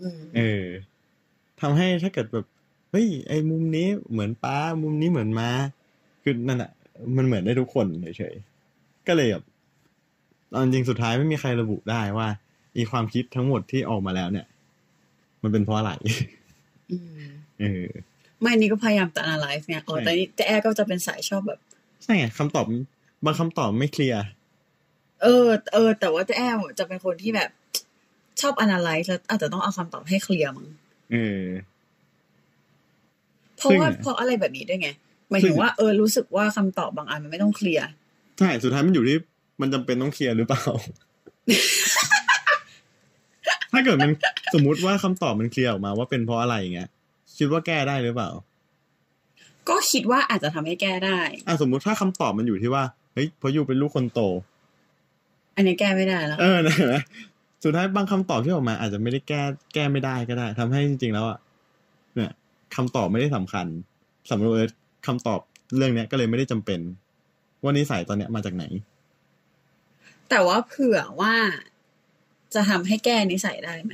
[0.00, 0.66] อืมเออ
[1.60, 2.46] ทำให้ถ้าเกิดแบบ
[2.90, 5.50] เฮ้ยไอ้มุมนี้เหมือนป้ามุมนี้เหมือนม้า
[6.22, 6.70] คือนั่นอะ
[7.16, 7.86] มันเหมือนได้ทุกคน
[8.18, 9.44] เฉยๆก็เลยแบบ
[10.52, 12.28] ตอนจริงสุดท้ายไม่มีใครระบุได้ว่า
[12.76, 14.46] อีความคิดทั้งหมดที่ออกมาแล้วเนี่ย
[15.42, 15.92] มันเป็นเพราะอะไร
[16.92, 17.30] อืม
[17.60, 17.86] เออ
[18.42, 21.60] ไม่นี่ก็พยายามจะ analyze เนี่ยอ๋อใช่แต่นี่แต่แอร์ก็จะเป็นสายชอบแบบ
[22.02, 22.64] ใช่ไงคำตอบ
[23.24, 24.22] บางคำตอบไม่เคลียร์
[25.22, 27.50] เออ เออ แต่ว่าแต่แอร์จะเป็นคนที่แบบ
[28.40, 30.68] ชอบ analyze แล้วอาจจะต้องเอาคำตอบให้เคลียร์มั้ง
[31.12, 31.42] เออ
[33.56, 34.88] เพราะว่าซึ่งเพราะอะไรแบบนี้ด้วยไง
[35.30, 37.86] หมายถึงว่าเออรู้สึกว่าคำตอบบางอันมันไม่ต้องเคลียร์
[38.38, 39.16] ใช่สุดท้ายมันอยู่ที่
[39.60, 40.64] มันจำเป็นต้องเคลียร์หรือเปล่า
[43.72, 44.12] ถ้าเกิดมัน
[44.54, 46.90] สมมุติว่าคำตอบมันเคลียร์ออกมาว่าเป็นเพราะอะไรอย่างเงี้ย
[47.38, 48.30] คิดว่าแก้ได้หรือเปล่า
[49.68, 52.84] ก็คิดว่าอาจจะทำให้แก้ได้อะสมมุติถ้าคำตอบมันอยู่ที่ว่า
[53.14, 54.20] เฮ้ยเพราะยูเป็นลูกคนโต
[55.56, 57.02] อันนี้แก้ไม่ได้แล้วเออนะนะ
[57.64, 59.42] สุดท้ายบางคำตอบที่ออกมา อาจจะไม่ได้แก้
[59.74, 61.38] แก้ไม่ได้ก็ได้ทำให้จริงๆแล้วอะ
[62.14, 62.32] เนี่ย
[62.76, 63.66] คำตอบไม่ได้สำคัญ
[64.30, 64.70] สำหรับเอิร์ธ
[65.06, 65.40] คำตอบ
[65.76, 66.80] เรื่องเนี้ยก็เลยไม่ได้จำเป็น
[67.62, 68.64] ว่านิสัยตอนเนี้ยมาจากไหน
[70.30, 71.34] แต่ว่าเผื่อว่า
[72.54, 73.92] จะทำให้แก้นิสัยได้ไหม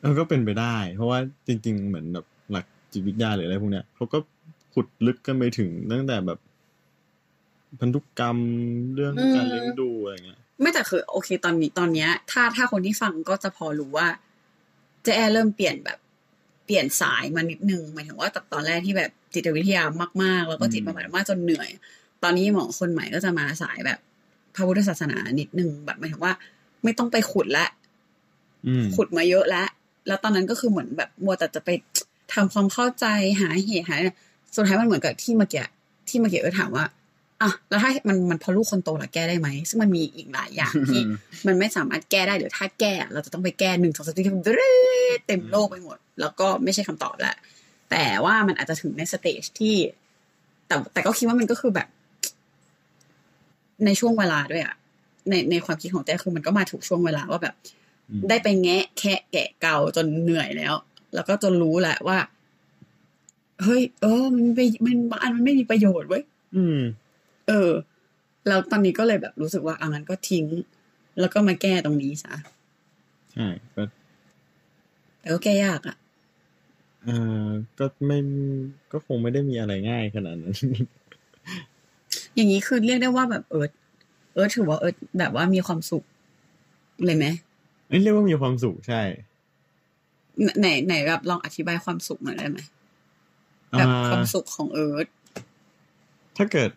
[0.00, 4.18] เออก็เป็นไปได้ เพราะว่าจริง ๆ เหมือนแบบหลักจิตวิทยาหรืออะไรพวกเนี้ยเขาก็
[4.74, 6.38] ขุดลึกกันไปถึงตั้งแต่แบบ
[7.80, 8.38] พันธุกรรม
[8.94, 14.08] เรื่องอืมการเลี้ยงดูอะไรเงี้ย ไม่แต่คือโอเคตอนนี้ตอนเนี้ย ถ้าถ้าคนที่ฟังก็จะพอรู้ว่า
[15.02, 15.98] เจ๊แอร์เริ่มเปลี่ยนแบบ
[16.66, 19.82] เปลี่ยนสายมานิดนึงหมายถึงว่าจากตอนแรกที่แบบจิตวิทยา
[20.22, 21.68] มาก ๆ แล้วก็จิตบำบัดมากจนเหนื่อย
[22.22, 23.98] ตอนนี้หมอคนใหม่ก็จะมาสายแบบ
[24.54, 26.32] พระพุทธศาสนานิดนึงแบบหมายถึงว่า
[26.84, 27.66] ไม่ต้องไปขุดละ
[28.66, 29.68] อืมขุดมาเยอะแล้ว
[30.06, 31.70] แล้วตอนนั้นก็คือเหมือนแบบมัวแต่จะไป
[32.34, 33.06] ทำความเข้าใจ
[33.40, 33.96] หาเหตุหา
[34.54, 35.64] สุดท้ายมันเหมือนกับที่เมื่อกี้
[36.08, 36.84] ที่เมื่อกี้เออถามว่า
[37.42, 41.00] อะแล้วถ้ามันมันพอลูกคนโตละแก้ได้ไหมซึ่งมันมีอีกหลายอย่างที่
[41.46, 44.24] มันไม่สามารถแก้ได้หรือถ้าแก้ เราจะต้องไปแก้หนึ่งสองสามสี่
[45.26, 47.36] เต็มโลกไปหมด แล้วก็ไม่ใช่คำตอบแหละ
[47.90, 49.74] แต่ว่ามันอาจจะถึงในสเตจที่
[50.66, 51.88] แต่แต่ก็คิดว่ามันก็คือแบบ
[53.84, 54.74] ในช่วงเวลาด้วยอะ
[55.28, 57.79] ในในความคิดของแจ้คือมันก็มาถูกช่วงเวลาว่าแบบอืม
[58.28, 60.74] ได้ไปแงะ แคะแกะเกาจนเหนื่อยแล้ว
[61.14, 62.18] แล้วก็จนรู้แหละว่า
[63.62, 66.22] เฮ้ย เออ มันไปมันบางอันมันไม่มีประโยชน์เว้ย
[66.56, 66.78] อืม
[67.48, 67.70] เออ
[68.48, 70.46] แล้วตอนนี้ก็เลยแบบรู้สึกว่าอะงั้นก็ทิ้ง
[71.20, 72.34] แล้วก็มาแก้ตรงนี้ซะ
[73.32, 73.82] ใช่ก็
[75.20, 75.96] แต่ก็แก้ยากอะ
[77.04, 77.08] เอ
[77.44, 77.46] อ
[77.78, 78.18] ก็ไม่
[78.92, 80.56] ก็คงไม่ได้มีอะไรง่ายขนาดนั้น
[82.34, 83.70] อย่างนี้คือเรียกได้ว่าแบบเอิร์ธ
[84.34, 86.04] เอิร์ธถือว่าเอิร์ธแบบว่ามีความสุข
[87.04, 87.26] เลยไหม
[87.90, 89.00] เอ้ยเรียกว่ามีความสุขใช่
[90.58, 92.58] ไหนไหนแบบลองอธิบายความสุขหน่อยได้ไหม
[93.78, 95.06] แบบอ่าความสุขของเอิร์ธ
[96.36, 96.70] ถ้าเกิด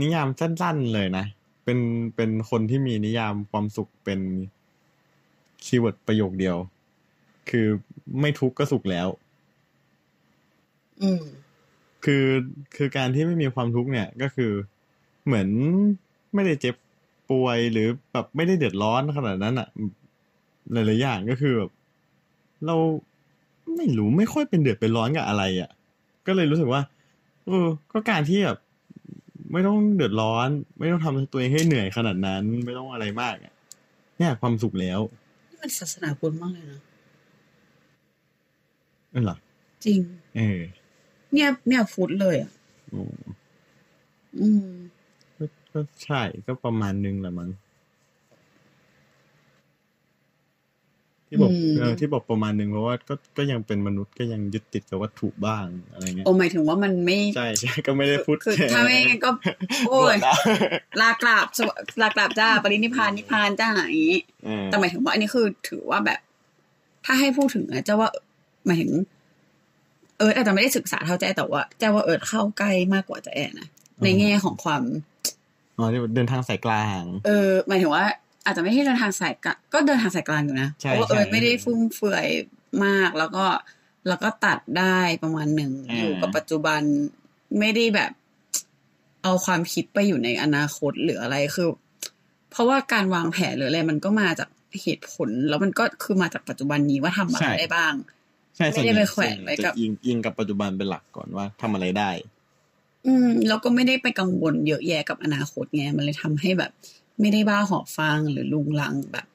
[0.00, 1.24] นิยามสั้นๆเลยนะ
[1.64, 1.78] เป็น
[2.16, 4.20] เป็นคนที่มีนิยามความสุขเป็น
[5.64, 6.56] keyword ประโยคเดียว
[7.50, 7.66] คือ
[8.20, 9.08] ไม่ทุกข์ก็สุขแล้ว
[11.02, 11.22] อืม
[12.04, 12.26] คือ
[12.76, 14.52] คือการที่ไม่มีความทุกข์เนี่ย ก็คือ
[15.24, 15.48] เหมือน
[16.34, 16.74] ไม่ได้เจ็บ
[17.30, 19.68] ป่วยหรือแบบไม่ได้เดือดร้อนขนาดนั้นอะ
[20.72, 21.70] หลายๆอย่างก็คือแบบ
[22.66, 22.76] เรา
[23.76, 25.70] ไม่รู้ไม่ค่อยเป็นเดือดเป็นร้อนกับอะไรอะ
[26.26, 26.82] ก็เลยรู้สึกว่า
[27.46, 28.58] เออก็การที่แบบ
[29.52, 30.48] ไม่ต้องเดือดร้อน
[30.78, 33.54] ไม่ต้องทำตัวเองให้เหนื่อยขนาดนั้น ไม่ต้องอะไรมากอะ
[34.18, 35.00] เนี่ยความสุขแล้ว
[35.48, 36.80] นี่มันศาสนาพุทธมากเลยนะ
[39.12, 39.36] นั่นเหรอ
[39.84, 39.98] จริง
[40.36, 40.60] เออ
[41.32, 42.50] เนี่ยเนี่ยพุทธเลยอะ
[42.90, 43.02] โอ้
[44.40, 44.64] อืม
[45.36, 47.50] ก็ก็ใช่ก็ประมาณนึงแหละมั้ง
[51.32, 59.30] ที่บอกอืมเออที่บอกประมาณนึงเพราะว่าก็ก็ยังเป็นมนุษย์ก็ยังยึดติดกับวัตถุบ้างอะไรเงี้ยโอ้หมายถึงว่ามันไม่ใช่ใช่ก็ไม่ได้พูดคือถ้าไม่งั้นก็
[59.88, 60.36] โอ้ยบวชแล้ว
[61.00, 61.70] ลากราบสว
[62.02, 66.20] ลากราบจ้าปรินิพพานนิพพานจ้าอย่างนี้เออแต่หมายถึงว่าอันนี้คือถือว่าแบบ
[67.04, 68.10] ถ้าให้พูดถึงอะเจ้าว่า
[68.66, 68.90] หมายถึง
[70.18, 73.68] เอิร์ธอาจจะไม่ได้ศึกษาเท่าแจ้แต่ว่าเจ้าว่าเอิร์ธเข้าใกล้มากกว่าแจ้นะ
[74.04, 74.82] ในแง่ของความ
[75.78, 78.04] อ๋อที่เดินทางสายกลาง เออหมายถึงว่า
[78.50, 82.26] อาจจะไม่ใช่เดินทางสายกลางก็เดินทางสายกลางอยู่นะใช่เพราะว่าเอิร์ธใช่ไม่ได้ฟุ่มเฟือย
[82.84, 83.44] มากแล้วก็
[84.08, 86.80] แล้วก็ตัดได้ประมาณหนึ่งอ่าอยู่กับปัจจุบัน
[87.58, 88.10] ไม่ได้แบบ
[89.22, 91.68] เอาความคิดไปอยู่ในอนาคตหรืออะไรคือ
[92.50, 94.48] เพราะว่าการวางแผนหรืออะไรมันก็มาจาก
[94.82, 97.94] เหตุผล แล้วมันก็คือมาจากปัจจุบันนี้ว่าทำอะไรใช่ได้บ้าง
[98.56, 102.10] ใช่ไม่ได้ไปแขวนไว้กับจะอิงอิงกับปัจจุบันเป็นหลักก่อนว่าทำอะไรได้
[103.06, 106.70] อืมแล้วก็ไม่ได้ไปกังวลเยอะแยะกับอนาคตไงมันเลยทำให้แบบ
[107.20, 109.26] ไม่ได้บ้าหอบฟางหรือลุงลังแบบ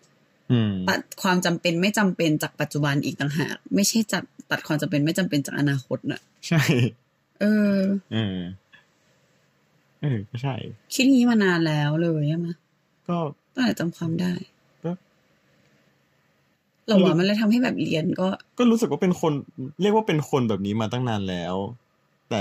[0.52, 6.62] อืมตัดความจำเป็นไม่จำเป็นจากปัจจุบันอีกต่างหากไม่ใช่จัดตัดความจำเป็นไม่จำเป็นจากอนาคตน่ะ ใช่
[7.42, 7.78] เออ
[8.14, 8.38] เออ
[10.02, 10.56] เออก็ใช่
[10.94, 12.48] คิดอย่างนี้มานานแล้วเลยใช่ไหม
[13.10, 13.18] ก็
[13.54, 14.34] ตั้งแต่จำความได้
[14.84, 14.92] ก็
[16.88, 18.28] เราว่ามันเลยทำให้แบบเรียนก็
[18.58, 19.34] ก็รู้สึกว่าเป็นคน
[19.82, 21.56] เรียกว่าเป็นคนแบบนี้มาตั้งนานแล้ว
[22.30, 22.40] แต่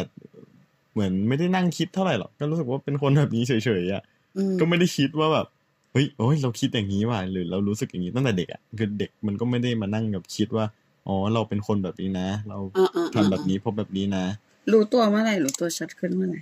[0.92, 4.13] เหมือนไม่ได้นั่งคิดเท่าไหร่หรอกก็รู้สึกว่าเป็นคนแบบนี้เฉยๆอะอืม
[4.60, 5.46] ก็ไม่ได้คิดว่าแบบ
[5.92, 10.66] เฮ้ยโอ้ยเราคิดอย่างนี้ว่ะหรือเรารู้สึกอย่างนี้ตั้งแต่เด็กอะคือเด็กมันก็ไม่ได้มานั่งกับคิดว่า
[11.06, 14.24] อ๋อเราเป็นคนแบบนี้นะ เราอ่าอ่าทำแบบนี้เพราะแบบนี้นะ
[14.72, 16.40] รู้ตัวเมื่อไหร่รู้ตัวชัดขึ้นเมื่อไหร่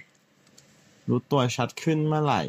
[1.08, 2.42] รู้ตัวชัดขึ้นเมื่อไหร่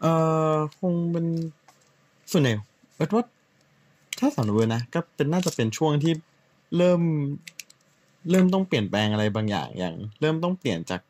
[0.00, 0.12] เอ่
[0.52, 1.26] อคงเป็น
[2.32, 2.52] ส่วนใหญ่
[2.94, 3.24] เอิร์ธว่า
[4.18, 6.12] ถ้าสำหรับเอิร์ธนะก็เป็นน่าจะเป็นช่วงที่
[6.76, 7.00] เริ่ม
[8.30, 11.00] เริ่มต้องเปลี่ยนแปลงอะไรบางอย่างอย่าง เริ่มต้องเปลี่ยนจาก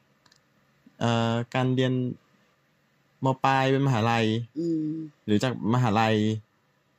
[1.00, 1.92] เอ่อการเรียน
[3.24, 4.26] มปลายเป็นมหาลัย
[4.58, 4.82] อืม
[5.26, 6.16] หรือจากมหาลัย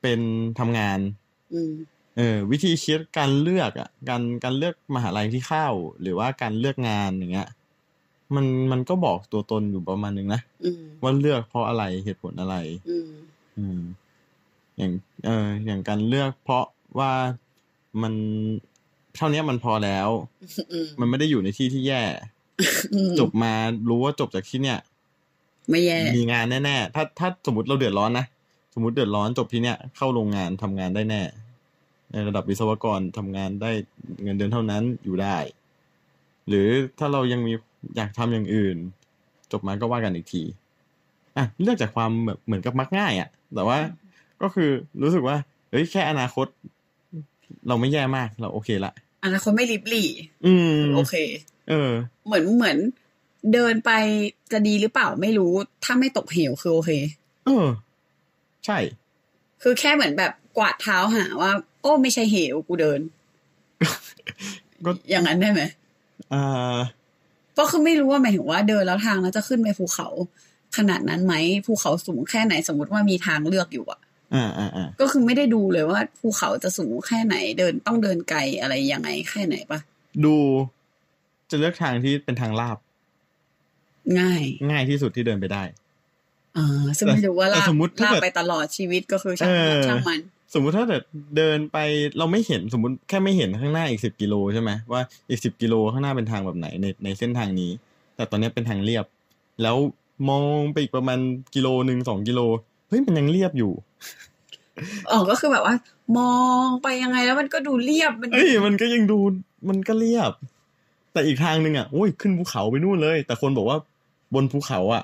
[0.02, 0.20] เป็น
[0.60, 1.00] ทำงาน
[1.54, 1.72] อืม
[2.18, 5.68] เออ วิธีคิดการเลือกอะ การการเลือกมหาลัยที่เข้า
[6.02, 7.50] หรือว่าการเลือกงานอย่างเงี้ย
[8.36, 12.56] มันมันก็บอกตัวตนอยู่ประมาณนึงนะอืมว่าเลือกเพราะอะไรเหตุผลอะไร
[12.90, 13.12] อืม
[13.58, 13.80] อืม
[14.78, 14.92] อย่าง
[15.26, 16.66] เออ อย่างการเลือกเพราะ
[17.00, 17.12] ว่า
[18.02, 18.14] มัน
[19.16, 20.10] เท่านี้มันพอแล้ว
[20.72, 22.39] อืมมันไม่ได้อยู่ในที่ที่แย่อืม
[23.20, 23.54] จบมา
[23.90, 24.78] รู้ว่าจบจากที่เนี้ย
[25.70, 28.26] ไม่แย่ มีงานแน่ๆ ถ้าถ้าสมมติเราเดือดร้อนนะ
[28.74, 31.22] สมมติเดือดร้อนจบที่เนี้ยเข้าโรงงานทำงานได้แน่
[32.12, 33.72] ในระดับวิศวกรทำงานได้
[34.24, 35.38] เงินเดือนเท่านั้นอยู่ได้
[36.48, 36.68] หรือ
[37.00, 37.54] ถ้าเรายังมี
[37.96, 38.78] อยากทำอย่างอื่น
[39.52, 40.44] จบมาก็ว่ากันอีกที
[41.38, 43.78] อะเลือกจากความแบบเหมือนกับมักง่ายอะ่ะ แต่ว่า
[44.42, 44.70] ก็คือ
[45.04, 45.38] รู้สึกว่า
[45.70, 46.48] เฮ้ยแค่อนาคต
[47.68, 48.92] เราไม่แย่มากเราโอเคละ
[49.26, 50.10] อนาคตไม่ริบหรี่
[50.46, 51.16] อืม โอเค
[51.70, 51.92] เออ
[52.26, 52.78] เหมือนเหมือน
[53.54, 53.92] เดินไป
[54.52, 55.52] จะดีหรือเปล่าไม่รู้
[55.84, 56.92] ถ้าไม่ตกเหวคือโอเค
[57.46, 57.66] เออ
[58.66, 58.78] ใช่
[59.62, 61.52] คือแค่เหมือนแบบกวาดเท้าหาว่า
[61.82, 63.00] โอ้ไม่ใช่เหวกูเดิน
[64.86, 65.62] ก็อย่างนั้นได้ไหม
[66.34, 66.80] อ่า
[67.58, 70.08] ก็คือไม่รู้ว่าหมายถึงว่าเดินแล้วทางแล้วจะขึ้นไปภูเขา
[70.78, 74.00] ขนาดนั้นไหมภูเขาสูงแค่ไหนสมมติว่ามีทางเลือกอยู่อะ
[74.36, 79.80] อ่าอ่าอ่าก็คือไม่ได้ดูเลยว่าภูเขาจะสูงแค่ไหนเดินต้องเดินไกลอะไรยังไงแค่ไหนปะ
[80.26, 80.36] ดู
[81.50, 82.78] จะเลือกทางที่เป็นทางลาบ
[84.20, 85.64] ง่าย ง่ายที่สุดที่เดินไปได้
[86.58, 90.20] อ่าซึ่งไม่รู้ว่าแต่ลากสมมุติถ้าลากเกิดไปตลอดชีวิตก็คือช่างเออช่างมัน
[90.54, 91.04] สมมุติถ้าเกิด
[91.38, 91.78] เดินไป
[92.18, 97.72] เราไม่เห็นสมมติแค่ไม่เห็นข้างหน้าอีกสิบกิโลใช่ไหมว่าอีกสิบกิโลข้างหน้าเป็นทางแบบไหนในในเส้นทางนี้
[98.16, 99.06] แต่ตอนนี้เป็นทางเรียบ
[99.64, 99.78] แล้ว
[100.30, 101.20] มองไปอีกประมาณ
[101.56, 102.40] กิโลหนึ่งสองกิโล
[102.88, 103.72] เฮ้ยมันยังเรียบอยู่
[105.12, 105.76] อ๋อก็คือแบบว่า
[106.18, 106.36] มอ
[106.66, 109.20] งไปยังไงแล้วมันก็ดูเรียบมันเอ้ยมันก็ยังดู
[109.70, 110.32] มันก็เรียบ
[111.20, 113.78] แต่อีกทางหนึ่งอะโอ้ยขึ้นภูเขาไปนู่นเลย แต่คนบอกว่า
[114.36, 115.04] บนภูเขาอะ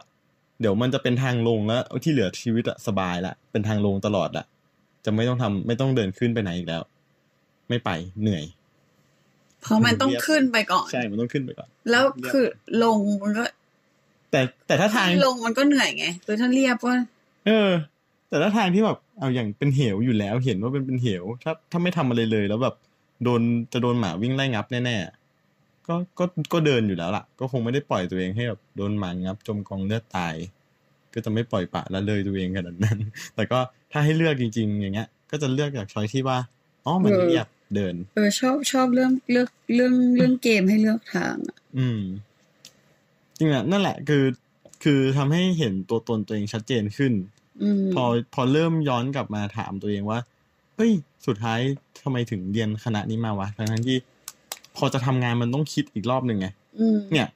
[0.62, 4.46] เดี๋ยวมันจะเป็นทางลงแล้วที่เหลือชีวิตอะสบายละเป็นทางลงตลอดอะ
[5.06, 6.82] จะไม่ต้องทำไม่ต้องเดินขึ้นไปไหนอีกแล้ว
[7.70, 7.90] ไม่ไป
[8.22, 8.44] เหนื่อย
[9.62, 12.46] เพราะมันต้องขึ้นไปก่อน ใช่ มันต้องขึ้นไปก่อน แล้วคือ
[12.84, 13.46] ลงมันก็
[14.32, 16.92] แต่แต่ถ้าทางลงมันก็เหนื่อยไงคือถ้าเรียบก็
[17.48, 17.70] เออ
[18.30, 22.76] แต่ถ้าทางที่แบบเอาอย่างเป็นเหวอยู่แล้ว เห็นว่าเป็นเป็นเหว ถ้าถ้าไม่ทำอะไรเลยแล้วแบบ
[23.24, 23.42] โดน
[23.74, 25.25] จะโดนหมาวิ่งไล่งับแน่ๆ
[25.88, 30.36] ก็ก็ก็เดินอยู่แล้วล่ะ ก็คงไม่ได้ปล่อยตัวเองให้แบบโดนหมางับ จมกองเลือดตาย
[31.14, 32.98] ก็จะไม่ปล่อยปละละเลยตัวเองขนาดนั้น
[33.36, 33.60] แต่ก็
[33.92, 36.38] ถ้าให้เลือกจริง ๆ อย่างเงี้ย ก็จะเลือกจากช้อยที่ว่า
[36.86, 42.02] อ๋อมันเรียบเดิน เออชอบชอบเรื่องเลือกเรื่องเรื่องเกมให้เลือกทางอะอืม
[43.38, 44.24] จริงอะนั่นแหละ คือ
[44.84, 47.14] คือทำให้เห็นตัวตนตัวเองชัดเจนขึ้น
[47.64, 50.20] อืมพอพอเริ่มย้อนกลับมาถามตัวเองว่า
[50.76, 50.92] เฮ้ย
[51.28, 51.60] สุดท้าย
[52.04, 53.98] ทำไมถึงเรียนคณะนี้มาวะทั้งทั้งๆที่
[54.78, 56.48] พอจะทำงานมันต้องคิดอีกรอบหนึ่งไง
[56.80, 57.28] อืมเนี่ย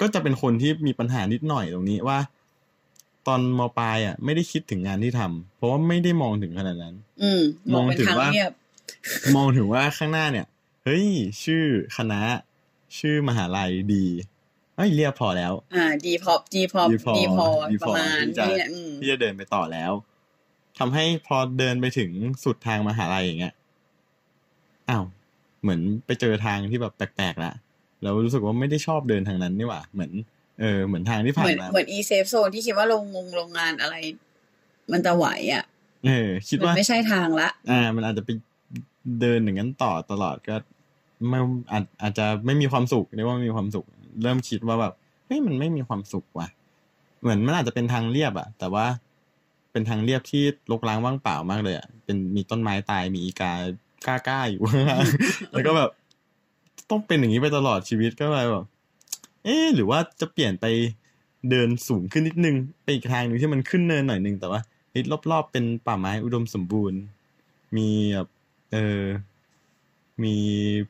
[0.00, 2.18] ก็จะเป็นคนที่มีปัญหานิดหน่อยตรงนี้ว่า
[3.26, 7.40] ตอนมปลายอะ ไม่ได้คิดถึงงานที่ทำเพราะว่าไม่ได้มองถึงขนาดนั้น อืม
[7.72, 8.52] มองมองเป็นถึงทางว่าเรียบ
[9.36, 10.46] มองถึงว่าข้างหน้าเนี่ย
[10.84, 11.06] เฮ้ย
[11.44, 11.64] ชื่อ
[11.96, 12.20] คณะ
[12.98, 14.06] ชื่อมหาลัยดี
[14.76, 19.92] เอ้ยเรียบพอแล้ว อ่า ดีพอดีพอดีพอดีพอดีพอประมาณที่จะนี้แหละอืมที่จะเดินไปต่อแล้ว
[20.78, 22.10] ทำให้พอเดินไปถึง
[22.44, 23.54] สุดทางมหาลัยอย่างเงี้ย
[24.88, 25.04] อ้าว
[25.62, 27.52] เหมือนไปเจอทางที่แบบแปลกๆละ
[28.02, 30.12] แล้วรู้สึกว่าไม่ได้ชอบเดินทางนั้นนี่หว่า เหมือน
[30.60, 33.96] เออเหมือนทางที่เหผ่ามืนอนมาเหมือนอีเซฟโซนที่คิดว่าโรงงงโรงงานอะไร
[34.92, 35.64] มันจะไหวอะ
[36.06, 38.30] เออ คิดมันว่าไม่ใช่ทางละ อ่า มันอาจจะไป
[39.20, 40.56] เดินอย่างนั้นต่อตลอดก็
[41.28, 41.38] ไม่
[41.72, 43.84] อาจอาจจะไม่มีความสุขเรียกว่าไม่มีความสุข
[44.22, 44.92] เริ่มคิดว่าแบบ
[45.26, 46.48] เฮ้ยมันไม่มีความสุขว่ะ
[47.20, 48.86] เหมือนมันอาจจะเป็นทางเรียบอะแต่ว่า
[49.72, 53.52] เป็นทางเรียบที่รกร้างว่างเปล่ามากเลยอะเป็นมีต้นไม้ตายมีอีกา
[54.06, 54.62] กล้าๆอยู่
[55.52, 55.90] แล้วก็แบบ
[56.90, 58.64] ต้องเป็นอย่างนี้ไปตลอดชีวิตก็เลยแบบ
[59.44, 60.66] เอ๊หรือว่าจะเปลี่ยนไป
[61.50, 67.00] เดินสูงขึ้นนิดนึงไปอีกทางหนึ่งที่มันขึ้นเนินหน่อยนึงแต่ว่าเฮ้ยรอบๆเป็นป่าไม้อุดมสมบูรณ์
[67.76, 68.28] มีแบบ
[68.72, 69.04] เออ
[70.22, 70.36] มี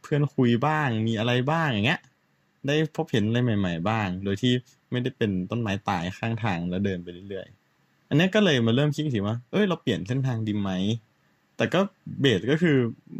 [0.00, 2.00] เพื่อนคุยบ้าง มีอะไรบ้างอย่างเงี้ย
[2.66, 4.52] ได้พบเห็นอะไรใหม่ ๆ บ้าง โดยที่
[4.90, 10.70] ไม่ได้เป็นต้นไม้ตายข้างทางแล้วเดินไปเรื่อยๆ อันนี้ก็เลยมาเริ่มคิดถึงว่า เอ้ยเราเปลี่ยนเส้นทางดีไหม
[11.58, 11.80] แต่ก็
[12.20, 12.76] เบสก็คือ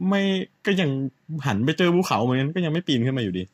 [0.08, 0.22] ไม่
[0.66, 0.90] ก็ยัง
[1.46, 3.44] หันไปเจอภูเขาเหมือนกันก็ยังไม่ปีนขึ้นมาอยู่ดี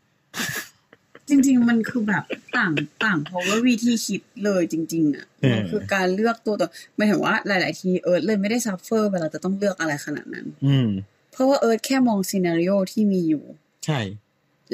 [1.29, 2.25] จริง ๆ มันคือแบบ
[2.57, 2.73] ต่าง
[3.05, 10.89] ต่างเพราะว่าวิธีคิดเลยจริง ๆ อะเออมันคือการเลือกตัวต่อหมายถึงว่าหลาย ๆ ทีเอิร์ธเลยไม่ได้ suffer เวลาจะต้องเลือกอะไรขนาดนั้น อืม
[11.33, 13.45] เพราะว่าเอิร์ธแค่มอง scenario ที่มีอยู่
[13.85, 14.01] ใช่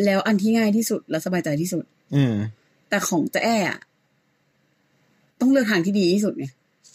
[0.05, 1.85] แล้วอันที่ง่ายที่สุดและสบายใจที่สุด
[2.15, 2.35] อืม
[2.89, 3.79] แต่ของเจแอนอะ
[5.41, 6.47] ต้องเลือกทางที่ดีที่สุดไง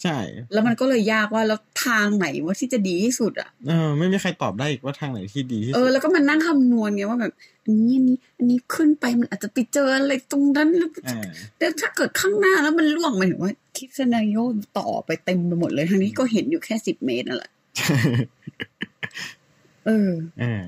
[0.06, 0.20] ใช่
[0.52, 7.32] แล้วมันก็เลยยากว่าแล้วทางไหนว่าที่จะดีที่สุดอะเออไม่มีใครตอบได้อีกว่าทางไหนที่ดีที่เอสุอดแล้วก็มันนั่งคำนวณไงว่าแบบ
[7.64, 11.22] อันนี้อันนี้อันนี้ขึ้นไปมันอาจจะไปเจออะไรตรงนั้นแล้วอ่า
[11.58, 14.38] แล้วถ้าเกิดข้างหน้าแล้วมันล่วงหมายถึงว่าคิดซีนารีโอ
[14.78, 17.50] ต่อไปเต็มไปหมดเลยทางนี้ก็เห็นอยู่แค่สิบเมตรนั่นแหละ
[19.86, 20.10] เออ
[20.42, 20.62] อ่า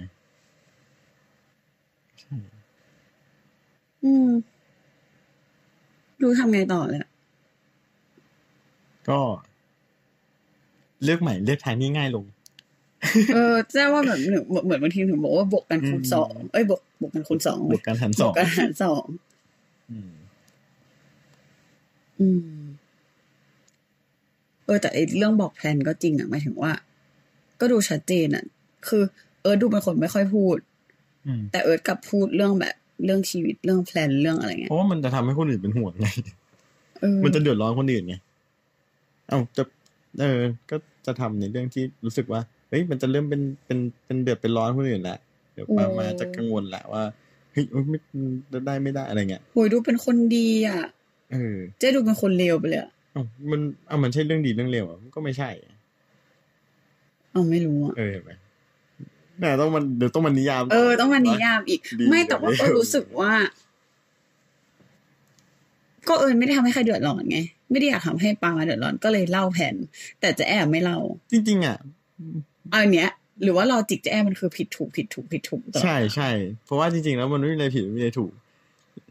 [4.05, 4.29] อืม
[6.23, 7.08] ดูทำไงต่อเลยอะ
[9.11, 9.21] ก็
[11.05, 12.25] เลือกใหม่ เลือกทางที่ง่ายลง
[13.35, 19.05] เออแจ้ว่าแบบเหมือนเหมือนบางทีถึงบอกว่าบวกกันคูณสองเอ้ยบวกบวกกันคูณสองบวกกันหารสองบวกกันหารสอง
[19.91, 20.11] อืม
[22.21, 22.59] อืม
[24.65, 26.73] เออแต่ไอเรื่องบอก plan ก็จริงอะหมายถึงว่า
[27.61, 28.45] ก็ดูชัดเจนอะ
[28.89, 29.03] คือ
[29.43, 30.57] เอิร์ธดูเป็นคนไม่ค่อยพูด
[31.27, 36.07] อืมแต่เอิร์ธกลับพูดเรื่องแบบเรื่องชีวิตเรื่อง plan เรื่องอะไรเงี้เพยราะว่ามันจะทำให้คนอื่นเป็นห่วงไง
[37.01, 38.15] เออมันจะเดือดร้อนคนอื่นไง
[39.29, 39.63] เอ้าจะ
[40.21, 40.77] เออ ก็
[41.07, 45.19] จะทำในเรื่องที่รู้สึกว่าเฮ้ยมันจะเริ่มเป็นเป็นเป็นเดือดเป็นร้อนคนอื่นละ
[45.55, 47.03] เดี๋ยวปามาจะกังวลละว่า
[47.53, 47.99] เฮ้ยโอ๊ยไม่
[48.53, 50.83] จะได้ไม่ได้อะไรเงี้ยโหยดูเป็นคนดีอะ
[51.33, 55.51] เออเจ๊ดูเป็นคนเลวไปเลยอะเอ้ามันเอ้ามันใช่เรื่องดีเรื่องเลวอะมันก็ไม่ใช่
[57.33, 58.31] เอาไม่รู้อะเออเห็นไหม
[59.41, 63.33] แต่ต้องมันเดี๋ยวต้องมันนิยาม เออ ต้องมานิยามอีกดีไม่แต่ว่ากับเลวก็รู้สึกว่า
[66.09, 67.39] ก็เอิญไม่ได้ทำให้ใครเดือดร้อนไง
[67.71, 69.75] ไม่ได้อยากทำให้ปามาเดือดร้อนก็เลยเล่าแผน
[70.21, 70.99] แต่จะแอบไม่เล่า
[71.33, 71.79] จริง ๆ อะ
[72.71, 73.11] เอาอันเนี้ย
[73.43, 76.31] หรือว่าลอจิกจะแอบมันคือผิดถูกผิดถูกผิดถูกตลอดใช่ใช่
[76.65, 78.33] เพราะว่าจริง ๆ แล้วมันไม่มีอะไรผิดไม่มีอะไรถูก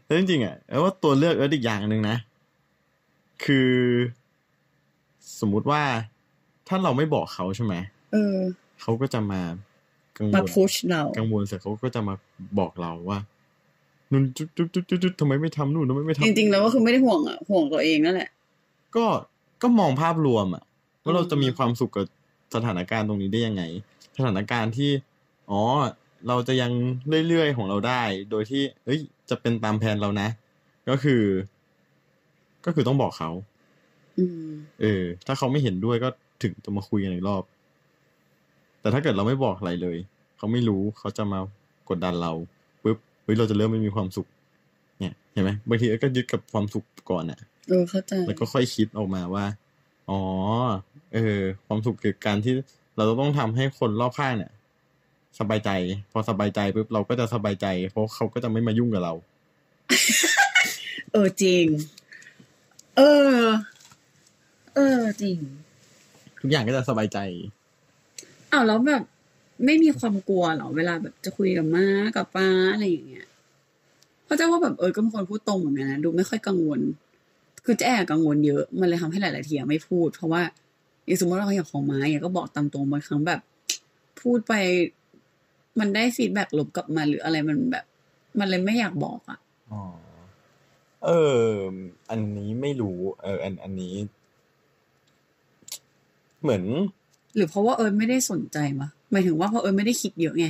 [0.04, 2.16] แล้วจริงๆอะแล้วว่าตัวเลือกเอออีกอย่างหนึ่งนะ
[3.44, 3.72] คือ
[5.40, 5.82] สมมุติว่า
[6.68, 7.74] ถ้าเราไม่บอกเขาใช่ไหม
[8.12, 8.36] เออ
[8.80, 9.40] เขาก็จะมา
[10.18, 12.14] กังวมาลพุชเรากังวลเสร็จเขาก็จะมา
[12.58, 13.18] บอกเราว่า
[14.12, 18.30] นุ่นจุดจุดจุดจุดจุดทำไมไม่ทำนู่นทำไมไม่ทำจริงๆแล้วก็คือไม่ได้ห่วงอะห่วงตัวเองนั่นแหละ
[18.96, 19.06] ก็
[19.62, 20.64] ก็มองภาพรวมอะ
[21.02, 22.06] ว่าเราจะมีความสุขกับ
[22.54, 23.62] สถานการณ์ตรงนี้ได้ยังไง
[24.16, 24.90] สถานการณ์ที่
[25.50, 25.60] อ๋อ
[26.28, 26.72] เราจะยัง
[27.28, 28.98] เรื่อยๆของเราได้ โดยที่ เอ้ย
[29.30, 30.28] จะเป็นตามแผนเรานะ
[30.88, 31.22] ก็คือ
[32.64, 33.30] ก็คือต้องบอกเขา
[34.18, 36.08] อืมเออ ถ้าเขาไม่เห็นด้วยก็
[36.42, 37.42] ถึงจะมาคุยกันอีกรอบ
[38.80, 39.96] แต่ถ้าเกิดเราไม่บอกอะไรเลย
[40.36, 41.40] เขาไม่รู้เขาจะมา
[41.88, 42.32] กดดันเรา
[42.82, 44.28] ปุ๊บเฮ้ยเราจะเริ่มไม่มีความสุข
[44.98, 49.44] เนี่ยเห็นไหมบางทีก็ยึดกับความสุขก่อนอะเออเข้าใจแล้วก็ค่อยคิดออกมาว่า
[50.10, 50.20] อ๋อ
[51.14, 52.52] เออ ความสุขคือการที่
[52.96, 54.52] เราต้องทำให้คนรอบข้างเนี่ย
[55.38, 55.70] สบายใจ
[56.12, 59.14] พอสบายใจปุ๊บเราก็จะสบายใจ เพราะเขาก็จะไม่มายุ่งกับเรา
[61.12, 61.64] เออจริง
[62.96, 63.00] เอ
[63.36, 63.42] อ
[64.74, 65.38] เออจริง
[66.40, 67.18] ทุกอย่างก็จะสบายใจ
[68.52, 69.02] อ้าวแล้วแบบ
[69.64, 71.86] ไม่มีความกลัวเหรอเวลาแบบจะคุยกับม้า
[72.16, 73.27] กับป้าอะไรอย่างเงี้ย
[74.28, 76.80] เพราะเจ้าว่าแบบเออก็เป็นคนพูดตรงเหมือนกันนะดูไม่ค่อยกังวล
[77.64, 80.42] คือเจะแอบกังวลเยอะมันเลยทำให้หลาย ๆ ทีอะไม่พูด เพราะว่า
[81.06, 83.40] อย่างสมมติว่าเราอยากของม้าอย่างก็บอกตามตรงบางครั้งแบบ
[84.20, 84.52] พูดไป
[85.78, 87.84] มันได้ฟีดแบ็กลบกลับมาหรืออะไรมันแบบ
[88.38, 89.38] มันเลยไม่อยากบอกอะ
[89.72, 89.82] อ๋อ
[91.04, 91.10] เอ
[91.40, 91.42] อ
[92.10, 93.94] อันนี้ไม่รู้ เออ อันอันนี้
[96.42, 96.64] เหมือน
[97.36, 100.46] หรือเพราะว่าเอิญไม่ได้สนใจมะหมายถึงว่าเพราะเอิญไม่ได้คิดเยอะไง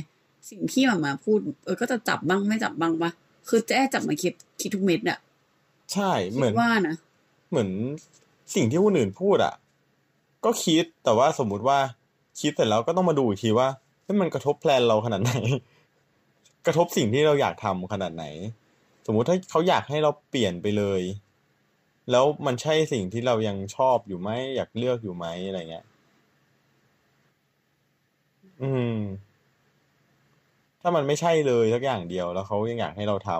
[0.49, 3.11] สิ่งที่มามาพูด เออก็จะจับบ้างไม่จับบ้างปะ
[3.49, 5.19] คือแจ้จับมาคิดคิดทุกเม็ดอะ
[5.93, 6.95] ใช่คิเหมือนดว่านะ
[7.49, 7.69] เหมือน
[8.55, 9.53] สิ่งที่คนอื่นพูดอะ
[10.45, 11.79] ก็คิดแต่ว่าสมมุติว่า
[12.39, 13.67] คิดเสร็จแล้วก็ต้องมาดูอีกทีว่า
[14.03, 15.33] เฮ้ยมันกระทบแพลนเราขนาดไหน
[16.65, 18.25] กระทบสิ่งที่เราอยากทำขนาดไหน
[19.05, 21.01] สมมุติถ้าเขาอยากให้เราเปลี่ยนไปเลย
[22.11, 25.85] แล้วมันใช่สิ่งที่เรายังชอบอยู่ไหมอยากเลือกอยู่ไหมอะไรเงี้ย
[28.61, 28.95] อืม
[30.81, 33.31] ถ้ามันไม่ใช่เลยสักอย่างเดียว แล้วเขายังอยากให้เราท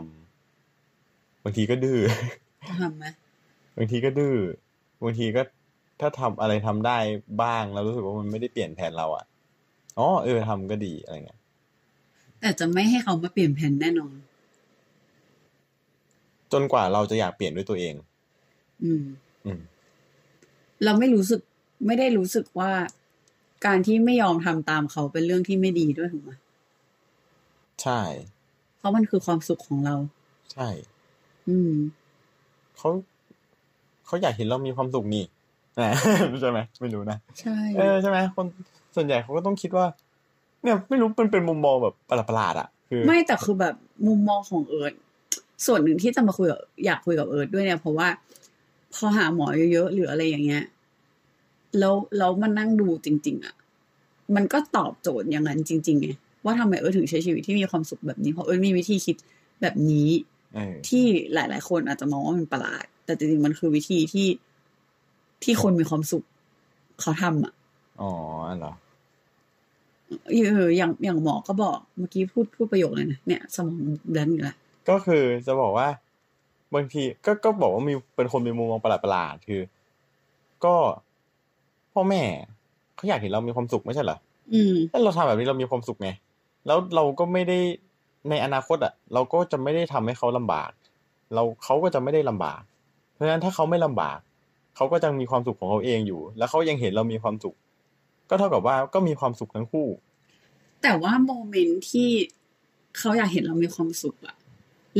[1.43, 1.99] บางทีก็ดื้อ
[2.67, 3.05] จะทำไหม
[3.77, 4.35] บางทีก็ดื้อ
[5.03, 5.41] บางทีก็
[6.01, 6.97] ถ้าทำอะไรทำได้
[7.43, 9.25] บ้างแล้วรู้สึกว่ามันไม่ได้เปลี่ยนแผนเราอะ
[9.97, 11.39] อ๋อเออทำก็ดีอะไรเงี้ย
[12.39, 14.13] แต่จะไม่ให้เขามาเปลี่ยนแผนแน่นอน
[16.51, 17.95] จนกว่าเราจะอยากเปลี่ยนด้วยตัวเอง
[18.83, 19.03] อืม
[19.45, 19.59] อืม
[20.83, 21.41] เราไม่รู้สึก
[21.85, 22.71] ไม่ได้รู้สึกว่า
[23.65, 26.31] การที่ไม่ยอมทำตามเขาเป็นเรื่องที่ไม่ดีด้วยถูกไหม
[27.83, 28.01] ใช่
[28.77, 29.95] เพราะมันคือความสุขของเรา
[30.53, 30.67] ใช่
[31.47, 31.73] อืม
[32.77, 32.89] เขา
[34.05, 35.23] เขาอยากเห็นเรามีความสุขนี่
[35.85, 35.93] นะ
[36.41, 38.45] ใช่ไหมไม่รู้นะใช่เออใช่ไหมคน
[38.95, 39.85] ส่วนใหญ่เขาก็ต้องคิดว่า
[40.63, 43.75] เนี่ยไม่รู้มันเป็นมุมมองแบบประหลาดๆอะคือไม่แต่คือแบบ
[44.07, 44.93] มุมมองของเอิร์ธ
[45.65, 48.07] ส่วนหนึ่งที่จะมาคุยกับอยากคุยกับเอิร์ธด้วยเนี่ยเพราะว่า
[48.93, 50.63] พอหาหมอเยอะๆหรืออะไรอย่างเงี้ย
[51.79, 53.55] แล้วแล้วมันนั่งดูจริง ๆ อะ
[54.35, 56.07] มันก็ตอบโจทย์อย่างนั้นจริงๆไง
[56.45, 59.17] ว่าทำไมเอิร์ธถึงใช้ชีวิตที่มีความสุขแบบนี้ เพราะเอิร์ธมีวิธีคิด
[59.61, 60.09] แบบนี้
[60.55, 64.27] เออที่หลาย ๆ คนอาจจะมองว่ามันประหลาด แต่จริงๆมันคือวิธีที่
[65.43, 66.23] ที่คนมีความสุข
[67.01, 67.53] เขาทำอะ
[68.01, 68.11] อ๋อ
[68.47, 68.73] อันเหรอ
[70.27, 70.33] เอ
[70.67, 73.79] ออย่างอย่างหมอก็บอกเมื่อกี้พูดพูดประโยคเลยนะเนี่ย สมอง
[74.09, 74.57] แบลนอยู่แล้ว
[74.89, 75.87] ก็คือจะบอกว่า
[76.75, 79.61] บางทีก็ก็บอกว่ามีเป็นคนมีมุมมองประหลาดๆคือ
[80.65, 80.75] ก็
[81.93, 82.21] พ่อแม่
[82.95, 84.17] เขาอยากเห็นเรามีความสุขไม่ใช่เหรอ
[84.53, 86.09] อืมถ้าเราทำแบบนี้เรามีความสุขไง
[86.65, 87.59] แล้วเราก็ไม่ได้
[88.29, 90.71] ในอนาคตอะ เราก็จะไม่ได้ทำให้เขาลำบาก
[91.33, 92.61] เราเขาก็จะไม่ได้ลำบาก
[93.13, 94.19] เพราะฉะนั้นถ้าเขาไม่ลำบาก
[94.75, 97.55] เขาก็จะมีความสุขของเขาเองอยู่ แล้วเขายังเห็นเรามีความสุข
[98.29, 99.87] ก็เท่ากับว่าก็มีความสุขทั้งคู่
[100.81, 102.09] แต่ว่าโมเมนต์ที่
[102.97, 104.35] เขาอยากเห็นเรามีความสุขอะ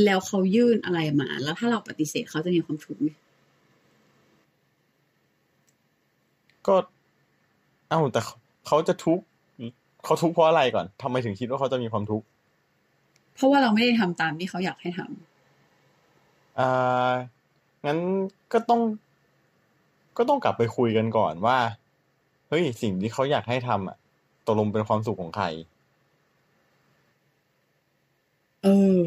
[0.05, 3.09] แล้วเขายื่นอะไรมา แล้วถ้าเราปฏิเสธเขาจะมีความทุกข์ไหม
[6.67, 6.75] ก็
[7.89, 8.35] เอ้าแต่เขา
[8.67, 9.23] เขาจะทุกข์
[10.05, 12.25] เขาทุกข์เพราะอะไรก่อนทำไมถึงคิดว่าเขาจะมีความทุกข์
[13.35, 17.11] เพราะว่าเราไม่ได้ทำตามที่เขาอยากให้ทำอ่า
[17.85, 17.97] งั้น
[18.53, 18.81] ก็ต้อง
[20.17, 21.57] ก็ต้องกลับไปคุยกันก่อนว่า
[22.49, 23.97] เฮ้ยสิ่งที่เขาอยากให้ทำอะ
[24.45, 25.45] ตกลงเป็นความสุขของใคร
[28.63, 28.67] เอ
[29.03, 29.05] อ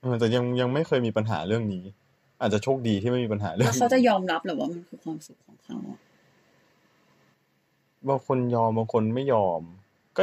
[0.00, 1.84] เออแต่ยังยังไม่เคยมีปัญหาเรื่องนี้
[2.40, 5.98] อาจจะโชคดีที่ไม่มีปัญหาเรื่อแล้งวเขาจะนี้ยอมรับเหรือว่ามันคือความสุขของเขาอะ
[8.08, 9.60] บางคนยอมบางคนไม่ยอม
[10.16, 10.22] ก็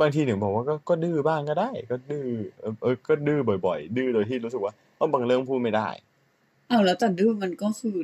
[0.00, 2.26] บางทีถึงบอกว่าก็ก็ดื้อบ้างก็ได้ ก็ดื้อ
[2.60, 5.88] เออเออก็ดื้อบ่อยๆ ดื้อโดยที่รู้สึกว่าเออบางเรื่องพูดไม่ได้
[6.68, 7.96] เอาแล้วแต่ดื้อมันก็คือ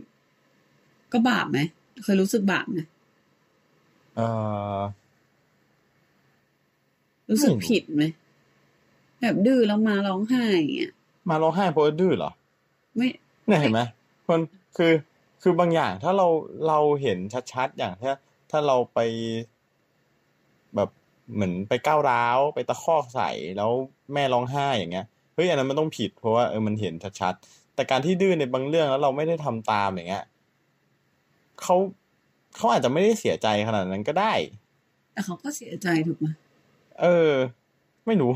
[1.12, 1.59] ก็บาปไหม
[2.02, 2.78] เคยรู้สึกบาปไหม
[4.16, 4.20] เอ
[4.78, 4.80] อ
[7.30, 8.02] รู้สึกไม่รู้ผิดไหม
[9.20, 10.92] แบบดื้อแล้วมาร้องไห้อย่างเงี้ย
[11.30, 12.30] มาร้องไห้เพราะว่าดื้อเหรอ
[12.96, 13.09] ไม่
[13.46, 13.80] เนี่ยเห็นไหม
[14.26, 14.40] คน
[14.76, 14.92] คือ
[15.42, 16.26] คือบางอย่างถ้าเรา
[16.68, 17.18] เราเห็น
[17.52, 18.12] ชัดๆอย่างถ้า
[18.55, 19.00] ถ้าเราไป
[20.76, 20.90] แบบ
[21.34, 23.70] เหมือนไปก้าวร้าวไปตะคอกใส่แล้ว
[24.12, 30.24] แม่ร้องไห้อย่างเงี้ยเฮ้ยอันนั้นมันต้องผิดเพราะว่าเออมันเห็นชัดๆแต่การที่ดื้อในบางเรื่องแล้วเราไม่ได้ทำตามอย่างเงี้ย
[31.62, 31.76] เขา
[32.57, 34.32] เขาอาจจะไม่ได้เสียใจขนาดนั้นก็ได้
[35.12, 36.26] แต่เขาก็เสียใจถูกไหม
[37.00, 37.32] เออ
[38.07, 38.32] ไม่รู้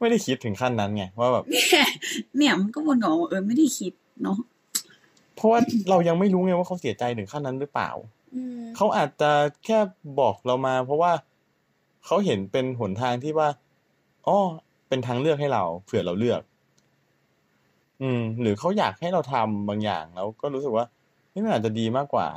[0.00, 1.84] ไม่ได้คิดถึงขั้นนั้นไงว่าแบบเนี่ย
[2.36, 4.38] เนี่ยมันก็วนออกมาเออไม่ได้คิดเนาะ
[5.36, 5.60] เพราะว่า
[5.90, 8.17] เรายังไม่รู้ไงว่าเขาเสียใจถึงขั้นนั้นหรือเปล่าอืม
[8.76, 9.30] เขาอาจจะ
[9.64, 9.78] แค่
[10.20, 11.12] บอกเรามา เพราะว่า
[12.06, 13.48] เขาเห็นเป็นหนทางที่ว่า
[14.26, 14.36] อ๋อ
[14.88, 16.40] เป็นทางเลือกให้เรา เผื่อเราเลือก
[18.02, 20.86] อืม หรือเขาอยากให้เราทำบางอย่างแล้วก็รู้สึกว่า
[21.32, 22.28] นี่มันอาจจะดีมากกว่า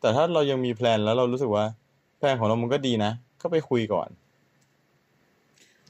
[0.00, 1.64] แต่ถ้าเรายังมีแพลนแล้วเรารู้สึกว่า
[2.18, 4.08] แพลนของเรามันก็ดีนะก็ไปคุยก่อน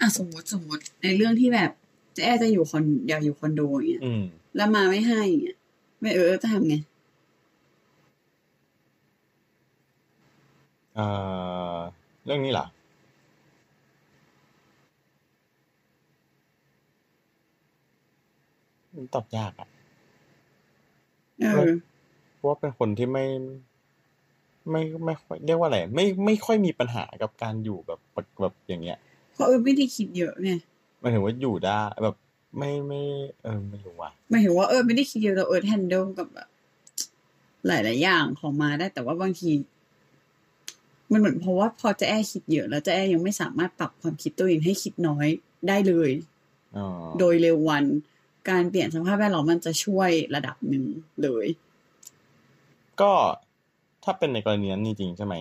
[0.01, 1.70] อะสมมติสมมติในเรื่องที่แบบ
[2.14, 4.23] เจะแอร์จะอยู่คอนอยากอยู่คอนโดอย่างเงี้ยอืม
[4.56, 5.59] แล้วมาไม่ให้อย่างเงี้ย
[6.01, 6.74] ไม่เออจะทำไง
[10.95, 11.07] เอ่
[11.75, 11.79] อ
[12.25, 12.66] เรื่องนี้เหรอ
[19.15, 19.69] ตอบยากอะ
[21.39, 21.73] เออ
[22.37, 23.25] เพราะว่าเป็นคนที่ไม่
[24.71, 28.01] ไม่ไม่ค่อยเรียกว่าอะไรไม่ไม่ค่อยมีปัญหากับการอยู่แบบ
[28.41, 28.99] แบบอย่างเงี้ย
[29.35, 30.51] เพราะเออไม่ได้คิดเยอะไง
[31.01, 32.16] หมายถึงว่าอยู่ได้แบบ
[32.59, 33.03] ไม่ไม่
[33.43, 36.49] เออไม่รู้ว่ะหมายถึงว่าเออไม่ได้คิดเยอะแต่เออแฮนเดิลกับแบบ
[37.66, 39.51] หลายๆอย่างของมาได้ แต่ว่าบางที
[41.12, 45.26] มันเหมือนเพราะว่าพอเจะแอคิดเยอะแล้วเจะแอยังไม่สามารถปรับความคิดตัวเองให้คิดน้อย
[45.68, 46.10] ได้เลย
[46.76, 46.86] อ๋อ
[47.18, 47.85] โดยเร็ววัน
[48.51, 50.85] การเปลี่ยนสภาพแวดล้อมมันจะช่วยระดับหนึ่ง
[51.22, 51.47] เลย
[53.01, 53.12] ก็
[54.05, 55.35] ถ้าเป็นในกรณีนั้นจริงๆใช่ไหม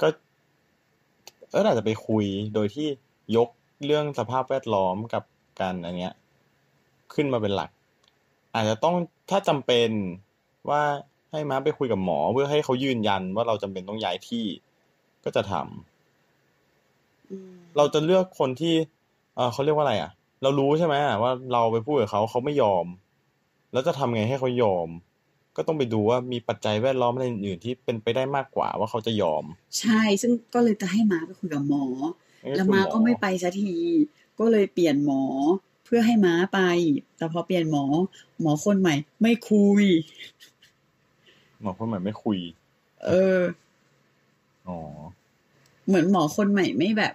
[0.00, 0.08] ก็
[1.50, 2.24] เอออาจจะไปคุย
[2.54, 2.88] โดยที่
[3.36, 3.48] ยก
[3.84, 5.22] เรื่องสภาพแวดล้อมกับ
[5.60, 6.12] การอันเนี้ย
[7.14, 7.70] ขึ้นมาเป็นหลัก
[8.54, 8.94] อาจจะต้อง
[9.30, 9.90] ถ้าจำเป็น
[10.70, 10.82] ว่า
[11.34, 14.44] ให้ม้าไปคุยกับหมอเพื่อให้เขายืนยันว่าเราจำเป็นต้องย้ายที่
[15.24, 18.74] ก็จะทำเราจะเลือกคนที่
[19.36, 20.10] เออเขาเรียกว่าอะไร อะ
[20.42, 22.86] เรารู้ใช่ไหมว่าเราไปพูดกับเขาเขาไม่ยอม
[23.72, 24.88] แล้วจะทำไงให้เขายอม
[25.56, 29.44] ก็ต้องไปดูว่ามีปัจจัยแวดล้อมอะไรอื่นๆที่เป็นไปได้มากกว่าว่าเขาจะยอม
[29.78, 31.84] ใช่ ซึ่งก็เลยจะให้ม้าไปคุยกับหมอ
[32.56, 33.74] แล้วคุณม้าหอก็ไม่ไปสักที
[34.38, 35.22] ก็เลยเปลี่ยนหมอ
[35.84, 36.60] เพื่อให้ม้าไป
[37.16, 37.84] แต่พอเปลี่ยนหมอ
[38.40, 39.84] หมอคนใหม่ ไม่คุย
[41.64, 42.38] หมอคนใหม่ไม่คุย
[43.04, 43.40] เออ
[44.68, 44.78] อ๋อ
[45.86, 47.14] เหมือนหมอคนใหม่ไม่แบบ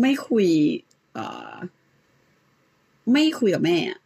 [0.00, 0.46] ไม่คุย
[1.12, 1.52] เอ่อ
[3.12, 3.98] ไม่คุยกับแม่อะ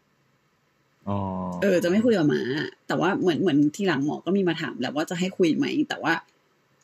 [1.09, 1.19] อ๋อ
[1.63, 2.43] เออ จะไม่คุยกับหมา
[2.87, 6.15] แต่ว่าเหมือนเหมือนทีหลังหมอก็มีมาถามแหล้วว่าจะให้คุยไหม แต่ว่า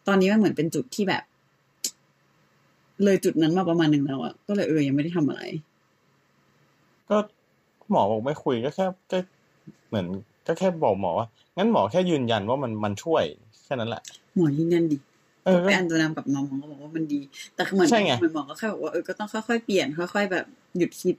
[0.06, 1.22] ตอนนี้มันเหมือนเป็นจุดที่แบบ
[3.05, 5.43] เลยจุดนั้นมาประมาณหนึ่งแล้วอะก็เลยเออยังไม่ได้ทำอะไร
[7.10, 7.16] ก็
[7.90, 9.18] หมอบอกไม่คุยก็แค่ก็
[9.89, 10.06] เหมือน
[10.47, 13.24] ก็แค่บอกหมอว่างั้นหมอแค่ยืนยันว่ามันมันช่วย
[13.64, 14.02] แค่นั้นแหละ
[14.36, 14.98] หมอยืนยันดิ
[15.44, 17.20] เออไปอันตัวน้ำกับน้องหมอก็บอกว่ามันดี
[17.55, 20.47] แต่คือเหมือนใช่ไงเหมือนหมอก็แค่บอกว่าเออก็ต้องค่อยๆเปลี่ยนค่อยๆแบบ
[20.78, 21.16] หยุดคิด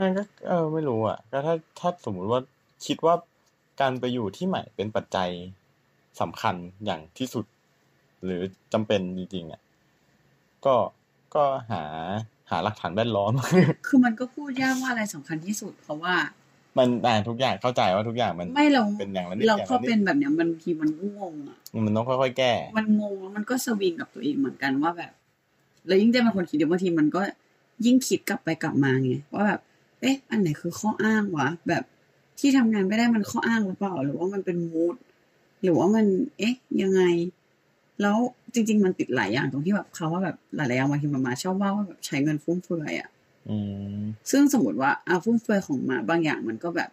[0.00, 2.40] มันก็เออไม่รู้อะ ก็ถ้าถ้าสมมุติว่า
[2.86, 3.14] คิดว่า
[3.80, 5.30] การไปอยู่ที่ใหม่เป็นปัจจัย
[6.20, 6.54] สำคัญ
[6.84, 7.44] อย่างที่สุด
[8.24, 8.40] หรือ
[8.72, 9.60] จำเป็นจริงๆอะ
[10.64, 10.74] ก็
[11.34, 11.82] ก็หา
[12.50, 13.32] หาหลักฐานแวดล้อม
[13.86, 16.14] คือมันก็พูดยากว่าอะไรสำคัญที่สุด เพราะว่า
[16.78, 25.12] มันอ่าทุกอย่างเข้าใจว่าทุกอย่างมันไม่เราเป็นอย่างละนิดเราอย่างพอละนิเป็นดแบบเนี้ยมันบางทีมันก็งงอะมันต้องค่อยๆแก้ มันงงแล้วมันก็สวิงกับตัวเองเหมือนกันว่าแบบ
[25.86, 27.22] แล้วยิ่งเจะเป็นคนคิดเดี๋ยวบางทีมันก็
[27.86, 29.60] ยิ่งคิดกลับไปกลับมาไงว่าแบบ
[30.00, 31.84] เอ๊ะ อันไหนคือข้ออ้างวะแบบ
[32.38, 34.96] ที่ทำงานไม่ได้มันข้ออ้างหรือเปล่า หรือว่ามันเป็นมูด
[35.62, 36.06] หรือว่ามัน
[36.38, 37.02] เอ๊ะ ยังไง
[38.02, 38.18] แล้ว
[38.54, 43.13] จริง ๆ มันติดหลายอย่างตรงที่แบบเขาว่าแบบหลายๆอย่างบางทีมามาชอบว่าว่าแบบใช้เงินฟุ่มเฟือยอะอืม
[44.30, 46.90] ซึ่งสมมติว่าอาฟุ่มเฟือยของมาบางอย่างมันก็แบบ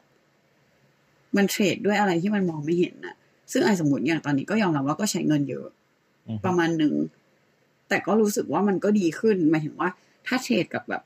[1.35, 3.15] มันเทรดด้วยอะไรที่มันมองไม่เห็นน่ะ
[3.51, 5.67] ซึ่งไอ้สมมติอย่างตอนนี้ก็ยอมรับว่าก็ใช้เงินเยอะ
[6.27, 6.93] อืมประมาณหนึ่ง
[7.89, 9.89] แต่ก็รู้สึกว่ามันก็ดีขึ้นหมายถึงว่า
[10.27, 11.01] ถ้าเทรดกับแบบ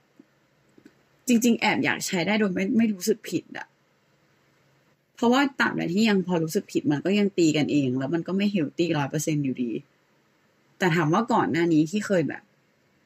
[1.28, 3.68] จริง ๆ แอบอยากใช้ได้โดยไม่ไม่รู้สึกผิดอะ
[5.16, 9.72] เพราะว่าตราบใดที่ยังพอรู้สึกผิดมันก็ยังตีกันเอง แล้วมันก็ไม่เฮลตี้ร้อยเปอร์เซ็นอยู่ดี
[10.78, 12.44] แต่ถามว่าก่อนหน้านี้ที่เคยแบบ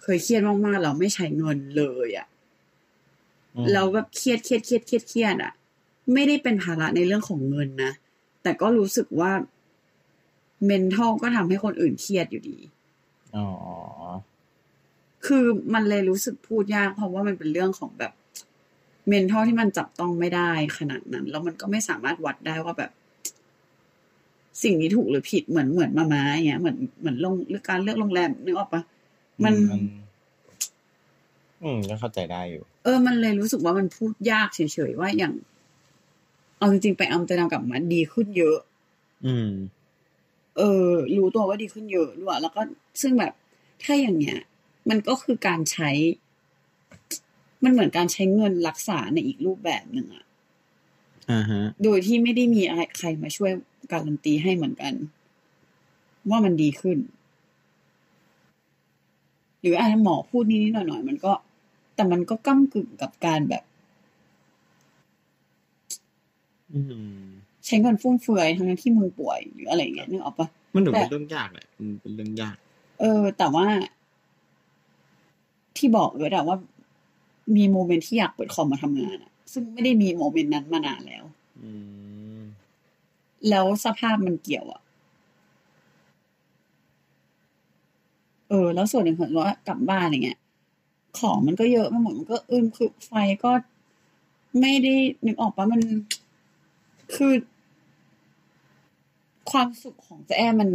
[0.02, 2.28] เคยเครียดมากๆเราไม่ใช้เงินเลยอะ
[3.56, 5.54] อืมเราแบบเครียดเครียดเครียดเครียดเครียดอะ
[6.14, 7.92] ไม่ได้เป็นภาระในเรื่องของเงินนะ
[8.44, 9.32] แต่ก็รู้สึกว่า
[10.70, 12.58] mental ก็ทำให้คนอื่นเครียดอยู่ดี
[13.36, 13.48] อ๋อ
[15.26, 18.12] คือมันเลยรู้สึกพูดยากเพราะว่ามันเป็นเรื่องของแบบ
[19.12, 22.92] mental ที่มันจับต้องไม่ได้ขนาดนั้น แล้วมันก็ไม่สามารถวัดได้ว่าแบบ
[24.64, 28.82] สิ่งนี้ถูกหรือผิดเหมือนเหมือนมาม้าอย่างเงี้ยเหมือนเหมือนลงเรื่องการเลือกโรงแรมนึกออกปะ
[29.44, 29.82] มันมัน
[31.64, 34.60] อืมก็เข้าใจได้อยู่ เออ มันเลยรู้สึกว่ามันพูดยากเฉ
[34.90, 35.34] ยๆว่าอย่าง
[36.58, 38.58] เอาจริงๆไปอัมสเตอร์ดัมกลับมาดีขึ้นเยอะ
[39.26, 39.50] อืม
[40.58, 42.62] เออ รู้ตัวว่าดีขึ้นเยอะด้วยแล้วก็
[43.02, 43.34] ซึ่งแบบ
[43.84, 44.40] ถ้าอย่างเนี้ย
[44.90, 45.90] มันก็คือการใช้
[47.64, 50.26] มันเหมือนการใช้เงินรักษาในอีกรูปแบบหนึ่งอะ
[51.32, 53.52] อ่าฮะ โดยที่ไม่ได้มีอะไรใครมาช่วย
[53.92, 54.94] การันตีให้เหมือนกัน
[56.30, 56.98] ว่ามันดีขึ้น
[59.62, 61.32] หรืออะไรหมอพูดนิดๆหน่อยๆมันก็
[61.96, 63.64] แต่มันก็ก้ากึ่งกับการแบบ
[66.74, 66.80] อื
[67.16, 67.24] ม
[67.66, 72.56] ใช้เงินฟุ่มเฟือยทั้งที่มือป่วยหรืออะไรอย่างเงี้ยนึกออกปะมันถือแต่เป็นเรื่องยากแหละมันเป็นเรื่องยาก
[73.00, 73.66] เออ แต่ว่า
[75.78, 76.58] ที่บอกไว้แต่ว่า
[77.56, 81.24] มีโมเมนต์ที่อยากเปิดคอมมาทำงานอะซึ่งไม่ได้มีโมเมนต์นั้นมานานแล้ว
[81.62, 81.72] อื
[82.38, 82.40] ม
[83.50, 84.82] แล้วสภาพมันเกี่ยวอะ
[88.50, 90.40] เออ แล้วส่วนหนึ่งคือว่ากลับบ้านอย่างเงี้ย
[91.20, 93.12] ของมันก็เยอะไปหมดมันก็อึมคือไฟ
[93.44, 93.52] ก็
[94.62, 94.96] ไม่ได้
[95.26, 95.82] นึกออกปะมัน
[97.16, 97.34] คือ
[99.52, 100.70] ความสุขของเจ๊แอมมัน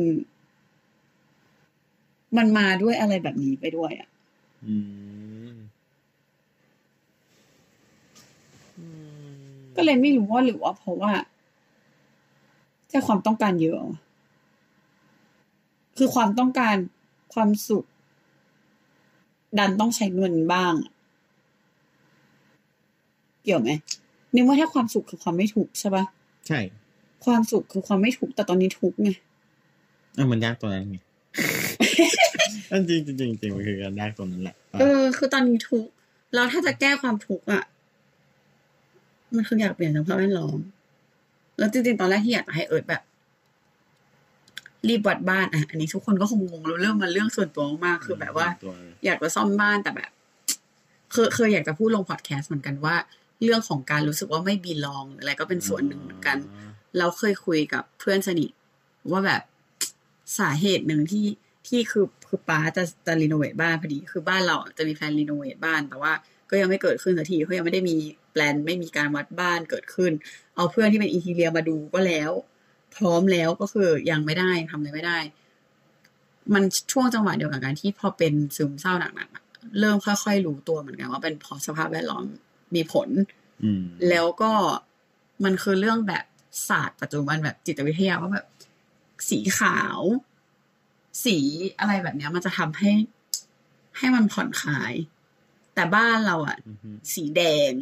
[2.36, 4.08] มันมาด้วยอะไรแบบนี้ไปด้วยอะ
[4.64, 4.74] อื
[5.54, 5.56] ม
[8.78, 8.84] อื
[9.56, 11.12] มก็เลยไม่รู้ว่าหรือว่าเพราะว่า
[12.88, 13.78] แค่ความต้องการเยอะ
[15.98, 16.76] คือความต้องการ
[17.34, 17.84] ความสุข
[19.58, 20.74] ดันต้องใช้เงินบ้าง
[23.42, 23.70] เกี่ยวไหม
[24.34, 26.04] นึกว่าถ้าความสุขคือความไม่ถูกใช่ปะ
[26.48, 26.60] ใช่
[27.24, 29.10] ความสุขคือความไม่ถูกแต่ตอนนี้ทุกข์ไง
[30.14, 30.96] เออมันยากตัวนั้นไง
[32.70, 35.92] อันจริงจริงจริงจริงมันคือการยากตัวนั้นแหละเออคือตอนนี้ทุกข์
[36.34, 37.62] แล้วถ้าจะแก้ความทุกข์อะ
[39.34, 40.58] มันคืออยากเปลี่ยนสภาพแวดล้อม
[41.58, 43.02] แล้วจริงๆตอนแรกที่อยากจะให้เอิร์ธแบบ
[44.88, 48.72] รีบวัดบ้านอะอันนี้ทุกคนก็คงงงแล้วเรื่องมันเรื่องส่วนตัวมากๆคือแบบว่าตัว
[49.04, 50.10] อยากจะซ่อมบ้านแต่แบบ
[51.12, 52.96] เคยเคยอยากจะพูดลงพอดแคสต์เหมือนกันว่า
[53.42, 56.38] เรื่องของการรู้สึกว่าไม่ belong หรืออะไรก็เป็นส่วนหนึ่งเหมือนกัน
[56.98, 58.50] เราเคยคุยกับเพื่อนสนิท
[59.10, 59.42] ว่าแบบ
[60.38, 61.26] สาเหตุหนึ่งที่
[61.68, 66.12] ที่คือคือป้าจะจะ renovate บ้านพอดี คือบ้านเราจะมี plan renovate บ้าน แต่ว่า
[66.50, 67.96] ก็ยังไม่เกิดขึ้นสักทีเขายังไม่ได้มี
[68.32, 70.12] แปลนไม่มีการวัดบ้านเกิดขึ้น
[70.56, 72.30] เอาเพื่อนที่เป็น interior มาดูก็แล้ว
[72.96, 75.18] พร้อมแล้วก็คือยังไม่ได้ทำอะไรไม่ได้
[76.54, 76.62] มัน
[76.92, 79.44] ช่วงจังหวะเดียวกับการที่พอเป็นซึมเศร้าหนักๆอะ
[79.80, 82.24] เริ่มค่อยๆรู้ตัวเหมือนกันว่าเป็นเพราะสภาพแวดล้อม
[82.74, 83.08] มีผล
[83.64, 84.52] อืมแล้วก็
[85.44, 86.24] มันคือเรื่องแบบ
[86.68, 88.46] ศาสตร์ปัจจุบันแบบจิตวิทยาว่าแบบ
[89.30, 90.00] สีขาว
[91.24, 91.36] สี
[91.78, 92.90] อะไรแบบเนี้ยมันจะทำให้
[93.98, 94.92] ให้มันผ่อนคลาย
[95.74, 97.72] แต่บ้านเราอะอือฮึสีแดง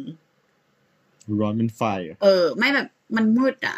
[1.39, 3.77] ร้อนเป็นไฟอะเออ ไม่แบบมันมืดอะ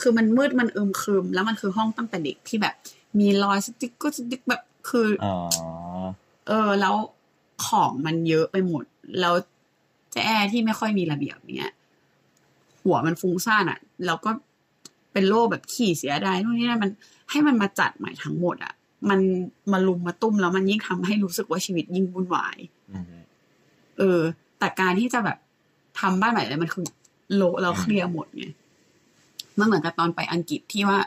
[0.00, 2.74] คือมันมืดมันอึมครึม แล้วมันคือห้องตั้งแต่เด็กที่แบบ
[3.18, 5.34] มีรอยสติ๊กเกอร์สติ๊กแบบคืออ๋อ
[6.48, 6.94] เออ แล้ว
[7.66, 8.84] ของมันเยอะไปหมด
[9.20, 9.34] แล้ว
[10.12, 11.72] เจะแอร์ที่ไม่ค่อยมีระเบียบเนี้ย
[12.84, 14.30] หัวมันฟุ้งซ่านอะ่ะ แล้วก็
[15.12, 16.90] เป็นโรคแบบขี้เสียดายนู่นนี่นั่นมัน
[17.30, 18.72] ให้มันมาจัดใหม่ทั้งหมดอะ่ะ
[19.10, 19.20] มัน
[19.72, 22.58] มารุมมาตุ้มแล้วมันยิ่งทำให้รู้สึกว่าชีวิตยิ่งวุ่นวาย
[22.94, 23.16] อือฮึ
[23.98, 24.20] เออ
[24.58, 25.38] แต่การที่จะแบบ
[26.00, 26.86] ทำบ้านใหม่เลยมันคือ
[27.34, 28.46] โละเราเคลียร์หมดไง
[29.58, 30.98] มันเหมือนกับตอนไปอังกฤษที่ว่า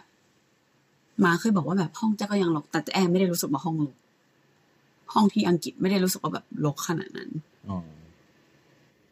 [1.23, 3.95] มาเคยบอกว่าแบบห้องเจ้าก็ยังรกแต่แอร์ไม่ได้รู้สึกว่าห้องรก
[5.13, 7.29] ห้องที่อังกฤษไม่ได้รู้สึกว่าแบบรกขนาดนั้น
[7.69, 7.77] อ๋อ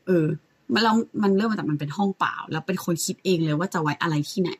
[0.08, 0.26] เออ
[0.74, 0.94] มันเรา
[1.24, 4.52] มันเริ่มมาจากมันเป็นห้องเปล่า แล้วเป็นคนคิดเองเลยว่าจะไว้อะไรที่ไหน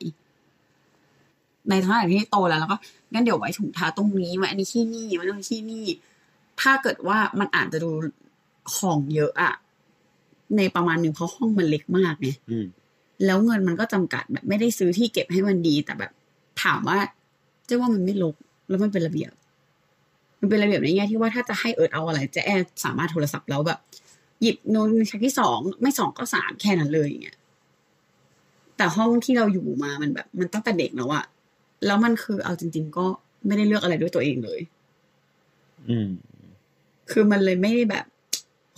[1.70, 2.76] ในฐานะที่โตแล้วแล้วก็
[3.12, 5.86] งั้นเดี๋ยวไว้ถุงเท้าตรงนี้ไว้อันนี้ที่นี่ไว้ตรงนี้ที่นี่
[6.60, 7.90] ถ้าเกิดว่ามันอาจจะดู
[8.74, 9.52] ของเยอะอะ
[10.56, 12.66] ในประมาณหนึ่งเพราะห้องมันเล็กมากไงอืม
[13.24, 16.12] แล้วเงินมันก็จำกัดแบบไม่ได้ซื้อที่เก็บให้มันดี แต่แบบ
[16.62, 16.98] ถามว่า
[17.66, 18.34] เจ๊ว่ามันไม่ลก
[18.68, 19.32] แล้วมันเป็นระเบียบ
[20.40, 23.78] มันเป็นระเบียบในแง่ที่ว่าถ้าจะให้เอิร์ดเอาอะไรเจะแอร์สามารถโทรศัพท์แล้วแบบ
[24.42, 27.38] หยิบโน้นชั้นที่สองไม่สองก็สามแค่นั้นเลยอย่างเงี้ย
[28.76, 31.24] แต่ห้องที่เราอยู่มามันแบบ มันตั้งแต่เด็กแล้วอะ
[31.86, 33.06] แล้วมันคือเอาจริง ๆ ก็
[33.46, 34.60] ไม่ได้เลือกอะไรด้วยตัวเองเลย
[35.88, 36.08] อืม
[37.10, 38.06] คือมันเลยไม่ได้แบบ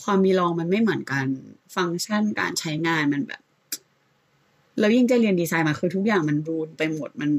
[0.03, 1.27] ความมีรองมันไม่เหมือนกัน
[1.75, 3.42] ฟังก์ชันการใช้งานมันแบบ
[4.79, 7.31] แล้วยิ่งจะเรียนดีไซน์มาคือทุกอย่างมันรูนไปหมดมัน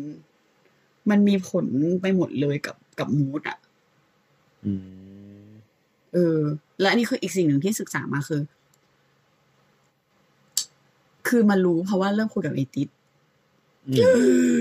[1.09, 1.65] มันมีผล
[2.01, 3.57] ไปหมดเลยกับกับมูดอะ
[4.65, 4.71] อื
[5.45, 5.49] ม
[6.13, 6.39] เออ
[6.79, 8.41] และอันนี้คืออีกสิ่งหนึ่งที่ศึกษามาคือ
[11.27, 12.89] คือมารู้เพราะว่าเริ่มคุยกับไอติส
[13.87, 13.93] อื
[14.55, 14.59] ม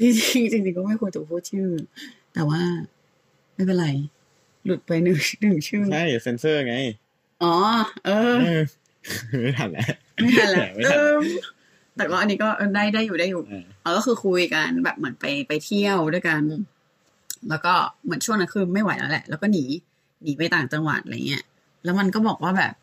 [0.00, 1.68] จริงๆจริงๆก็ไม่ควรจะพูดชื่อ
[2.34, 2.60] แต่ว่า
[3.54, 3.86] ไม่เป็นไร
[4.64, 6.76] หลุดไปหนึ่งหนึ่งชื่อ ใช่เซนเซอร์ไง
[7.42, 7.54] อ๋อ
[8.06, 8.62] เออเออ
[9.42, 9.88] ไม่ทันแล้ว
[10.22, 11.16] ไม่ทันละไม่เอทันอ
[11.96, 16.42] แต่ก็อันนี้ก็ได้ได้อยู่ได้อยู่เออเออก็คือคุยกันแบบเหมือนไปไปเที่ยวด้วยกัน
[17.48, 17.72] แล้วก็
[18.04, 19.64] เหมือนช่วงนั้นคือไม่ไหวแล้วแหละ แล้วก็หนี
[20.22, 21.44] หนีไปต่างจังหวัดอะไรเงี้ย
[21.84, 22.74] แล้วมันก็บอกว่าแบบ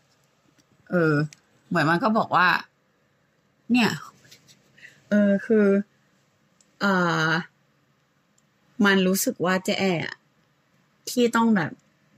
[0.89, 1.13] เออ
[1.69, 2.47] เหมือนมันก็บอกว่า
[3.71, 3.89] เนี่ย
[5.09, 5.65] เออคือ
[6.81, 6.93] เอ่
[7.27, 7.29] อ
[8.85, 10.15] มันรู้สึกว่าเจ๊แอะ
[11.09, 11.71] ที่ต้องแบบ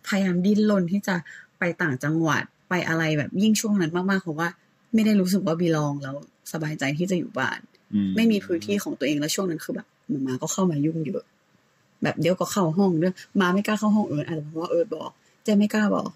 [0.08, 1.16] พยายามดิ้นรนที่จะ
[1.60, 4.48] ไปต่างจังหวัด ไปอะไรแบบยิ่งช่วงนั้นมากๆเพราะว่า
[4.94, 6.16] ไม่ได้รู้สึกว่าบีลองแล้ว
[6.54, 7.60] สบายใจที่จะอยู่บ้าน
[7.94, 11.24] อืไม่มีพื้นที่ของตัวเองแล้วช่วงนั้นคือแบบหมามาก็เข้ามายุ่งเยอะ
[12.04, 15.12] แบบเดี๋ยวก็เข้าห้องเรื่องมาไม่กล้าเข้าห้องเอิร์ดอาจจะเพราะว่าเอิร์ดบอก
[15.44, 16.10] เจ๊ไม่กล้าบอก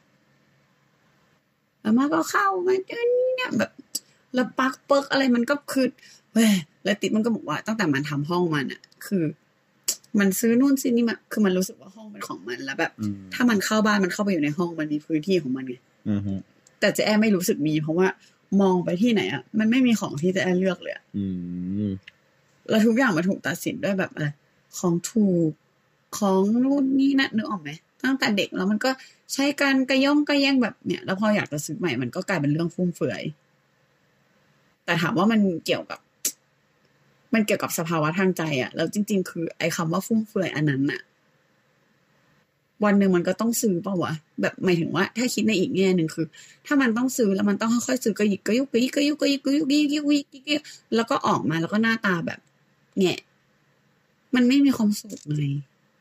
[1.82, 3.72] แล้วมาก็เข้ามาเดินเนี่ยแบบ
[4.34, 5.88] แล้วปลักเปิกอะไรมันก็คือ
[6.34, 6.54] เว้ย
[6.84, 9.24] แล้วติดมันก็บอกว่าตั้งแต่มันทำห้องมันอะคือ
[10.20, 15.89] มันซื้อนู่นซื้อนี่มาคือมันรู้สึกว่าห้องเป็นของมันแล้วแบบอืมถ้ามันเข้าบ้านมันเข้าไปอยู่ในห้องมันมีพื้นที่ของมันไงอืมฮึ
[16.80, 18.08] แต่เจ๊แอไม่รู้สึกมี เพราะว่า
[18.62, 21.26] มองไปที่ไหนอะมันไม่มีของที่เจ๊แอเลือกเลยอะอื
[21.88, 21.90] ม
[22.70, 24.28] แล้วทุกอย่างมันถูกตัดสินด้วยแบบอะไร
[24.78, 25.52] ของถูก
[26.18, 27.70] ของนู่นนี่นั่นนึกออกไหม
[28.04, 28.92] ตั้งแต่เด็กแล้วมันก็
[29.34, 33.24] ใช้การกระย่องกระแย่งแบบเนี้ยแล้วพออยากจะซื้อใหม่มันก็กลายเป็นเรื่องฟุ่มเฟือย
[34.86, 36.00] แต่ถามว่ามันเกี่ยวกับ
[37.34, 41.02] มันเกี่ยวกับสภาวะทางใจอะแล้วจริง ๆ คือไอ้คำว่าฟุ่มเฟือยอันนั้นอะ
[42.86, 46.26] วันหนึ่งมันก็ต้องซื้อเปล่าวะแบบหมายถึงว่า ถ้าคิดในอีกแง่หนึ่งคือ
[46.66, 50.62] ถ้ามันต้องซื้อแล้วมันต้องค่อยๆซื้อก็ยิกก็ยุกก็ยิกก็ยุกก็ยิกก็ยุกก็ยิกก็ยุกก็ยิกก็ยิก
[50.96, 52.40] แล้วก็ออกมาแล้วก็หน้าตาแบบ
[53.00, 53.20] แงะ
[54.36, 55.44] มันไม่มีความสุขไง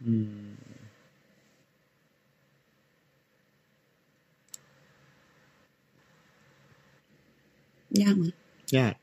[0.05, 0.13] อื
[0.47, 0.59] ม
[8.03, 8.25] ยากไหม
[8.77, 8.95] ยาก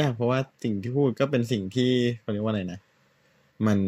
[0.00, 2.80] ยากเพราะว่าสิ่งที่พูดก็เป็นสิ่งที่เขาเรียกว่าอะไรนะ
[3.66, 3.78] มัน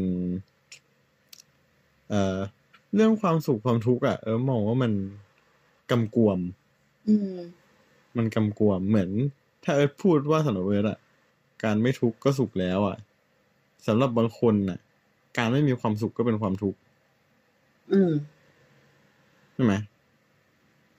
[2.10, 2.36] เอ่อ
[2.94, 4.92] เรื่องความสุขความทุกข์อะเออมองว่ามัน
[5.90, 6.38] กำกวม
[7.08, 7.38] อืม
[8.16, 9.10] มันกำกวมเหมือน
[9.64, 10.98] ถ้าเอิร์ธพูดว่าสำหรับเอิร์ธอะ
[11.64, 12.96] การไม่ทุกข์ก็สุขแล้วอะ
[13.86, 14.78] สำหรับบางคนน่ะ
[15.38, 16.78] การไม่มีความสุขก็เป็นความทุกข์
[17.92, 18.12] อืม
[19.54, 19.74] ใช่ไหม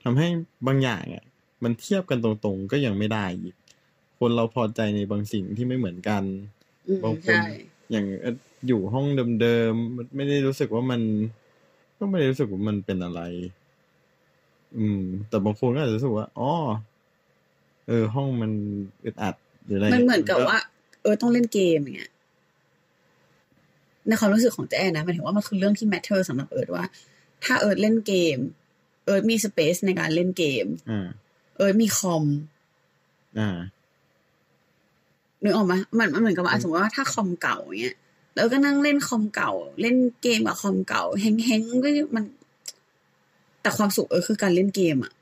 [0.04, 0.28] ทำให้
[0.68, 1.24] บางอย่างอะ
[1.64, 3.56] มันเทียบกันตรงๆก็ยังไม่ได้อีก
[4.20, 6.24] คนเราพอใจในบางสิ่งที่ไม่เหมือนกัน
[6.88, 7.44] อืมบางคนใช่
[7.92, 9.06] อย่างเอิร์ธอยู่ห้อง
[9.42, 11.02] เดิมๆมันไม่ได้รู้สึกว่ามัน
[11.98, 13.22] ก็ไม่ได้รู้สึกว่ามันเป็นอะไร
[14.78, 16.52] อืม แต่บางคนก็อาจจะรู้สึกว่าอ๋อ
[17.88, 18.52] เออ ห้องมัน
[19.04, 20.58] อึดอัดหรืออะไรมันเหมือนกับว่า
[21.02, 22.12] เออต้องเล่นเกมอย่างเงี้ย
[24.08, 26.84] ในความรู้สึกของเจ๊นะหมายถึงว่ามันคือเรื่องที่ matter สำหรับเอิร์ดว่า
[27.44, 28.38] ถ้าเอิร์ดเล่นเกม
[29.06, 31.08] เอิร์ดมี space ในการเล่นเกมอ่า
[31.58, 32.24] เอิร์ดมีคอม
[33.40, 33.58] อ่า
[35.44, 37.98] นึกออกไหมมันมันเหมือนกับว่าอะสมมติว่าถ้าคอมเก่าอย่างเงี้ย
[38.36, 39.52] แล้วก็นั่งเล่นคอมเก่า
[39.82, 42.24] เล่นเกมกับคอมเก่าแฮงๆก็มัน
[43.62, 45.14] แต่ความสุขเออคือการเล่นเกมอะ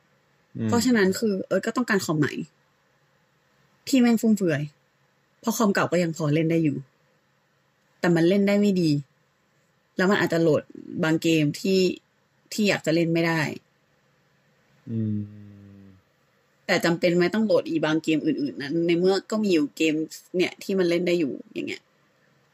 [0.57, 2.33] อืมเพราะฉะนั้นคือ เอิร์ธก็ต้องการคอมใหม่
[3.87, 4.61] ที่แม่งฟุ่มเฟือย
[5.39, 6.77] เพราะคอมเก่าก็ยังพอเล่นได้อยู่
[7.99, 8.91] แต่มันเล่นได้ไม่ดี
[9.97, 10.63] แล้วมันอาจจะโหลด
[11.03, 11.79] บางเกมที่
[12.53, 13.41] ที่อยากจะเล่นไม่ได้
[14.89, 15.17] อืม
[16.65, 19.93] แต่จำเป็นไหมต้องโหลดอีบางเกมอื่น ๆ นั้น ในเมื่อก็มีอยู่เกม
[20.35, 21.81] เนี่ยที่มันเล่นได้อยู่อย่างเงี้ย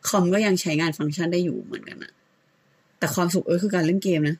[0.08, 2.14] คอมก็ยังใช้งานฟังก์ชันได้อยู่เหมือนกันนะ
[3.00, 4.38] แต่ความสุขเออคือการเล่นเกมนะ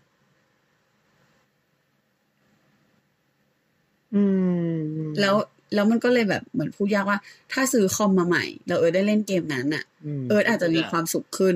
[4.14, 4.24] อื
[4.68, 4.78] ม
[5.20, 5.36] แล้ว
[5.74, 7.18] แล้วมันก็เลยแบบเหมือนพูดยากว่า
[7.52, 9.84] ถ้าซื้อคอมมาใหม่แล้วเออได้เล่นเกมนั้นน่ะ
[10.22, 11.56] มเอิร์ธอาจจะมีความสุขขึ้น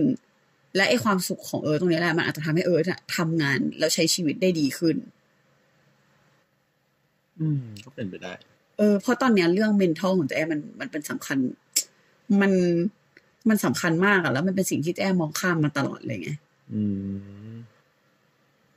[0.76, 4.96] และไอความสุขของเอิร์ธตรงนี้แหละมันอาจจะทำให้เอิร์ธอะทำงานแล้วใช้ชีวิตได้ดีขึ้น
[7.40, 8.34] อืมก็เป็นไปได้
[8.78, 11.38] เออเพราะตอนเนี้ยเรื่อง mental ของเจ๊มันมันเป็นสำคัญ
[12.42, 12.52] มัน
[13.50, 16.30] มันสำคัญมากอะแล้วมันเป็นสิ่งที่เจ๊มองข้ามมาตลอดเลยไง
[16.74, 16.82] อื
[17.54, 17.56] ม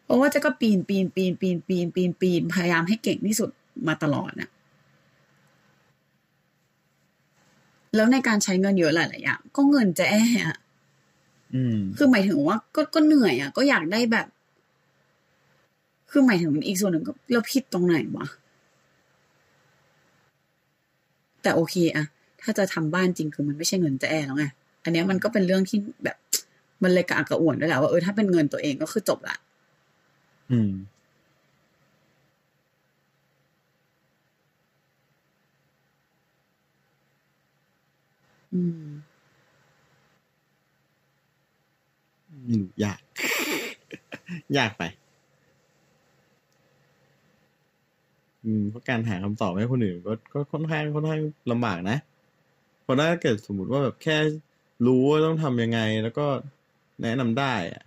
[0.04, 3.50] เพราะว่าเจ๊ก็ปีนปีนปีนปีนปีนปีนปีนพยายามให้เก่งที่สุด
[3.88, 4.50] มาตลอดน่ะ
[7.94, 10.10] แล้วในการใช้เงินเยอะหลายๆอย่างก็เงินเจ๊
[10.44, 10.58] อะ
[11.54, 14.26] อืมคือหมายถึงว่าก็ก็เหนื่อยอะ ก็อยากได้แบบ
[16.10, 18.26] คือหมายถึงอีกส่วนหนึ่งก็เราผิดตรงไหนวะ
[21.42, 22.04] แต่โอเคอะ
[22.42, 24.44] ถ้าจะทำบ้านจริงคือมันไม่ใช่เงินจะแอแล้วไง
[24.84, 26.16] อันเนี้ยมันก็เป็นเรื่องที่แบบ
[26.82, 29.36] มันเลยกระอักกระอ่วนด้วยแหละว่าเออถ้าเป็นเงินตัวเองก็คือจบละ
[30.50, 30.72] อืม
[38.52, 38.90] อืม
[42.46, 43.00] อืมยาก
[44.56, 44.82] ยากไป
[48.44, 51.20] อืมเพราะการหาคำตอบให้คนอื่นก็ก็ค่อนข้างค่อนข้าง
[51.50, 51.96] ลำบากนะ
[52.82, 54.16] เพราะถ้าเกิดสมมติว่าแบบแค่
[54.86, 56.26] รู้ว่าต้องทำยังไง แล้วก็
[57.02, 57.82] แนะนำได้อะ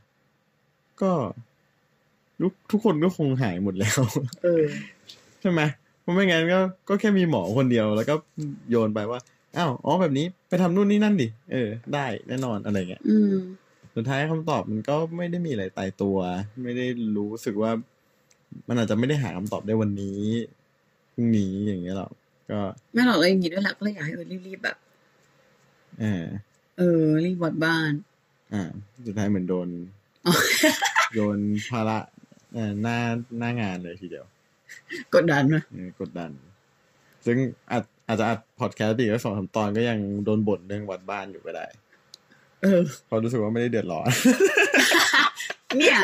[1.02, 1.12] ก็
[2.42, 4.02] ทุกทุกคนก็คงหายหมดแล้ว
[4.44, 4.64] เออ
[5.42, 5.62] ใช่ไหม
[6.02, 6.60] เพราะไม่งั้นก็
[6.90, 8.16] ก็แค่มีหมอคนเดียว แล้วก็
[8.70, 9.20] โยนไปว่า
[9.58, 13.36] อ้าวอ๋อแบบนี้ไปทำนู่นนี่นั่นดิเออ ได้แน่นอนอะไรเงี้ยอืม
[13.96, 16.18] สุดท้ายคำตอบมันก็ไม่ได้มีอะไรตายตัว
[16.64, 16.86] ไม่ได้
[17.18, 17.72] รู้สึกว่า
[18.68, 20.22] มันอาจจะไม่ได้หาคำตอบได้วันนี้
[21.14, 22.12] พรุ่งนี้อย่างเงี้ยหรอก
[22.52, 22.60] ก็
[22.94, 24.78] ไม่หรอกเลยอย่างนี้ด้วยแหละก็เลยอยากให้เออรีบๆแบบ
[26.00, 26.26] เออ
[26.78, 27.92] เออ รีบวัดบ้าน
[28.54, 28.64] อ่า
[29.06, 29.68] สุดท้ายเหมือนโดน
[30.28, 30.34] อ๋อ
[31.14, 31.40] โยน
[31.72, 31.98] ภาระ
[32.54, 32.98] เอ่อหน้า
[33.40, 34.26] หน้างานเลยทีเดียว
[35.16, 36.32] กดดันนะเออกดดัน
[37.26, 37.38] ซึ่ง
[37.72, 41.66] อาจอาจจะอัดพอดแคสต์อีกก็สองสามตอนก็ยังโดนบ่นเรื่องวัดบ้านอยู่ก็ได้
[42.62, 44.10] เออเพราะรู้สึกว่าไม่ได้เดือดร้อน
[45.78, 46.00] เนี่ย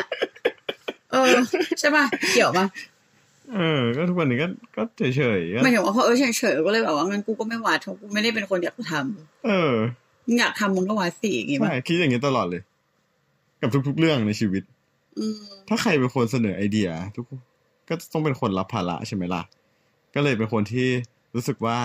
[1.12, 1.32] เออ
[1.80, 2.66] ใช่ป่ะ เกี่ยวป่ะ
[3.54, 9.24] เออ ก็ทุกวันนี้ก็ก็เฉยเฉยๆก็หมายถึงว่าพอเออเฉยๆก็เลยแบบว่างั้นกูก็ไม่วัดเพราะกูไม่ได้เป็นคนอยากทเออำมึง
[10.38, 12.62] อยากทำมึงก็วัดสิอย่างงี้ป่ะใช่คิดอย่างนี้ตลอดเลย
[13.60, 14.62] กับทุก ๆ เรื่องในชีวิต
[15.18, 17.40] อืมถ้าใครเป็นคนเสนอไอเดีย ทุกคน
[17.88, 19.42] ก็ต้องเป็นคนรับภาระใช่ไหมล่ะ
[20.14, 20.88] ก็เลยเป็นคนที่
[21.34, 21.78] รู้สึกว่า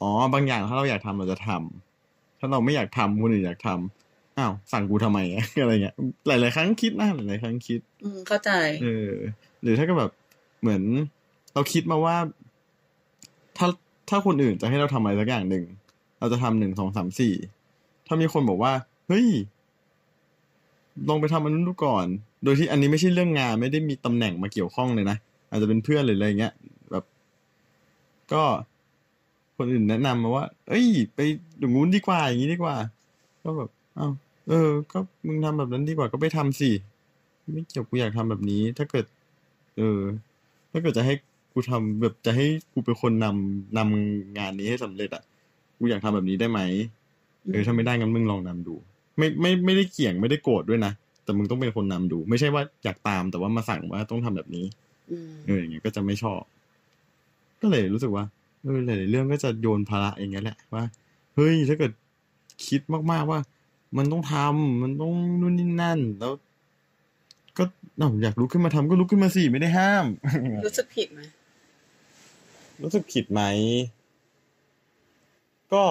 [0.00, 5.96] อ๋อบางอย่างถ้าเราอยากทำเราจะทำถ้าเราไม่อยากทำคนอื่นอยากทำอ้าวสั่งกูทำไมอะอะไรเงี้ย
[6.26, 8.50] หลาย ๆ ครั้งคิดนะหลายๆครั้งคิด อืมเข้าใจ
[8.82, 9.12] เออ
[9.62, 10.10] หรือถ้าก็แบบ
[10.60, 10.82] เหมือน
[11.54, 12.16] เราคิดมาว่า
[13.58, 13.66] ถ้า
[14.08, 15.64] ถ้าคนอื่นจะให้เราทำอะไรสักอย่างหนึ่ง
[16.24, 17.34] เราจะทำหนึ่งสองสามสี่
[18.06, 18.72] ถ้ามีคนบอกว่า
[19.08, 19.26] เฮ้ย
[21.08, 22.06] ลองไปทำอันนั้นดูก่อน
[22.44, 25.16] โดยที่อันนี้ไม่ใช่เรื่องงานไม่ได้มีตำแหน่งมาเกี่ยวข้องเลยนะ
[25.50, 26.52] อาจจะเป็นเพื่อนหรืออะไรเงี้ย
[26.90, 27.04] แบบ
[28.32, 28.42] ก็
[29.56, 31.18] คนอื่นแนะนำมาว่า เอ้ย ไป
[31.58, 32.76] อย่างงู้นดีกว่า อย่างนี้ดีกว่า
[33.42, 34.12] ก็แบบอ้าว
[34.48, 36.70] เออ ก็มึงทำแบบนั้นดีกว่าก็ไปทำสิ
[37.52, 39.04] ไม่เกี่ยวกูอยากทำแบบนี้ ถ้าเกิด
[39.76, 40.00] เออ
[40.72, 41.14] ถ้าเกิดจะให้
[41.52, 45.22] กูทำแบบจะให้กูเป็นคนนำนำงานนี้ให้สำเร็จอะ
[45.84, 46.60] กูอยากทำแบบนี้ได้ไหม
[47.52, 48.74] เออถ้าไม่ได้งั้นมึงลองนำดู
[49.18, 50.92] ไม่ไม่ไม่ได้เกี่ยงไม่ได้โกรธด้วยนะ
[51.24, 54.66] แต่มึงต้องเป็นคนนำดู ไม่ใช่ว่าอยากตามแต่ว่ามาสั่งว่าต้องทำแบบนี้
[55.10, 56.40] อืมเอออย่างเงี้ยก็จะไม่ชอบ
[57.60, 58.24] ก็เลยรู้สึกว่า
[58.62, 60.84] เออหลายๆเรื่องก็จะโยนภาระอย่างเงี้ยแหละว่า
[61.34, 61.92] เฮ้ยถ้าเกิด
[62.66, 62.80] คิด
[63.12, 63.40] มากๆว่า
[63.96, 66.32] มันต้องทำมันต้องนู่นนี่นั่น แล้ว
[67.58, 67.64] ก็
[67.98, 70.06] เอ้าอยากลุกขึ้นมาทำก็ลุกขึ้นมาสิไม่ได้ห้าม
[70.66, 71.20] รู้สึกผิดไหม
[72.82, 73.42] รู้สึกผิดไหม
[75.72, 75.84] ก็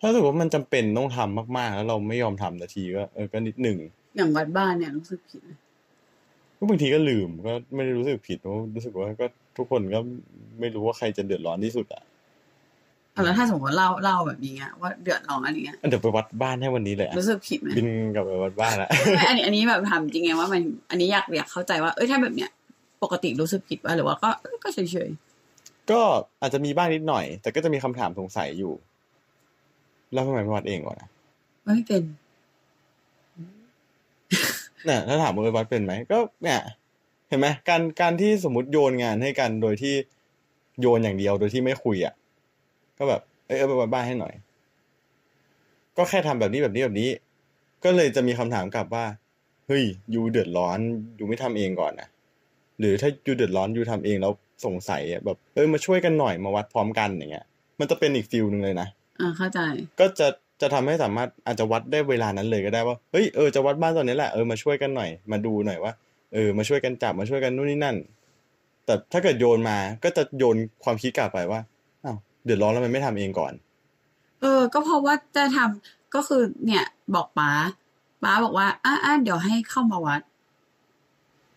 [0.00, 3.78] ถ้ารู้สึกว่ามันจำเป็นต้องทำมาก ๆ แล้วเราไม่ยอมทำนาทีก็เออก็นิดหนึ่ง
[4.16, 5.50] อย่างวัดบ้านเนี่ยรู้สึกผิดไหม
[6.58, 9.98] ก็บางทีก็ลืมก็ไม่ได้รู้สึกผิดเพราะรู้สึกว่าก็ทุกคนก็
[10.60, 12.02] ไม่รู้ว่าใครจะเดือดร้อนที่สุดอะ
[13.14, 22.50] อะแล้วถ้าสมมติเล่าเล่าแบบนี้อะว่าเดือดร้อนอะไรเงี้ยเดี๋ยวไปวัดบ้านให้วันนี้เลยอะรู้สึกผิดไหมบินกลับไปวัดบ้านละไม่อันนี้อันนี้แบบถามจริงไงว่ามันอันนี้อยากอยากเข้าใจว่าเอ้ยถ้าแบบเนี้ย
[23.02, 25.08] ปกติรู้สึกผิดป่ะหรือว่าก็เอ้ยก็เฉยเฉย
[25.90, 26.00] ก็
[26.40, 28.74] อาจจะมีบ้างนิดหน่อย แต่ก็จะมีคำถามสงสัยอยู่
[30.12, 32.02] แล้วทำไมไม่วัดเองก่อนนะๆไม่เป็น
[34.84, 36.60] เนี่ยถ้าถามว่าเออวัดเป็นไหมก็เนี่ย
[37.28, 39.94] เห็นไหมการการที่สมมติโยนงานให้กันโดยที่
[40.80, 42.14] โยนอย่างเดียวโดยที่ไม่คุยอะ
[42.98, 44.34] ก็แบบเออเออไปวัดบ้านให้หน่อย
[45.96, 47.10] ก็แค่ทำแบบนี้แบบนี้แบบนี้
[47.84, 49.04] ก็เลยจะมีคำถามกลับว่า
[49.66, 49.84] เฮ้ย
[50.14, 50.78] ยูเดือดร้อน
[51.18, 52.08] ยูไม่ทำเองก่อนนะ
[52.78, 54.32] หรือถ้ายูเดือดร้อนยูทำเองแล้ว
[54.64, 57.46] สงสัยอะแบบเออมาช่วยกันหน่อยมาวัดพร้อมกันอย่างเงี้ย
[57.80, 58.88] มันจะเป็นอีกฟิลหนึ่งเลยนะ
[59.20, 59.60] อ่าเข้าใจ
[60.00, 60.26] ก็จะ
[60.60, 65.92] จะทำให้สามารถอาจจะวัดได้เวลานั้นเลยก็ได้ว่าเฮ้ยเออจะวัดบ้านตอนนี้แหละเออมาช่วยกันหน่อยมาดูหน่อยว่า
[66.34, 67.96] เออมาช่วยกันจับมาช่วยกันนู่นนี่นั่น
[68.86, 71.60] แต่ถ้าเกิดโยนมาก็จะโยนความคิดกลับไปว่า
[72.04, 73.52] อ้าวเดือดร้อนแล้วมันไม่ทำเองก่อน
[74.40, 76.84] เออ ก็เพราะว่าจะทำก็คือเนี่ย
[77.14, 77.50] บอกป้า
[78.22, 80.20] ป้าบอกว่าอะอะเดี๋ยวให้เข้ามาวัด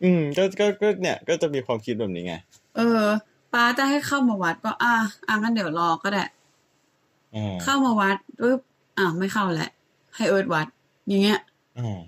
[0.03, 2.33] อืมก็ก็ก็เนี่ย ก็จะมีความคิดแบบนี้ไง
[2.75, 3.03] เออ
[3.53, 4.93] ป้าจะให้เข้ามาวัดก็อะ
[5.27, 6.25] อะงั้นเดี๋ยวรอก็ได้
[7.35, 8.59] อ่าเข้ามาวัดปุ๊บ
[8.97, 9.69] อะไม่เข้าแหละ
[10.15, 10.67] ให้เอิร์ดวัด
[11.07, 11.39] อย่างเงี้ย
[11.79, 11.99] อ่า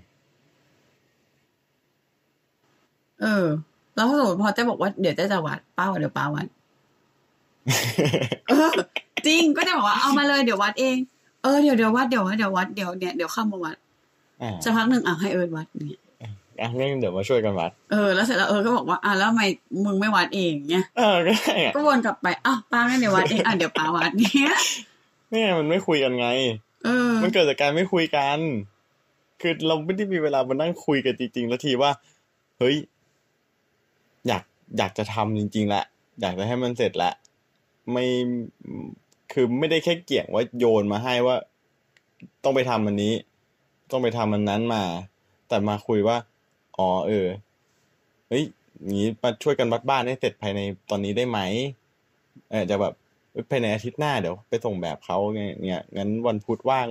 [3.20, 3.46] เออ
[3.94, 6.46] แล้วถ้าสมมติพอเจ๊บอกว่าเดี๋ยวเจ๊จะวัดป้าว่าเดี๋ยวป้าวัด
[8.48, 8.70] เออ
[9.26, 10.96] จริงก็จะบอกว่าเอามาเลยเดี๋ยววัดเอง
[11.42, 13.76] เออเดี๋ยวเดี๋ยววัดเดี๋ยววัดเดี๋ยววัดเดี๋ยวเนี่ยเดี๋ยวเข้ามาวัด
[14.42, 16.01] อ่าสักพักหนึ่งอะให้เอิร์ดวัดเนี่ย
[16.62, 19.42] อะงั้นเดี๋ยวมาช่วยกันวัด เออแล้วเสร็จแล้วเออก็บอกว่าอะแล้วทำไม
[19.84, 24.54] มึงไม่วัดเองเนี่ยเออก็ได้อะก็วนกลับไปอ้าวป้างั้นเดี๋ยววัดเองอะเดี๋ยวป้าวัดเนี่ย
[25.30, 26.26] เนี่ยมันไม่คุยกันไง
[26.84, 28.38] เออ มันเกิดจากการไม่คุยกัน
[29.40, 31.90] คือเราไม่ได้มีเวลามานั่งคุยกันจริงๆแล้วทีว่า
[32.58, 32.76] เฮ้ย
[34.26, 34.42] อยาก
[34.78, 35.84] อยากจะทำจริงๆแหละ
[36.20, 37.12] อยากจะให้มันเสร็จละ
[37.90, 38.04] ไม่
[39.32, 41.36] คือไม่ได้แค่เกี่ยงว่าโยนมาให้ว่า
[42.44, 43.14] ต้องไปทำอันนี้
[43.90, 44.82] ต้องไปทำอันนั้นมา
[45.48, 46.16] แต่มาคุยว่า
[46.78, 47.26] อ๋อเออ
[48.28, 48.44] เฮ้ย
[48.92, 51.38] งนี้มาช่วยกันวัดบ้านให้เสร็จภายในตอนนี้ได้ไหม
[52.50, 52.94] เออจะแบบ
[53.50, 56.86] ภายในอาทิตย์หน้าเดี๋ยวไปส่งแบบเขาไงเนี่ยงั้นวันพุธว่าง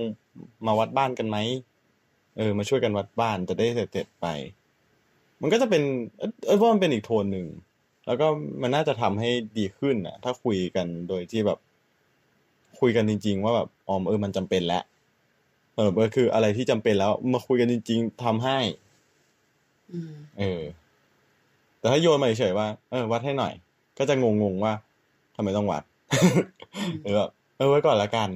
[0.66, 1.38] มาวัดบ้านกันไหม
[2.36, 4.26] เออ มาช่วยกันวัดบ้านจะได้เสร็จเสร็จไป
[5.40, 5.82] มันก็จะเป็น
[6.46, 7.46] เออว่ามันเป็นอีกโทนหนึ่ง
[8.06, 8.26] แล้วก็
[8.62, 11.58] มันน่าจะทำให้ดีขึ้นอะ ถ้าคุยกันโดยที่แบบ
[12.80, 14.82] คุยกันจริง ๆ ว่าแบบอ๋อเออมันจำเป็นแล้ว
[15.74, 18.58] เออคืออะไรที่จำเป็นแล้วมาคุยกันจริง ๆทำให้
[20.38, 20.62] เออ
[21.78, 23.52] แต่ถ้าโยนมาเฉยๆว่า เออ วัดให้หน่อย
[23.98, 24.72] ก็จะงงๆว่า
[25.36, 25.82] ทำไมต้องวัด
[27.02, 28.28] เออแบบเออไว้ก่อนละกัน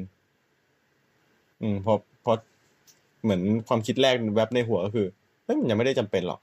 [1.63, 2.37] อืมเพราะเพราะ
[3.23, 5.07] เหมือนความคิดแรกแวบในหัวก็คือ
[5.45, 6.41] เฮ้ยมันยังไม่ได้จำเป็นหรอก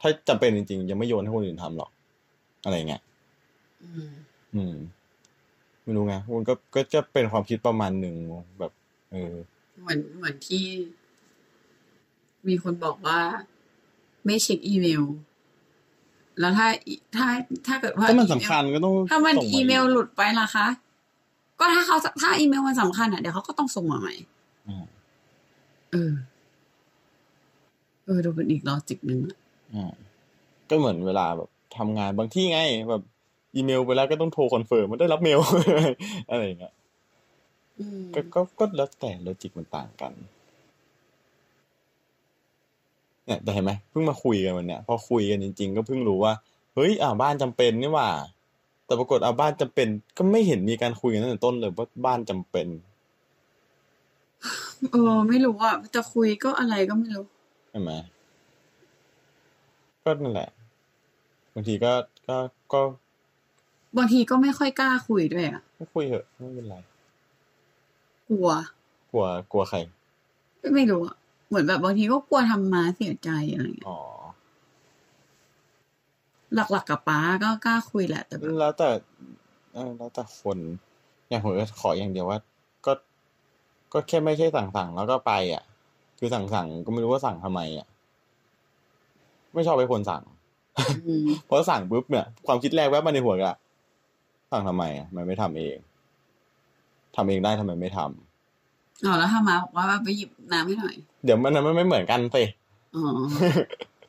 [0.00, 1.90] ถ้าจำเป็นจริงๆยังไม่โยนให้คนอื่นทำหรอก
[2.64, 3.02] อะไรเงี้ย
[3.84, 4.10] อืม
[4.54, 4.74] อืม
[5.82, 8.14] ไม่รู้ไงมันก็ก็จะเป็นความคิดประมาณหนึ่ง
[8.58, 8.72] แบบ
[9.12, 9.34] เออ
[9.80, 10.64] เหมือนเหมือนที่
[12.48, 13.20] มีคนบอกว่า
[14.24, 15.02] ไม่เช็คอีเมล
[16.40, 16.66] แล้วถ้า
[17.16, 17.26] ถ้า
[17.66, 20.66] ถ้าเกิดว่าถ้ามันอีสำคัญก็ต้องถ้ามันส่งอีเมลหลุดไปล่ะคะ
[21.58, 24.14] ก็ถ้าเขาถ้าอีเมลมันสำคัญอะเดี๋ยวเขาก็ต้องส่งมาใหม่
[24.68, 24.84] อ่า
[25.92, 26.12] เออ
[28.04, 29.36] เออดูเป็นอีก logic หนึ่งอะ
[29.74, 29.92] อ่า
[30.68, 32.60] ก็เหมือนเวลาแบบทำงานบางที่ไง
[32.90, 33.02] แบบ
[33.56, 35.40] อีเมลไปแล้วก็ต้องโทร confirm มันได้รับเมล
[36.30, 36.74] อะไรอย่างเงี้ย
[37.78, 40.12] อืมก็ก็ก็แล้วแต่ logic มันต่างกัน
[43.30, 46.32] เนี่ยแต่เห็นไหมเพิ่งมาคุยกันวันเนี้ยพอคุยกันจริง ๆ ก็เพิ่งรู้ว่า
[46.74, 48.08] เฮ้ยอ่าบ้านจำเป็นนี่หว่า
[48.86, 49.86] แต่ปรากฏอ่าบ้านจำเป็น
[50.16, 52.66] ก็ไม่เห็นมีการคุยกันตั้งแต่ต้นเลยว่าบ้านจำเป็น
[54.92, 57.26] เออไม่รู้อะจะคุยก็อะไรก็ไม่รู้
[57.70, 57.90] ใช่ไหม
[60.04, 60.48] ก็นั่นแหละ
[61.54, 61.92] บางทีก็
[62.28, 62.36] ก็
[62.72, 62.80] ก็
[63.98, 66.76] บางทีก็ไม่ค่อยกล้าคุยด้วยอะก็คุยเถอะไม่เป็นไร
[68.28, 68.48] กลัว
[69.10, 69.78] กลัวกลัวใคร
[70.74, 71.16] ไม่รู้อะ
[71.50, 74.00] เหมือนแบบบางทีก็กลัวทำมาเสียใจอะไรอย่างเงี้ยอ๋อ
[76.54, 78.88] หลักๆกับป้าก็กล้าคุยแหละ แต่แบบแล้วแต่
[79.74, 80.58] เออแล้วแต่คน
[81.28, 82.38] อย่างผมก็ขออย่างเดียวว่า
[82.86, 82.92] ก็
[83.92, 85.62] ก็แค่ไม่ใช่สั่งสั่งๆแล้วก็ไป อะ
[86.18, 87.86] คือสั่งสั่งๆก็ไม่รู้ว่าสั่งทำไมอะ
[89.54, 90.22] ไม่ชอบไปคนสั่ง
[91.06, 93.52] อืมเพราะสั่งปุ๊บเนี่ย ความคิดแรกแวบมาในหัวก็
[94.50, 95.76] สั่งทำไมอะมันไม่ทำเอง
[97.16, 98.29] ทำเองได้ทำไมไม่ทำ
[99.06, 100.94] อ๋อแล้วถ้ามาบอกว่าไปหยิบน้ำให้หน่อย
[101.24, 102.42] เดี๋ยวมันมันไม่เหมือนกันสิ
[102.96, 103.18] อ๋อ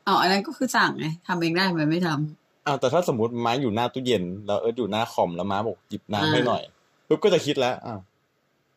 [0.07, 6.61] อ๋ออันนั้นก็คือสั่งไงทำเองได้ทำไมไม่ทำอ้าวแต่ถ้าสมมติม้าอยู่หน้าตู้เย็นแล้วเอิร์ธอยู่หน้าคอมแล้วม้าบอกหยิบน้ำอ่าให้หน่อย
[7.07, 7.99] ปุ๊บก็จะคิดแล้วอ้าว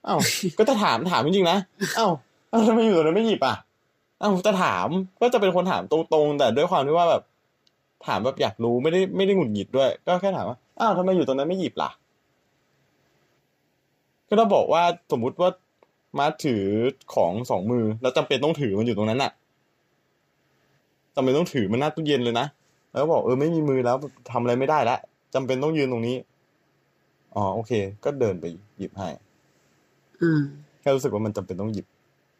[0.06, 0.20] อ้าว
[0.58, 1.58] ก็จะถามถามจริงๆนะ
[1.98, 2.12] อ้าว
[2.52, 3.56] อ้าวทำไมอยู่ตรงนั้นไม่หยิบอะ
[4.22, 4.88] อ้าวจะถาม
[5.20, 7.22] ก็จะเป็นคนถามตรงๆ แต่ด้วยความที่ว่าแบบ
[8.06, 11.90] ถามแบบอยากรู้ไม่ได้ไม่ได้หงุดหงิดด้วย ก็แค่ถามว่าอ้าวทำไมอยู่ตรงนั้นไม่หยิบล่ะ
[14.28, 14.82] ก็ต้องบอกว่า
[15.12, 15.50] สมมุติว่า
[16.18, 16.64] มาถือ
[17.14, 19.32] ของสองมือ แล้วจำเป็นต้องถือมันอยู่ตรงนั้นน่ะ
[21.14, 22.46] จำเป็นต้องถือมันหน้าตู้เย็นเลยนะ
[22.90, 23.96] แล้วก็บอกเออไม่มีมือแล้ว
[24.30, 24.98] ทำอะไรไม่ได้แล้ว
[25.34, 26.16] จำเป็นต้องยืนตรงนี้
[27.34, 27.72] อ๋อโอเค
[28.04, 28.44] ก็เดินไป
[28.78, 29.08] หยิบให้
[30.22, 30.40] อืม
[30.80, 31.86] แค่รู้สึกว่ามันจำเป็นต้องหยิบ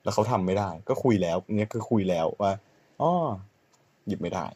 [0.05, 2.53] แล้วเขาทำไม่ได้ ก็คุยแล้วเนี่ยคือคุยแล้วว่า
[3.01, 3.11] อ๋อ
[4.07, 4.47] หยิบไม่ได้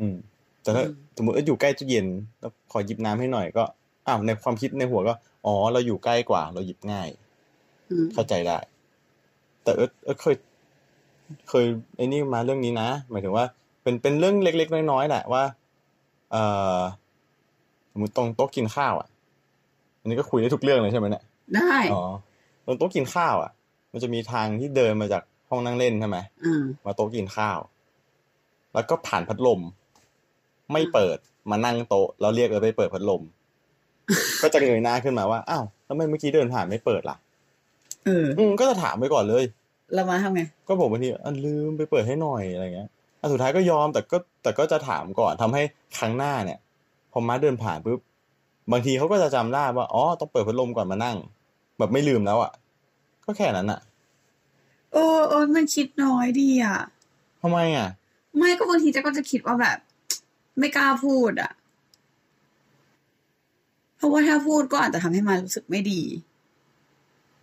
[0.00, 0.16] อืม
[0.62, 2.06] แต่ถ้าอืมสมมติว่าอยู่ใกล้ตู้เย็น
[2.40, 3.64] แล้วขอหยิบน้ำให้หน่อยก็
[4.06, 5.14] อ้าวในความคิดในหัวก็
[5.46, 7.08] อ๋อ เราอยู่ใกล้กว่า เราหยิบง่าย
[7.90, 8.58] อืมเข้าใจได้
[9.62, 10.36] แต่เออเออเคย
[11.48, 11.66] เคย
[11.96, 13.44] ไอ้นี่มาเรื่องนี้นะ หมายถึงว่า
[13.82, 15.42] เป็นเป็นเรื่องเล็ก ๆ น้อยๆแหละว่า
[16.32, 16.42] เอ่
[16.78, 16.80] อ
[17.92, 19.08] สมมติตรงโต๊ะกินข้าวอะ
[20.00, 21.24] อันนี้ก็คุยได้ทุกเรื่องเลยใช่ไหมเนี่ย
[21.54, 22.02] ได้ อ๋อ
[22.64, 23.50] ตรงโต๊ะกินข้าวอะ
[23.92, 27.58] มันจะมีทางที่เดินมาจากห้องนั่งเล่นใช่ไหมอืมมาโต๊ะกินข้าว
[28.74, 29.60] แล้วก็ผ่านพัดลม
[30.72, 31.18] ไม่เปิด
[31.50, 33.22] มานั่งโต๊ะแล้วเรียกเออไปเปิดพัดลม
[34.42, 37.16] ก็จะเงยหน้าขึ้นมาว่าอ้าวทำไมเมื่อกี้เดินผ่านไม่เปิดล่ะ
[38.04, 39.44] เอออืมก็จะถามไปก่อนเลย
[39.94, 42.88] เรามาทำไงก็บอกบางทีอันลืมไปเปิดให้หน่อยอะไรเงี้ย
[43.20, 45.62] อะสุดท้ายก็ยอมแต่ก็แต่ก็จะถามก่อนทำให้
[45.98, 46.58] ครั้งหน้าเนี่ย
[47.12, 48.00] พอม้าเดินผ่านปุ๊บ
[48.72, 51.16] บางทีเขาก็จะจำได้ว่าอ๋อต้องเปิดพัดลมก่อนมานั่ง
[51.78, 52.52] แบบไม่ลืมแล้วอะ
[53.24, 53.80] ก็แค่นั้นอะ
[54.92, 56.78] โอ้โอ้มันคิดน้อยดีอะ
[57.42, 57.88] ทำไมอะ
[58.36, 59.78] ไม่ก็บางทีเจะก็จะคิดว่าแบบ
[60.58, 61.52] ไม่กล้าพูดอะ
[63.98, 66.02] เพราะว่าถ้าพูดก็อาจจะทำให้มันรู้สึกไม่ดี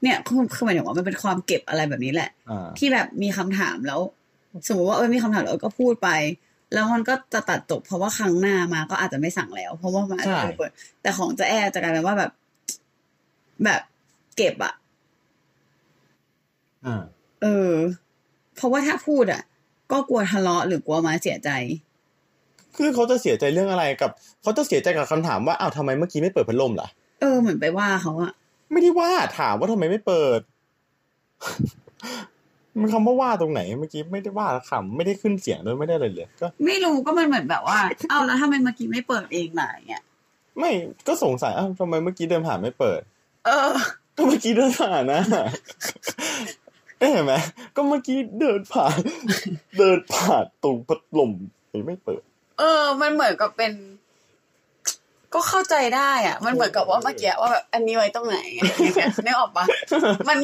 [0.02, 4.00] เนี่ยคือคือหมายถึงว่ามันเป็นความเก็บอะไรแบบนี้แหละอ่าที่แบบมีคำถามแล้ว
[4.68, 6.10] สมมติว่าเออมีคำถามแล้วเออก็พูดไป
[6.74, 10.72] แล้วมันก็จะตัดจบเพราะว่าครั้งหน้ามาก็อาจจะไม่สั่งแล้ว เพราะว่ามันอาจจะไม่เปิด
[11.02, 12.32] แต่ของจะแอร์จะกลายเป็นว่าแบบ
[13.64, 13.82] แบบ
[14.38, 14.74] เก็บอะ
[16.86, 17.04] อ่า
[17.42, 17.74] เออ
[18.56, 19.42] เพราะว่าถ้าพูดอะ
[19.92, 21.50] ก็กลัวทะเลาะหรือกลัวมาเสียใจ
[22.78, 24.12] คือเขาจะเสียใจเรื่องอะไรกับ
[24.42, 26.88] เขาจะเสียใจกับคำถามว่าอ้าวทำไมเมื่อกี้ไม่เปิดพัดลมล่ะ
[27.20, 28.32] เออเหมือนไปว่าเขาอะ
[28.72, 30.40] ไม่ได้ว่าถามว่าทำไมไม่เปิด
[32.80, 37.80] มันคำว่าว่าตรงไหนเมื่อกี้ไม่ได้ว่าคำไม่ได้ขึ้นเสียงด้วยไม่ได้อะไรเลยก็ไม่รู้ก็มันเหมือนแบบว่า
[38.10, 40.04] เอาแล้วทำไมเมื่อกี้ไม่เปิดเองล่ะอย่างเงี้ย
[40.58, 40.72] ไม่
[41.08, 43.02] ก็สงสัยอ้าวทำไมเมื่อกี้เดินผ่านไม่เปิด
[43.46, 43.72] เออ
[44.18, 45.22] ก็เมื่อกี้เดินผ่านนะ
[47.00, 47.34] เอ๊ะเห็นไหม
[47.76, 48.98] ก็เมื่อกี้เดินผ่าน
[49.78, 51.32] เดินผ่านตรงพัดลม
[51.88, 52.24] ไม่เปิด
[52.60, 53.72] เออ มันเหมือนกับเป็น
[55.34, 59.66] ก็เข้าใจได้อะมันเหมือนกับว่าเมื่อกี้ว่าแบบอันนี้ไว้ตรงไหนอะไรอย่างเงี้ยนึกออกปะ
[60.28, 60.38] มัน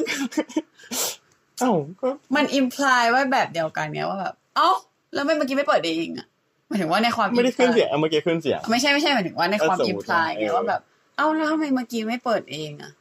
[1.59, 4.69] เอ้าก็มันอิมพลายไว้แบบเดียวกันเนี้ยว่าแบบเอ้า
[5.13, 6.27] แล้วไม่เมื่อกี้ไม่เปิดเองอะ
[6.67, 10.81] หมายถึงว่าในความไม่ได้ขึ้น imply เสียงอะเมื่อกี้ขึ้นเสียงไม่ใช่ไม่ใช่หมายถึงว่าในความเออสมอิมุมติพลายว่าไงเออว่าแบบ
[11.17, 12.91] เอ้าแล้วทำไมเมื่อกี้ไม่เปิดเองอะ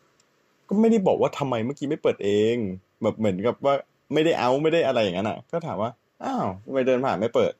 [0.68, 2.56] ก็ไม่ได้บอกว่าทำไมเมื่อกี้ไม่เปิดเอง
[3.02, 3.74] แบบเหมือนกับว่า
[4.12, 5.90] ไม่ได้เอาไม่ได้อะไรอย่างนั้นอะ ก็ถามว่า
[6.24, 7.59] อ้าวทำไมเดินผ่านไม่เปิดเ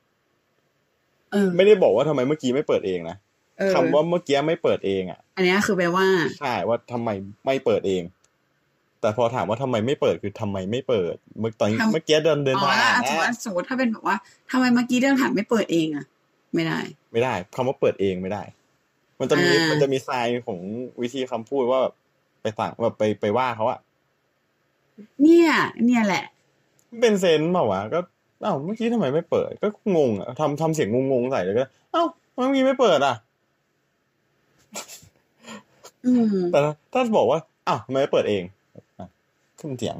[1.57, 3.17] ไม่ได้บอกว่าทำไมเมื่อกี้ไม่เปิดเองนะ
[3.59, 6.05] เออคำว่าเมื่อกี้ไม่เปิดเองอะ อันเนี้ยคือแปลว่า
[6.39, 7.09] ใช่ว่าทำไม
[7.45, 8.03] ไม่เปิดเอง
[9.01, 14.15] แต่พอถามว่าทำไมไม่เปิดคือทำไมไม่เปิด เมื่อตอนทำเมื่อกี้เดินเดินอ๋อผ่านแล้วสมมตินะว่าสมมติถ้าเป็นแบบว่า
[14.51, 16.05] ทำไมเมื่อกี้เดินผ่านไม่เปิดเองอะ
[16.53, 16.79] ไม่ได้
[17.11, 18.43] ไม่ได้คำว่าเปิดเองไม่ได้
[19.19, 20.59] มันจะมีอ่ามัมันจะมีทรายของ
[21.01, 21.93] วิธีคำพูดว่าแบบ
[22.41, 23.79] ไปสั่งแบบไปไปว่าเขาอะ
[25.21, 25.49] เนี่ย
[25.85, 26.25] เนี่ยแหละ
[27.01, 27.99] เป็นเซนส์เปล่าวะก็
[28.43, 32.03] อ้าวเมื่อกี้ทำไมไม่เปิด ก็งงอะทำทำเสียงงงๆใส่เลยก็เอ้า
[32.33, 33.15] ทำไมเมื่อกี้ไม่เปิดอะ
[36.05, 36.59] อืมแต่
[36.93, 38.43] ถ้าบอกว่าอ้าวทำไมไม่เปิดเอง
[38.99, 39.07] อะ
[39.59, 39.97] ขึ้นเสียง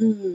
[0.00, 0.34] อืม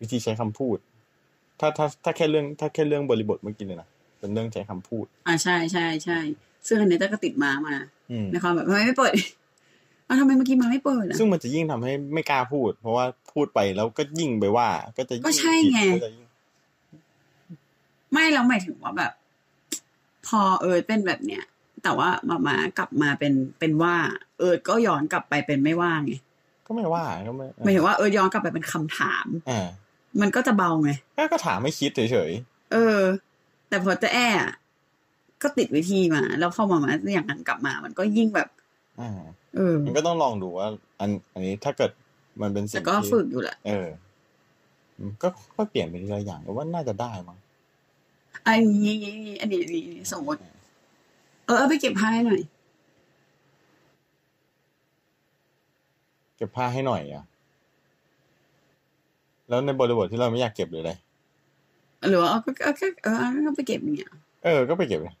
[0.00, 0.78] วิธีใช้คำพูด
[1.60, 3.88] ถ้าถ้าถ้าแค่เรื่อง ถ้าแค่เรื่องบริบทเมื่อกี้เลยนะ
[4.18, 6.18] เป็นเรื่องใช้คำพูด อ่าใช่ใช่ใช่
[6.66, 7.74] ซึ่งอันเนี้ยก็ติดมามา
[8.10, 16.26] อืมในความแบบทำไมไม่เปิดเอาทำไมเมื่อกี้มาไม่เปิดอะซึ่งมันจะยิ่งทำให้ไม่กล้าพูด เพราะว่าพูดไปแล้วก็ยิ่งไปว่า ก็จะยิ่งก็ใช่ไงก็จะยิ่ง
[18.12, 19.12] ไม่แล้วหมายถึงว่าแบบ
[20.26, 21.44] พอเอิร์ธเป็นแบบเนี้ย
[21.82, 23.94] แต่ว่ามามากลับมาเป็นเป็นว่า
[24.38, 26.12] เอิร์ธก็ย้อนกลับไปเป็นไม่ว่าไง
[26.66, 29.66] ก็ไม่ว่าก็ไม่หมายถึงว่าเอิร์ธย้อนกลับไปเป็นคำถามอ่า
[30.20, 32.32] มันก็จะเบาไงก็ก็ถามไม่คิดเฉย
[32.72, 33.00] เออ
[33.68, 34.52] แต่พอจะแอ้อะ
[35.42, 39.41] ก็ติดวิธีมา แล้วพอมามาอย่างนั้นกลับมา มันก็ยิ่งแบบๆอ่าเออ
[39.84, 40.68] มันก็ต้องลองดูว่า
[41.00, 41.90] อัน อันนี้ถ้าเกิด
[42.42, 43.88] มันเป็นสิ่แต่งก็ที่ฝึกอยู่แหละเออ
[44.98, 47.38] อืมก็ก็เปลี่ยนไปทีละอย่างแต่ว่าน่าจะได้มั้ง
[48.46, 48.96] อันนี้
[49.40, 50.40] อันนี้อันนี้สมมติ
[51.44, 52.40] เออเอาไปเก็บผ้าให้หน่อย
[56.36, 57.24] เก็บผ้าให้หน่อยอะ
[59.48, 60.92] แล้วในบริบทที่เราไม่อยากเก็บหรืออะไร
[62.08, 64.10] หรือว่าเอาก็เอาก็เออเอาก็ไปเก็บอย่างเงี้ย
[64.44, 65.14] เออ ก็ไปเก็บเลย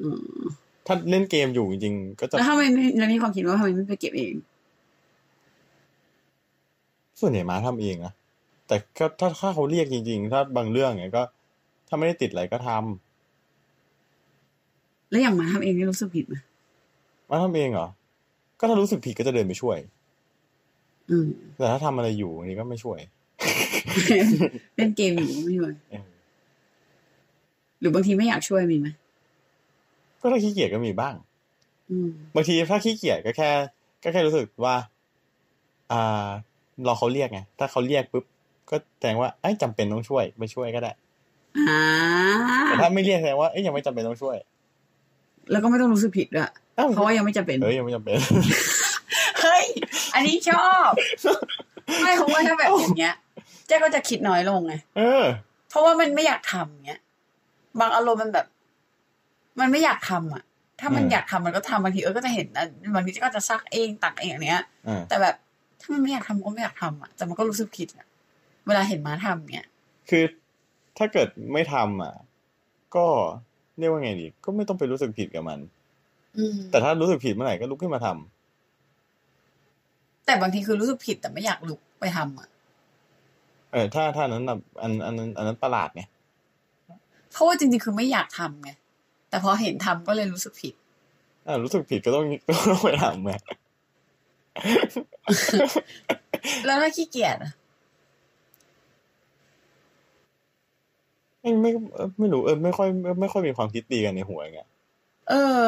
[0.00, 0.08] อื
[0.38, 0.42] ม
[0.86, 4.34] ถ้าเล่นเกมอยู่จริงๆก็จะแล้วทำไมไม่แล้วมีความคิดว่าทำไมไม่ไปเก็บเอง
[7.20, 8.12] ส่วนใหญ่ม้าทำเองนะ
[8.66, 11.22] แต่ก็ถ้าถ้าเขาเรียกจริง ๆ ถ้าบางเรื่องเนี่ยก็
[11.88, 16.34] ถ้าไม่ได้ติดอะไรก็ทำแล้วอย่างมาทำเองนี่รู้สึกผิดไหม
[17.30, 17.88] ม้าทำเองเหรอ
[18.58, 19.78] ก็ถ้ารู้สึกผิดก็จะเดินไปช่วย
[21.10, 21.26] อืม
[21.58, 22.98] แต่ถ้าทำอะไรอยู่อันนี้ก็ไม่ช่วย
[24.76, 26.04] เล่นเกมอยู่ก็ไม่ช่วยเออ
[27.80, 28.88] หรือบางทีไม่อยากช่วยมีไหม
[30.20, 31.14] ก็ถ้าขี้เกียจก็มีบ้าง
[31.90, 33.50] อืมบางทีถ้าขี้เกียจก็แค่
[34.02, 34.74] ก็แค่รู้สึกว่า
[35.92, 36.28] อ่า
[36.86, 38.24] รอเขาเรียกไงถ้าเขาเรียกปุ๊บ
[38.70, 40.92] ก็แสดงว่าไอ้ยจำเป็นต้องช่วยไม่ช่วยก็ได้
[41.68, 41.80] อ่า
[42.64, 44.36] แต่ถ้าไม่เรียกแสดงว่าเอ้ยยังไม่จำเป็นต้องช่วย
[45.50, 48.18] แล้วก็ไม่ต้องรู้สึกผิดด้วยอ้เพราะว่ายังไม่จำเป็นเอ้ยยังไม่จำเป็น
[49.42, 49.64] เฮ้ย
[50.14, 50.90] อันนี้ชอบ
[52.02, 53.14] ไม่เพราะว่าถ้าแบบอย่างเงี้ย
[53.66, 55.24] เจ๊ก็จะคิดน้อยลงไงเออ
[55.70, 57.00] เพราะว่ามันไม่อยากทำเงี้ย
[57.80, 58.46] บางอารมณ์มันแบบ
[59.58, 60.42] มันไม่อยากทำอะ
[60.80, 62.64] ถ้ามันอืมอยากทำมันก็ทำบางทีเออก็จะเห็นนะ
[62.94, 65.34] บางทีก็จะซักเองตักเองอย่างเนี้ยอ่าแต่แบบ
[65.80, 68.06] ถ้ามันไม่อยากทำก็ไม่อยากทำอะแต่มันก็รู้สึกผิดอะ
[68.66, 69.68] เวลาเห็นม้าทำเนี้ย
[70.08, 70.24] คือ
[70.98, 72.14] ถ้าเกิดไม่ทำอะ
[72.96, 73.06] ก็
[73.78, 75.58] เรียกว่าไงดี ก็ไม่ต้องไปรู้สึกผิดกับมัน
[76.38, 82.48] อืมแต่ถ้ารู้สึกผิดเมื่อไหร่ก็ลุกขึ้นมาทำแต่บางทีคือรู้สึกผิดแต่ไม่อยากลุกไปทำอะ
[83.72, 86.02] เออถ้าถ้านั้นน่ะอันอันนั้นอันนั้นประหลาดไง
[87.32, 88.70] เพราะว่าจริงๆคือไม่อยากทำไง
[89.30, 90.74] แต่พอเห็นทำก็เลยรู้สึกผิด
[91.46, 93.32] อ่ารู้สึกผิดก็ต้องก็ต้องไปทำไง
[96.66, 97.52] แล้วถ้าขี้เกียจอะ
[101.40, 104.68] ไม่ไม่เออไม่รู้เออไม่ค่อยไม่ไม่ค่อยมีความคิดตีกันในหัวอย่างเงี้ย
[105.30, 105.60] เออ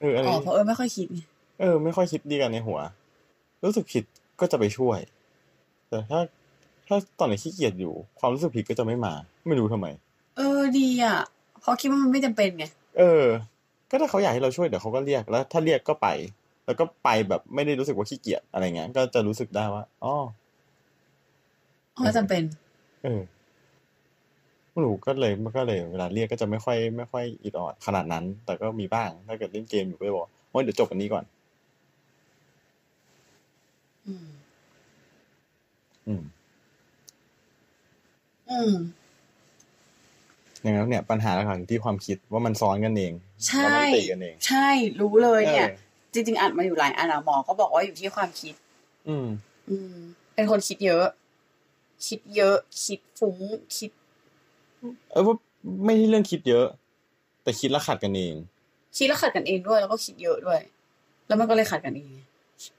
[0.00, 1.20] เอออะไรอ๋อเพราะเออไม่ค่อยคิดไง
[1.60, 2.78] เออ ไม่ค่อยคิดดีกันในหัว
[3.64, 4.04] รู้สึกผิด
[4.40, 4.98] ก็จะไปช่วย
[5.88, 6.20] แต่ถ้า
[6.88, 9.12] ถ้าตอนไหนขี้เกียจอยู่ ความรู้สึกผิดก็จะไม่มา
[9.46, 9.86] ไม่รู้ทำไม
[10.36, 11.18] เออดีอะ
[11.62, 12.64] เพราะคิดว่ามันไม่จำเป็นไง
[12.98, 13.24] เออ
[13.90, 16.08] ก็ถ้าเขาอยากให้เราช่วยเดี๋ยวเขาก็เรียกแล้ว ถ้าเรียกก็ไป
[16.66, 20.14] แล้วก็ไปแบบไม่ได้รู้สึกว่าขี้เกียจอะไรเงี้ยก็จะรู้สึกได้ว่าอ๋อ
[22.00, 22.42] ไม่จำเป็น
[23.04, 23.20] เออ
[24.70, 31.24] ไม่รู้ก็เลยมันก็เลยเวลาเรียกก็จะไม่ค่อยไม่ค่อยอิดออดขนาดนั้น แต่ก็มีบ้าง ถ้าเกิดเล่นเกมอยู่ก็จะบอกว่าเดี๋ยวจบอันนี้ก่อน
[34.06, 34.26] อืม
[36.06, 36.22] อืม
[38.50, 38.72] อืม
[40.62, 43.12] อย่างนั้นเนี่ยปัญหาหลักๆอยู่ที่ความคิดว่ามันซ้อนกันเอง
[43.46, 44.68] ใช่แล้วมันตีกันเอง ใช่
[45.00, 48.54] รู้เลยเนี่ยออจริง ๆอ่านมาอยู่หลายอันอะหมอก็บอกว่าอยู่ที่ความคิด
[49.08, 49.26] อืม
[49.68, 49.94] อืม
[50.34, 51.06] เป็นคนคิดเยอะ
[52.06, 53.38] คิดเยอะ คิดฟุ้ง
[53.76, 53.90] คิด
[55.12, 55.36] เออว่า
[55.84, 56.66] ไม่ใช่เรื่องคิดเยอะ
[57.42, 58.34] แต่คิดแล้วขัดกันเอง
[58.96, 60.60] คิดแล้วขัดกันเองด้วยแล้วก็คิดเยอะด้วย
[61.26, 62.12] แล้วมันก็เลยขัดกันเอง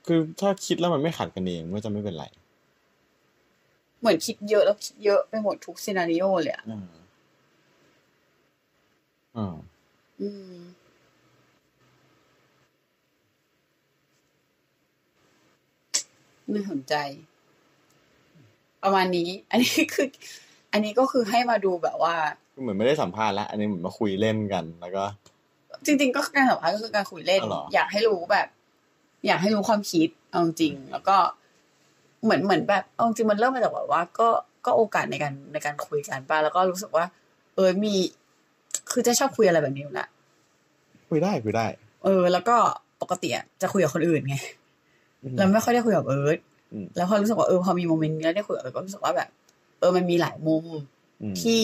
[0.06, 2.26] คือถ้าคิดแล้วมันไม่ขัดกันเองก็จะไม่เป็นไร
[4.00, 6.66] เหมือนคิดเยอะแล้วคิดเยอะไปหมดทุกซีนารีโอเลยอะ
[9.38, 9.56] อืมอ่า
[10.22, 10.56] อืม
[16.50, 16.96] ไม่สนใจ
[18.84, 20.08] ประมาณนี้ อันนี้คือ
[20.72, 22.16] อันนี้ก็คือให้มาดูแบบว่า
[22.54, 25.06] คือเหมือนไม่ได้สัมภาษณ์ละอันนี้เหมือนมาคุยเล่นกันแล้วก็
[25.86, 28.48] จริง ๆ ก็การสัมภาษณ์ก็คือการคุยเล่น อ๋อเหรออยากให้รู้แบบ
[29.28, 31.18] อยากให้รู้ความคิดเอาจริงแล้วก็
[32.24, 34.28] เหมือนเหมือนแบบเอาจริงมันเริ่มมาจากแบบว่า ก็
[34.66, 37.06] ก็โอกาสในการในการคุยกันป่ะแล้วก็รู้สึกว่า
[37.56, 37.96] เออมี
[38.92, 40.08] คือจะชอบคุยอะไรแบบนี้อยู่แหละ
[41.10, 41.66] คุยได้คุยได้
[42.04, 42.56] เออ แล้วก็
[43.02, 44.36] ปกติอะจะคุยกับคนอื่นไง
[45.24, 46.40] อืมเราไม่ค่อยได้คุยกับเอิร์ธ
[46.74, 49.30] อืมแล้วพอรู้สึกว่าเออพอมีโมเมนต์นี้แล้วได้คุยกับเอิร์ธก็รู้สึกว่าแบบ
[49.80, 50.66] เออมันมีหลายมุม
[51.22, 51.62] อืมที่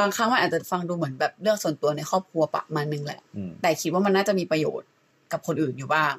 [0.00, 4.88] บางครั้งมันอาจจะฟังดูเหมือนแบบเรื่องส่วนตัวในครอบครัวประมาณนึงแหละอืมแต่คิดว่ามันน่าจะมีประโยชน์
[5.32, 6.14] กับคนอื่นอยู่บ้าง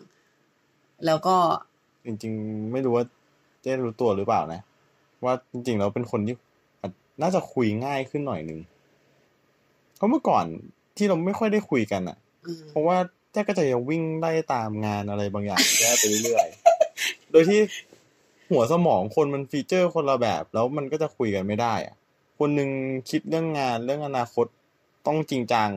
[1.06, 1.36] แล้วก็
[2.06, 3.06] จริง ๆ ไม่รู้ว่า
[3.62, 4.62] เจ๊รู้ตัวหรือเปล่านะ
[5.26, 6.36] ว่าจริงๆแล้วเป็นคนที่
[6.82, 6.92] อาจ
[7.22, 8.75] น่าจะคุยง่ายขึ้นหน่อยนึงเพ
[10.06, 10.46] ราะเมื่อก่อน
[10.98, 12.98] ที่เราไม่ค่อยได้คุยกันอะอืมเพราะว่า
[13.32, 17.60] แจ๊กก็จะยังวิ่งไล่ตามงานอะไรบางอย่างแจ๊ไปเรื่อยๆ โดยที่
[18.52, 21.96] หัวสมองคนมันฟีเจอร์คนละแบบ แล้วมันก็จะคุยกันไม่ได้อะ
[22.40, 22.70] คนหนึ่ง
[23.10, 24.46] คิดเรื่องงานเรื่องอนาคต
[25.08, 25.72] ต้องจริงจัง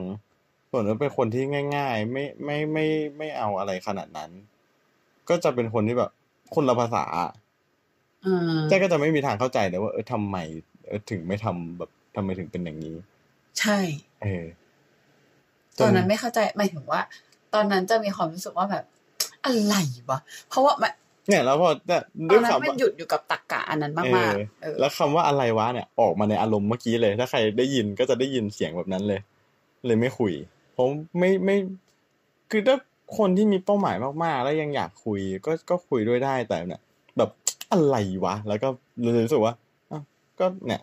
[0.71, 1.45] ส่วนนั้นเป็นคนที่
[1.77, 2.87] ง่าย ๆ ไม่ไม่ไม่
[3.19, 4.31] ไม่เอาอะไรขนาดนั้น
[5.29, 6.11] ก็จะเป็นคนที่แบบ
[6.55, 8.37] คนละภาษาอ่า
[8.69, 10.37] แจ๊กก็จะไม่มีทางเข้าใจเลยว่าเออทำไม
[10.87, 12.95] เออถึงไม่ทำแบบทำไมถึงเป็นอย่างนี้
[13.59, 13.78] ใช่
[14.22, 14.44] เออ
[15.80, 17.01] ตอนนั้นไม่เข้าใจหมายถึงว่า
[17.55, 18.85] ตอนนั้นจะมีความรู้สึกว่าแบบ
[19.44, 19.74] อะไร
[20.10, 20.18] วะ
[20.48, 20.93] เพราะว่ามัน
[21.28, 29.20] เนี่ยแล้วพอเนี่ยตด้อวนยนั้นคำมันว่าหยุดอยู่กับตักกะอันนั้นมากๆเออแล้วคำว่าอะไรวะเนี่ย ออกมาในอารมณ์เมื่อกี้เลย ถ้าใครได้ยินก็จะได้ยินเสียงแบบนั้นเลย
[29.86, 30.32] เลยไม่คุย
[30.76, 31.56] ผมไม่ไม่
[32.51, 32.76] คือถ้า
[33.18, 36.82] คนที่มีเป้าหมายมากๆ แล้วยังอยากคุย ก็ก็คุยด้วยได้แต่เนี่ย
[37.18, 37.30] แบบ
[37.72, 38.68] อะไรวะ แล้วก็
[39.02, 39.68] เลยรู้สึกว่าอ้าว
[40.39, 40.82] ก็เนี่ย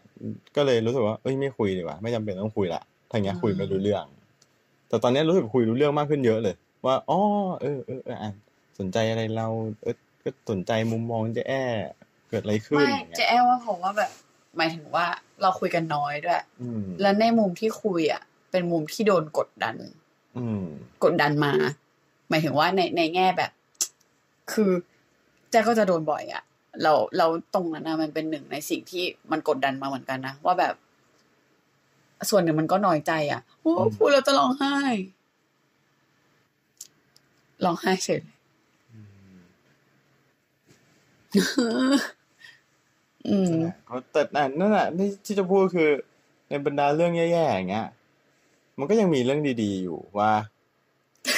[0.55, 4.05] ก็เลยรู้สึกว่าเอ้ยไม่คุยดีกว่าไม่จำเป็นต้องคุยละทางเนี้ยคุยไม่รู้เรื่อง
[4.87, 6.55] แต่ตอนเนี้ยรู้สึกคุยรู้เรื่องมากขึ้นเยอะเลย
[6.85, 7.19] ว่าอ๋อ
[7.61, 8.31] เออเออเอออะ
[8.79, 9.47] สนใจอะไรเรา
[9.83, 11.63] เออก็สนใจมุมมองเจ๊แอ้
[12.29, 14.11] เกิดอะไรขึ้นไม่อย่างเงี้ยเจะแอว่าผมว่าแบบ
[14.57, 15.05] หมายถึงว่า
[15.41, 18.21] เราคุยกันน้อยด้วยอืมแล้วในมุมที่คุยอะ
[18.51, 19.75] เป็นมุมที่โดนกดดัน
[20.37, 20.63] อืม
[21.03, 21.53] กดดันมา
[22.29, 23.51] หมายถึงว่าในในแง่แบบ
[24.53, 24.71] คือ
[25.51, 26.43] แจ๊กก็จะโดนบ่อยอะ
[26.83, 30.75] เราเราตรงนั้นนะมันเป็นหนึ่งในสิ่งที่มันกดดันมาเหมือนกันนะว่าแบบ
[32.29, 34.75] ส่วนหนึ่งมันก็น้อยใจอะโอ้อืมพูดแล้วจะร้องไห้
[37.63, 38.35] ร้องไห้เฉยเลย
[43.27, 43.53] อืม
[43.85, 44.21] เขาแต่
[44.59, 45.89] นั่นแหละที่ที่จะพูดคือ
[46.49, 47.87] ในบรรดาเรื่องแย่ๆอย่างเงี้ย
[48.79, 50.31] มันก็ยังมีเรื่องดี ๆ อยู่ว่า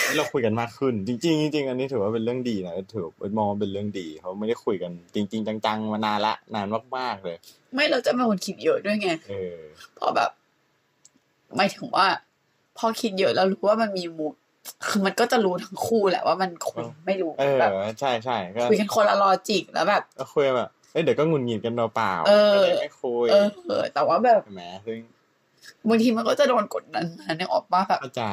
[0.05, 7.37] ที่เราคุยกันมากขึ้น จริงๆจริงๆอันนี้ถือว่าเป็นเรื่องดีนะถือว่ามองว่าเป็นเรื่องดีเขาไม่ได้คุยกัน จริง ๆ จังๆมานานละนานมากๆเลย
[7.73, 9.57] ไม่เราจะเป็นคนคิดเยอะด้วยไงเออ
[9.95, 10.29] เพราะแบบ
[11.57, 12.07] หมายถึงว่า
[12.77, 14.33] พอคิดเยอะแล้วรู้ว่ามันมีมุม
[14.87, 24.99] คือมันก็จะรู้ทั้งคู่แหละว่ามันคุยไม่รู้เออแบบใช่ใช่ก็คุยกันคนละลอจิกแล้วแบบก็คุยแบบเอ้ยเดี๋ยวก็หงุนหงิดกันเปล่าๆเออก็เลยไม่คุยเออเออแต่ว่าแบบใช่ไหมซึ่ง
[25.87, 28.25] บางทีมันก็จะโดนกดดันนะเนี่ยออกมาแบบเข้าใจ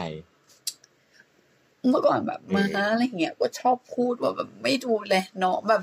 [1.90, 5.82] เมื่อก่อนแบบมาอะไรเงี้ยก็ชอบพูดว่าแบบไม่ดูแลน้องแบบ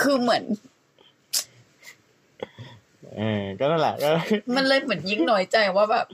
[0.00, 0.44] คือเหมือน
[3.16, 4.10] เออก็นั่นแหละก็
[4.56, 6.06] มันเลยเหมือนยิ่งน้อยใจว่าแบบ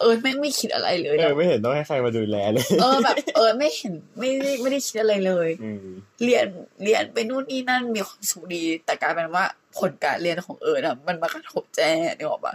[0.00, 5.86] เออแม่งไม่คิดอะไรเลยเอแล้อวไม่เห็นต้องให้ใครมาดูแลเลย เออแบบ เออไม่เห็นไม่ได้ไม่ได้คิดอะไรเลยอืม
[6.24, 6.46] เรียน
[6.84, 9.44] เรียนไปนู่นนี่นั่นมีความสุขดี แต่กลายเป็นว่า
[9.78, 12.54] ผลการเรียนของเอิร์นอะมันมากระทบแจ้นึกออกปะ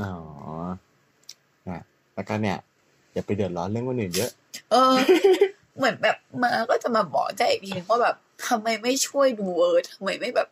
[0.00, 0.12] อ๋อ
[1.68, 1.82] นะ
[2.14, 2.58] แล้วก็เนี่ย
[3.12, 4.30] อย่าไปเดือดร้อนเรื่องคนอื่นเยอะ
[4.70, 4.94] เออ
[5.76, 8.16] เหมือนแบบมาก็จะมาบอกแจ้อีกทีนึงว่าแบบ
[8.48, 10.48] ทำไมไม่ช่วยดูเอิร์นทำไมไม่แบบ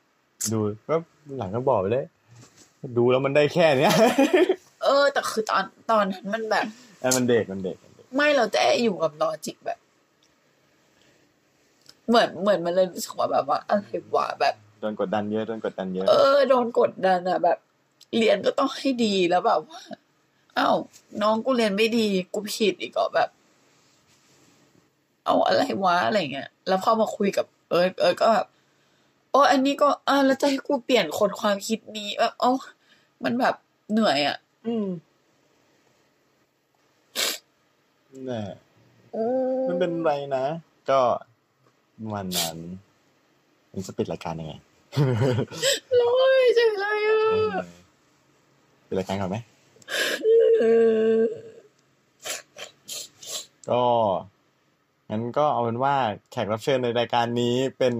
[0.52, 0.58] ดู
[0.88, 0.94] ก็
[1.38, 2.06] หลังก็บอกไปเลย
[2.96, 3.94] ดูแล้วมันได้แค่เนี้ย
[4.84, 6.66] เออ แต่คือตอนตอนนั้นมันแบบ
[7.00, 9.78] เออมันเด็กมันเด็กมันเด็ก ไม่เราจะอยู่กับลอจิกแบบ
[12.08, 17.58] เหมือนเหมือนมันเลยรู้สึกว่าแบบว่าอะไรวะแบบโดนกดดันเยอะโดนกดดันเยอะ เออโดนกดดันอะแบบ
[18.18, 19.80] เรียนก็ต้องให้ดีแล้วแบบว่า
[20.58, 20.76] อ้าว
[21.22, 23.28] น้องกูเรียนไม่ดีกูผิดอีกก็แบบ
[25.30, 28.46] เอาอะไรวะอะไรเงี้ยแล้วพอมาคุยกับเอิร์ธเอิร์ธก็แบบ
[29.30, 32.52] โอ้อันนี้ก็อ่าแล้วจะให้กูเปลี่ยนคนความคิดนี้แบบเอ้า
[33.24, 33.54] มันแบบ
[33.92, 34.36] เหนื่อยอะ
[34.66, 34.86] อืม
[38.30, 38.44] น่ะ
[39.16, 39.24] อื
[39.68, 40.44] มันเป็นไรนะ
[40.90, 41.00] ก็
[42.12, 42.56] วันนั้น
[43.72, 44.54] มันจะปิดรายการยังไง
[46.00, 47.56] ร้อยจังเลยอะเออ
[48.86, 49.36] ปิดรายการก่อนไหม
[50.60, 50.64] เอ
[51.18, 51.20] อ
[53.70, 53.82] ก็
[55.10, 55.94] งั้นก็เอาเป็นว่า
[56.30, 57.94] แขกรับเชิญในรายการนี้เป็น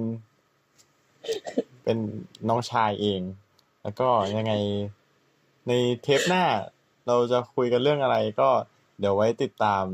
[1.83, 1.99] เป็น
[2.49, 3.21] น้องชายเอง
[3.83, 4.53] แล้วก็ยังไง
[5.69, 5.73] ใน
[6.03, 6.45] เทปหน้า
[7.07, 8.49] เราจะคุยกันเรื่องอะไรก็
[9.01, 9.85] เดี๋ยวไว้ติดตาม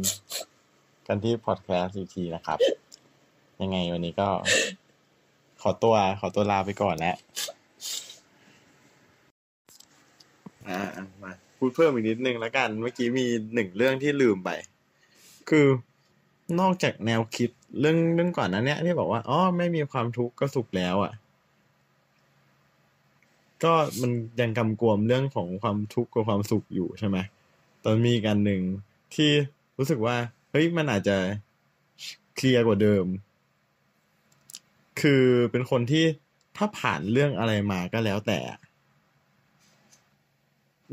[1.06, 2.59] กันที่พอดแคสต์อีกทีนะครับ
[3.62, 4.28] ยังไงวันนี้ก็
[5.62, 7.16] ขอตัว ขอตัวลาไปก่อนแล้ว
[10.68, 10.80] อ่า
[11.22, 14.51] มาพูดเพิ่มอีกนิดนึงแล้วกัน เมื่อกี้มีหนึ่งเรื่องที่ลืมไป
[15.51, 15.66] คือ
[16.60, 17.51] นอกจากแนวคิด
[17.81, 21.12] เรื่องเรื่องก่อนนั้นเนี้ยที่บอกว่าอ๋อไม่มีความทุกข์ก็สุขแล้วอะ
[23.64, 24.10] ก็มัน
[24.40, 27.16] ยังกำกวมเรื่องของความทุกข์กับความสุขอยู่ใช่ไหม
[27.82, 28.62] ตอนมีกันหนึ่ง
[29.14, 29.31] ที่
[29.78, 30.16] รู้สึกว่า
[30.51, 31.16] เฮ้ยมันอาจจะ
[32.36, 33.05] เคลียร์กว่าเดิม
[35.01, 36.05] คือเป็นคนที่
[36.56, 38.39] ถ้าผ่านเรื่องอะไรมาก็แล้วแต่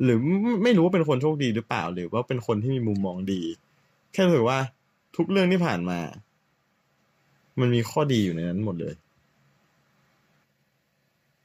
[0.04, 3.42] หรือไม่ไม่รู้ว่าเป็นคนโชคดีหรือเปล่า หรือว่าเป็นคนที่มีมุมมองดี
[4.12, 4.60] แค่รู้สึกว่า
[5.16, 6.00] ทุกเรื่องที่ผ่านมา
[7.60, 8.96] มันมีข้อดีอยู่ในนั้นหมดเลย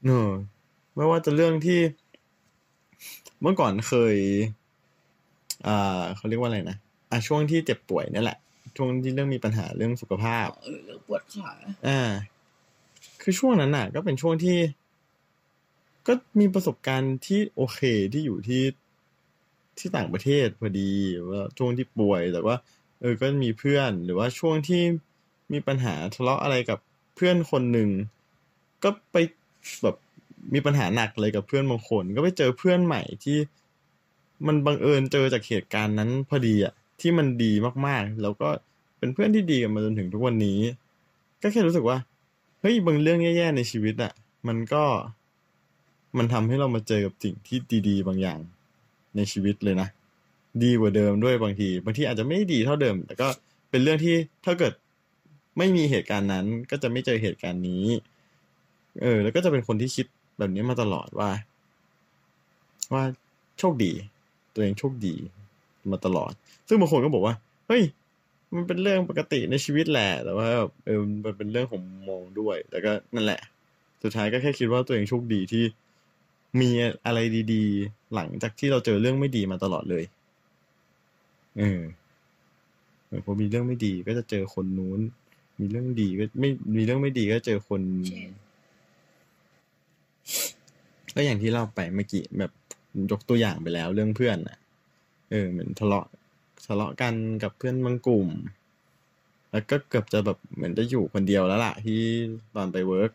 [0.04, 0.28] เนอะ
[0.94, 1.80] ไม่ว่าจะเรื่องที่
[3.40, 4.16] เมื่อก่อนเคย
[5.66, 6.76] อ่าเขาเรียกว่าอะไรนะ
[7.10, 8.38] อะช่วงที่เจ็บป่วยนี่แหละ
[8.76, 11.50] ช่วงที่เรื่องมีปัญหาเรื่องสุขภาพเออเรื่องปวดขา
[11.88, 12.00] อ่า
[13.22, 14.58] คือช่วงนั้นน่ะ ก็เป็นช่วงที่
[16.06, 17.80] ก็มีประสบการณ์ที่โอเค
[18.12, 18.62] ที่อยู่ที่
[19.78, 20.90] ที่ต่างประเทศพอดี
[21.28, 22.56] ว่าช่วงที่ป่วยแต่ว่า
[23.00, 24.82] เออก็มีเพื่อนหรือว่าช่วงที่
[25.52, 26.78] มีปัญหาทะเลาะอะไรกับ
[27.16, 27.90] เพื่อนคนหนึ่ง
[28.82, 29.16] ก็ไป
[29.82, 29.96] แบบ
[30.54, 33.38] มีปัญหาหนักเลยกับเพื่อนบางคน ก็ไปเจอเพื่อนใหม่ที่
[34.46, 37.52] มันบังเอิญเจอจากเหตุการณ์นั้นพอดีอะที่มันดี
[37.86, 38.48] มากๆ แล้วก็
[38.98, 40.58] เป็นเพื่อนที่ดีกันมาจนถึงทุกวันนี้
[41.42, 41.98] ก็แค่รู้สึกว่า
[42.60, 44.12] เฮ้ยบางเรื่องแย่ๆในชีวิตอะ
[44.48, 44.84] มันก็
[46.18, 47.58] มันทำให้เรามาเจอกับสิ่งที่
[47.88, 48.38] ดี ๆ บางอย่าง
[49.16, 49.88] ในชีวิตเลยนะ
[50.64, 53.28] ดีกว่าเดิมด้วยบางที บางทีอาจจะไม่ดีเท่าเดิม แต่ก็
[53.70, 54.14] เป็นเรื่องที่
[54.44, 54.72] ถ้าเกิด
[55.58, 57.84] ไม่มีเหตุการณ์นั้น ก็จะไม่เจอเหตุการณ์นี้
[59.02, 60.06] เออ แล้วก็จะเป็นคนที่คิด
[60.38, 61.30] แบบนี้มาตลอดว่า
[62.92, 63.04] ว่า
[63.58, 63.92] โชคดี
[64.54, 65.14] ตัวเองโชคดี
[65.92, 66.32] มาตลอด
[66.68, 67.34] ซึ่งบางคนก็บอกว่า
[67.68, 67.82] เฮ้ย
[68.54, 73.40] มันเป็นเรื่องปกติในชีวิตแหละแต่ว่าแบบเออมันเป็นเรื่องของมุมมองด้วยแต่ก็นั่นแหละ
[74.02, 75.64] สุดท้ายก็แค่คิดว่าตัวเองโชคดีที่
[76.60, 76.70] มี
[77.06, 77.18] อะไร
[77.52, 80.04] ดี ๆ หลังจากที่เราเจอเรื่องไม่ดีมาตลอดเลย
[81.58, 81.80] เออ
[83.06, 85.00] เออพอมีเรื่องไม่ดีก็จะเจอคนนู้น
[85.60, 87.80] มีเรื่องดีก็ไม่มีเรื่องไม่ดีก็เจอคน
[91.14, 92.52] ก็อย่างที่เล่าไปเมื่อกี้แบบ
[93.10, 94.58] ยกตัวอย่างไปแล้วเรื่องเพื่อนอะ
[95.30, 96.06] เออ เหมือนทะเลาะ
[96.66, 98.28] ทะเลาะกันกับเพื่อนบางกลุ่ม
[99.50, 102.00] แล้วก็เกือบจะแบบเหมือนจะอยู่คนเดียวแล้วล่ะ ที่
[102.56, 103.12] ตอนไป work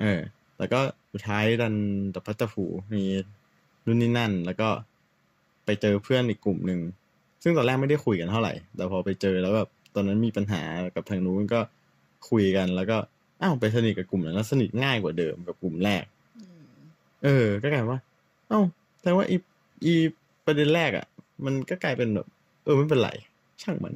[0.00, 0.20] เออ
[0.58, 0.80] แล้วก็
[1.12, 1.74] สุดท้ายดัน
[2.14, 2.64] ตะพัดตะผู
[2.94, 3.04] มี
[3.86, 4.68] นู่นนี่นั่น แล้วก็
[5.64, 6.80] ไปเจอเพื่อนอีกกลุ่มหนึ่ง
[7.42, 10.62] ซึ่งตอนแรกไม่ได้คุยกันเท่าไหร่ แต่พอไปเจอแล้วแบบตอนนั้นมีปัญหา
[10.94, 11.60] กับทางนู้นก็
[12.30, 12.96] คุยกัน แล้วก็
[13.42, 16.04] อ้าวไปสนิทกับกลุ่มนั้นแล้วสนิทง่ายกว่าเดิมกับกลุ่มแรก
[16.38, 16.64] อืม
[17.24, 18.00] เออ ก็กลายเป็นว่า
[18.48, 18.60] เอ้า
[19.02, 19.36] แต่ว่าอี
[19.84, 19.94] อี
[20.46, 21.06] ประเด็นแรกอะ่ะ
[21.44, 22.26] มันก็กลายเป็นแบบ
[22.64, 23.10] เออไม่เป็นไร
[23.62, 23.94] ช่างมัน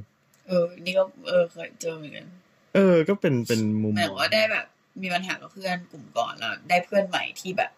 [0.49, 2.27] เออ นี่ก็เออเคยเจอเหมือนกัน
[2.75, 4.67] เออ ก็เป็นเป็นมุมหมายมถึองงว่าได้แบบ
[5.03, 7.71] มีปัญหากับเพื่อนกลุ่มก่อนแล้วได้เพื่อนใหม่ที่แบบ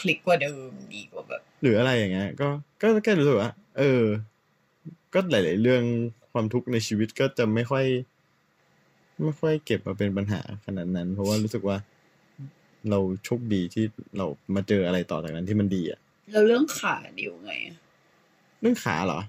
[0.00, 2.48] คลิกกว่าเดิมดีกว่าแบบ หรืออะไรอย่างเงี้ยก็
[2.80, 4.02] ก็แค่รู้สึกว่าเออ
[5.14, 5.82] ก็หลาย ๆ เรื่อง
[6.32, 7.84] ความทุกข์ในชีวิตก็จะไม่ค่อย
[9.22, 11.76] ไม่ค่อยเก็บมาเป็นปัญหาขนาดนั้น เพราะว่ารู้สึกว่า
[12.90, 13.84] เราโชคดีที่
[14.16, 16.00] เรามาเจออะไรต่อจากนั้นที่มันดีอะ
[16.32, 17.76] แล้วเรื่องขาดิวไงอะ
[18.60, 19.20] เรื่องขาเหรอ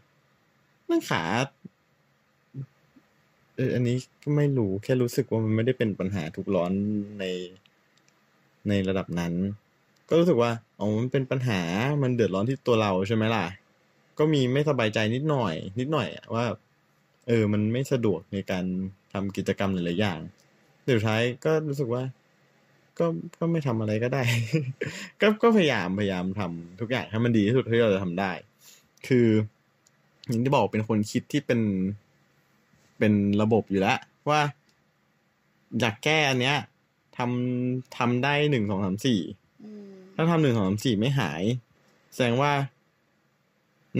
[0.85, 1.23] เรื่องขา
[3.55, 6.71] เอออันนี้ก็ไม่รู้แค่รู้สึกว่ามันไม่ได้เป็นปัญหาทุกข์ร้อน
[7.19, 7.25] ใน
[8.67, 9.33] ในระดับนั้น
[10.09, 11.61] ก็รู้สึกว่าอ๋อมันเป็นปัญหา
[12.01, 13.45] มันเดือดร้อนที่ตัวเราใช่ไหมล่ะ
[14.19, 16.45] ก็มีไม่สบายใจนิดหน่อย นิดหน่อยอะว่า
[17.27, 18.65] เออ มันไม่สะดวกในการ
[19.13, 20.19] ทำกิจกรรมหลายๆอย่าง
[20.81, 22.03] แต่สุดท้ายก็รู้สึกว่า
[22.99, 23.05] ก็
[23.39, 24.23] ก็ไม่ทำอะไรก็ได้
[25.21, 28.31] ก็ก็พยายามพยายามทำทุกอย่างให้มันดีที่สุดที่เราจะทำได้
[29.07, 29.27] คือ
[30.27, 31.61] อย่างที่บอกเป็นคนคิดที่เป็น
[32.99, 34.41] เป็นระบบอยู่แล้วว่า
[35.79, 36.57] อยากแก้อันเนี้ย
[37.17, 39.19] ทำทำได้หนึ่งสองสามสี่
[39.63, 41.43] อืมถ้าทำหนึ่งสองสามสี่ไม่หาย
[42.13, 42.51] แสดงว่า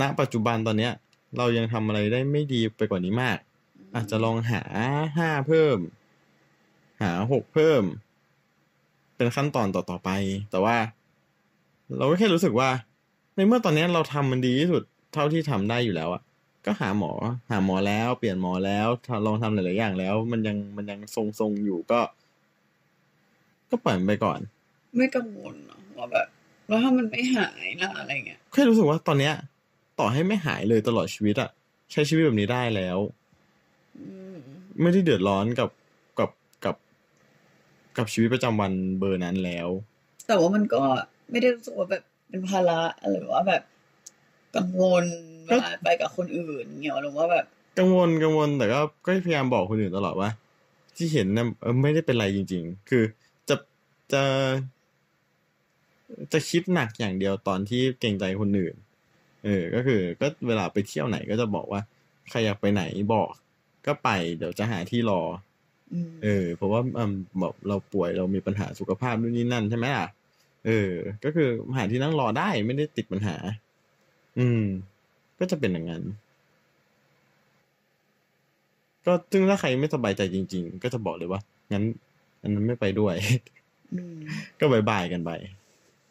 [0.01, 0.93] ณปัจจุบันตอนเนี้ย
[1.37, 3.37] เรายังทำอะไรได้ไม่ดีไปกว่านี้มาก
[3.95, 4.61] อาจจะลองหา
[5.17, 5.77] ห้าเพิ่ม
[7.01, 7.83] หาหกเพิ่ม
[9.15, 10.09] เป็นขั้นตอนต่อๆไป
[10.51, 10.77] แต่ว่า
[11.97, 12.69] เราก็แค่รู้สึกว่า
[13.35, 14.83] ในเมื่อตอนเนี้ยเราทำมันดีที่สุด
[15.13, 16.21] เท่าที่ทำได้อยู่แล้วอะ
[16.65, 17.11] ก็หาหมอ
[17.49, 18.87] หาหมอแล้ว เปลี่ยนหมอแล้ว
[19.25, 20.99] ลองทำหลาย ๆ อย่างแล้ว มันยังมันยัง
[21.39, 21.99] ทรงๆอยู่ก็
[23.69, 24.39] ก็ปล่อยมันไปก่อน
[24.95, 26.27] ไม่กังวลเนอะว่าแบบ
[26.67, 29.33] แล้วถ้ามันไม่หายนะอะไรเงี้ยแค่รู้สึกว่าตอนเนี้ย
[29.99, 31.49] ต่อให้ไม่หายเลยตลอดชีวิตอะ
[31.91, 32.97] ใช้ชีวิตแบบนี้ได้แล้ว
[33.97, 34.35] อืม
[34.81, 35.69] ไม่ได้เดือดร้อนกับ
[36.19, 36.29] กับ
[36.65, 36.75] กับ
[37.97, 39.67] กับชีวิตประจำวันเบอร์นั้นแล้ว
[40.27, 40.81] แต่ว่ามันก็
[41.31, 42.79] ไม่ได้รู้สึกว่าแบบเป็นภาระ
[43.11, 43.63] หรือว่าแบบ
[44.55, 45.05] กังวล
[45.45, 47.45] เวลาไปกับคนอื่นเงี้ยหรือว่าแบบ
[47.79, 50.29] กังวลกังวลแต่ก็ก็พยายามบอกคนอื่นตลอดว่า
[50.97, 53.03] ที่เห็นนะเออไม่ได้เป็นไรจริง ๆ คือ
[53.49, 53.55] จะ
[54.13, 54.23] จะ
[56.33, 58.75] จะคิดหนักอย่างเดียวตอนที่เกรงใจคนอื่น
[59.45, 61.81] เออ ก็คือก็เวลาไปเที่ยวไหนก็จะบอกว่า
[62.29, 62.83] ใครอยากไปไหน
[63.13, 63.29] บอก
[63.87, 65.21] ก็ไปเดี๋ยวจะหาที่รอ
[65.93, 70.07] อืมเออ เพราะว่าอืมแบบเราป่วยเรามีปัญหาสุขภาพนู่นนี่นั่นใช่ไหมล่ะ
[70.65, 70.91] เออ
[71.23, 73.35] ก็คือหาที่นั่งรอได้ไม่ได้ติดปัญหา
[74.39, 74.63] อืม
[75.39, 76.03] ก็จะเป็นอย่างนั้น
[79.05, 81.41] ก็ซึ่งถ้าใครไม่สบายใจจริง ๆ ก็จะบอกเลยว่า
[81.71, 81.83] งั้น
[82.41, 83.15] อันนั้นไม่ไปด้วย
[83.93, 84.17] อืม
[84.59, 85.31] ก็บายบายกันไป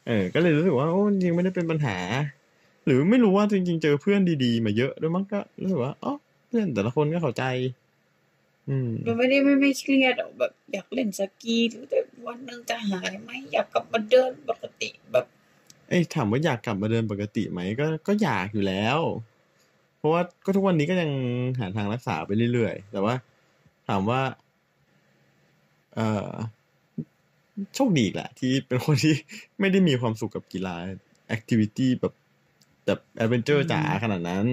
[0.07, 1.97] เออ ก็เลยรู้สึกว่าโอ้จริงๆไม่ได้เป็นปัญหา
[2.89, 6.15] หรือไม่รู้ว่าจริง ๆ เจอเพื่อนดีๆ มาเยอะด้วยมั้งก็รู้สึกว่าอ๋อ
[6.47, 7.45] เพื่อนแต่ละคนก็เข้าใจ
[8.69, 15.27] อืมมันไม่ได้ไม่ไม่เครียดหรอกแบบ อยากเล่นสกีหรือแต่วันหนึงจะหายไหมอยากกลับมาเดินปกติแบบ
[15.89, 18.99] เอ้ยถามว่าอยากกลับมาเดินปกติไหมก็ก็อยากอยู่แล้ว
[19.99, 21.11] เพราะว่าก็ทุกวันนี้ก็ยัง
[21.59, 23.15] หาทางรักษาไปเรื่อยๆแต่ว่า
[23.89, 24.21] ถามว่า
[25.95, 26.31] เออ
[27.75, 29.15] โชคดีอีกแหละ ที่เป็นคนที่
[29.61, 30.75] ไม่ได้มีความสุขกับกีฬา
[31.29, 32.13] แอคทิวิตี้แบบ
[32.89, 34.47] แบบแอดเวนเจอร์จ๋าขนาดนั้น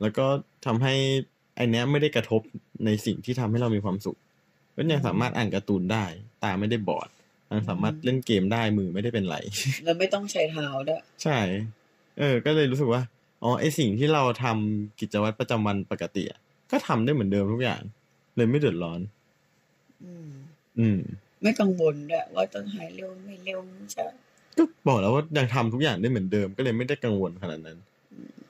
[0.00, 0.26] แล้วก็
[0.66, 0.94] ทำให้
[1.56, 2.40] ไอเนี้ยไม่ได้กระทบ
[2.84, 4.18] ในสิ่งที่ทำให้เรามีความสุข
[4.74, 6.04] ก็ยังสามารถอ่านการ์ตูนได้
[6.42, 7.08] ตาไม่ได้บอด
[7.50, 9.36] ยังสามารถเล่นเกมได้มือไม่ได้เป็นไร
[9.84, 11.38] แล้วไม่ต้องใช้เท้าด้วยใช่
[12.18, 13.02] เออ ก็เลยรู้สึกว่า
[13.42, 16.40] อ๋อไอสิ่งที่เราทำกิจวัตรประจำวันปกติอะ
[16.70, 17.82] ก็ทำได้เหมือนเดิมทุกอย่าง
[18.36, 19.00] เลยไม่เดือดร้อน
[20.04, 20.30] อืม
[20.78, 20.98] อืม
[21.42, 23.60] ไม่กังวลด้วยว่าจะหายเร็วไม่เร็ว
[23.92, 24.06] ใช่
[24.58, 27.78] ก็บอกแล้วว่ายังทำทุกอย่างได้เหมือนเดิมก็เลยไม่ได้กังวลขนาดนั้น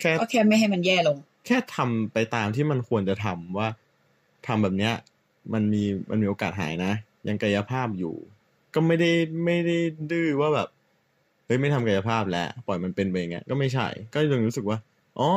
[0.00, 1.16] แค่ก็แค่ไม่ให้มันแย่ลง
[1.46, 3.68] แค่ทำไปตามที่มันควรจะทำว่า
[4.46, 4.94] ทำแบบเนี้ย
[5.52, 6.92] มันมีมันมีโอกาสหายนะ
[7.28, 8.14] ยังกายภาพอยู่
[8.74, 9.10] ก็ไม่ได้
[9.44, 9.76] ไม่ได้
[10.10, 10.68] ดื้อว่าแบบ
[11.46, 14.78] เฮ้ยไม่ทำกายภาพแล้ว ปล่อยมันเป็นไปอย่างเงี้ยก็ไม่ใช่ ก็ยังรู้สึกว่า
[15.18, 15.30] อ๋อ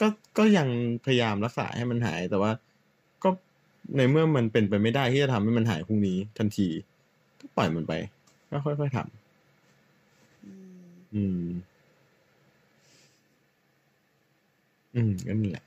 [0.00, 0.06] ก็
[0.38, 0.68] ก็ยัง
[1.06, 2.52] พยายามรักษาให้มันหายแต่ว่า
[3.22, 3.28] ก็
[3.96, 6.68] ในเมื่อมันเป็นไปไม่ได้ที่จะทำให้มันหายพรุ่งนี้ทันที
[7.40, 7.92] ก็ปล่อยมันไป
[8.50, 9.17] ก็ค่อยๆทำ
[11.14, 11.48] อืม
[14.94, 15.64] อืมก็นี่แหละ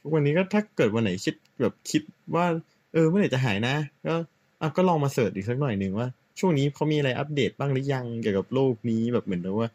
[0.00, 2.02] ทุกวันนี้ก็ถ้าเกิดวันไหนคิดแบบคิด
[2.34, 2.46] ว่า
[2.92, 3.74] เออเมื่อไหร่จะหายนะ
[4.06, 4.14] ก็
[4.60, 6.08] อะก็ลองมาเสิร์ชอีกสักหน่อยหนึ่งว่า
[6.38, 9.68] ช่วงนี้เขามีอะไรอัปเดตบ้างหรือยังเกี่ยวกับโลกนี้แบบเหมือนกับว่า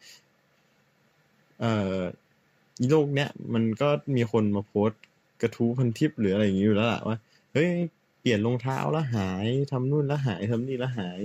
[1.59, 1.99] เอ่อ
[2.89, 5.01] โลกเนี้ยมันก็มีคนมาโพสต์
[5.41, 7.17] กระทู้พันทิปหรืออะไรอย่างนี้อยู่แล้วล่ะว่า
[7.53, 7.69] เฮ้ย
[8.19, 11.21] เปลี่ยนรองเท้าแล้วหายทำนู่นแล้วหายทำนี่แล้วหาย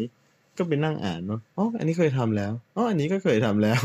[0.58, 3.80] ก็ไปนั่งอ่านว่าอ๋ออันนี้เคยทำแล้วอ๋ออันนี้ก็เคยทำแล้ว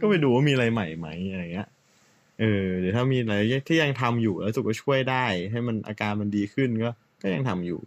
[0.00, 1.68] ก็ไปดูว่ามีอะไรใหม่ไหมอะไรเงี้ย
[2.40, 3.34] เออเดี๋ยวถ้ามีอะไร
[3.68, 6.90] ที่ยังทำอยู่แล้วรู้สึกว่าช่วยได้ ให้มันอาการมันดีขึ้นก็
[7.22, 7.80] ก็ยังทำอยู่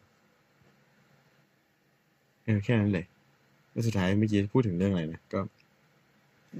[2.45, 3.05] เออแค่นั้นเลย
[3.71, 5.39] แล้วสุดท้ายเมื่อกี้พูดถึงเรื่องอะไรนะก็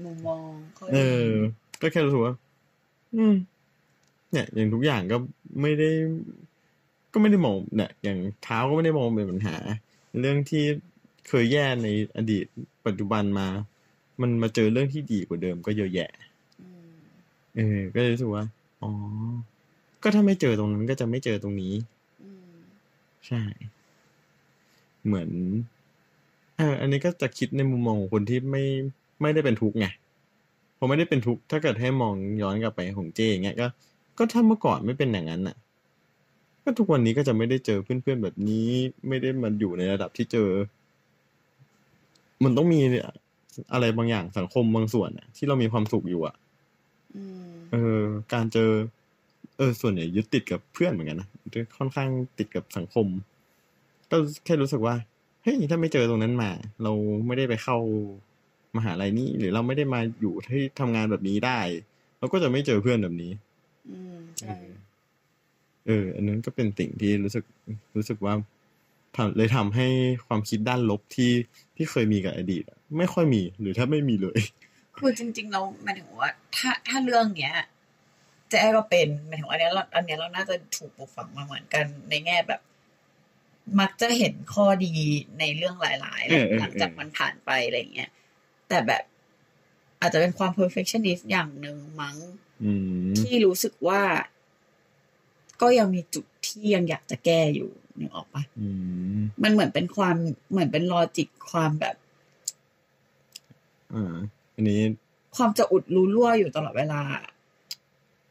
[0.04, 0.40] มุมมอง
[0.76, 0.98] ข้ดีเอ
[1.28, 1.30] อ
[1.80, 2.34] ก็แค่รู้สึกว่า
[3.16, 3.34] อืม
[4.32, 5.16] เนี่ย อย่างทุกอย่างก็
[5.60, 5.90] ไม่ได้
[7.12, 9.56] ก็ไม่ได้มองเนี่ยอย่างเท้าก็ไม่ได้มองเป็นปัญหา
[10.20, 10.64] เรื่องที่
[11.28, 12.44] เคยแย่ในอดีต
[12.86, 13.48] ปัจจุบันมา
[14.20, 16.10] มันมาเจอเรื่องที่ดีกว่าเดิมก็เยอะแยะ
[16.60, 16.96] อืม
[17.54, 18.44] เออ ก็เลยรู้สึกว่า
[18.82, 18.90] อ๋อ
[20.02, 21.74] ก็ถ้าไม่เจอตรงนั้นก็จะไม่เจอตรงนี้
[22.22, 22.54] อืม
[23.26, 23.42] ใช่
[25.06, 25.28] เหมือน
[26.56, 28.64] เอออันนี้ก็จะคิดในมุมมองของคนที่ไม่
[29.22, 29.86] ไม่ได้เป็นทุกข์ไง
[30.78, 33.66] พอไม่ได้เป็นทุกข์ถ้าเกิดให้มองย้อนกลับไปของเจอย่างเงี้ยก็
[34.18, 35.56] ก็ถ้าเมื่อก่อนไม่เป็นอย่างนั้นน่ะ
[36.62, 38.68] ก็ทุกวันนี้ก็จะไม่ได้เจอเพื่อนๆแบบนี้
[39.08, 40.48] ไม่ได้มาอยู่ในระดับที่เจอ
[42.44, 42.80] มันต้องมี
[43.72, 46.36] อะไรบางอย่างสังคมบางส่วนน่ะที่เรามีความสุขอยู่อะ
[47.16, 48.02] อืมเออ
[48.32, 48.70] การเจอ
[49.56, 51.28] เออ ส่วนใหญ่ยึดติดกับเพื่อนเหมือนกันนะ
[51.78, 52.08] ค่อนข้าง
[52.38, 53.06] ติดกับสังคม
[54.10, 54.94] ก็แค่รู้สึกว่า
[55.42, 56.50] เฮ้ยถ้าไม่เจอตรงนั้นมา
[56.82, 56.92] เรา
[57.26, 57.78] ไม่ได้ไปเข้า
[58.76, 61.60] มหาลัยนี้หรือเราไม่ได้มาอยู่ที่ทำงานแบบนี้ได้
[62.18, 63.32] เราก็จะไม่เจอเพื่อนแบบนี้
[63.90, 64.66] อืมเอใช่อ
[65.86, 67.44] เออ อันนั้นก็เป็นสิ่งที่รู้สึก
[67.96, 68.34] รู้สึกว่า
[69.16, 69.86] ทำเลยทำให้
[70.26, 71.32] ความคิดด้านลบที่
[71.76, 74.40] ที่เคยมีกับอดีตอะไม่ค่อยมีหรือถ้าไม่มีเลย
[74.96, 77.54] คือจริง ๆ เราหมายถึงว่า ถ้าถ้าเรื่องเนี้ย
[78.50, 82.60] เจ๊ก็เป็นหมายถึงอันเนี้ยเราอันเนี้ยเราน่าจะถูกปลูกฝังมาเหมือนกันในแง่แบบ
[83.80, 84.92] มักจะเห็นข้อดี
[85.38, 88.10] ในเรื่องหลายๆเออเออหลังจากมันผ่านไปอะไรเงี้ย
[88.68, 89.02] แต่แบบ
[90.00, 92.16] อาจจะเป็นความ perfectionist อย่างหนึ่งมั้ง
[92.64, 92.72] อื
[93.06, 94.02] มที่รู้สึกว่า
[95.62, 98.68] ก็ยังมีจุดที่ยังอยากจะแก้อยู่ นึกออกปะอื
[99.16, 100.16] มมันเหมือนเป็นความ
[100.50, 101.96] เหมือนเป็นลอจิกความแบบ
[103.94, 104.14] อ่า
[104.54, 104.80] อันนี้
[105.36, 107.00] ความจะอุดรูรั่วอยู่ตลอดเวลา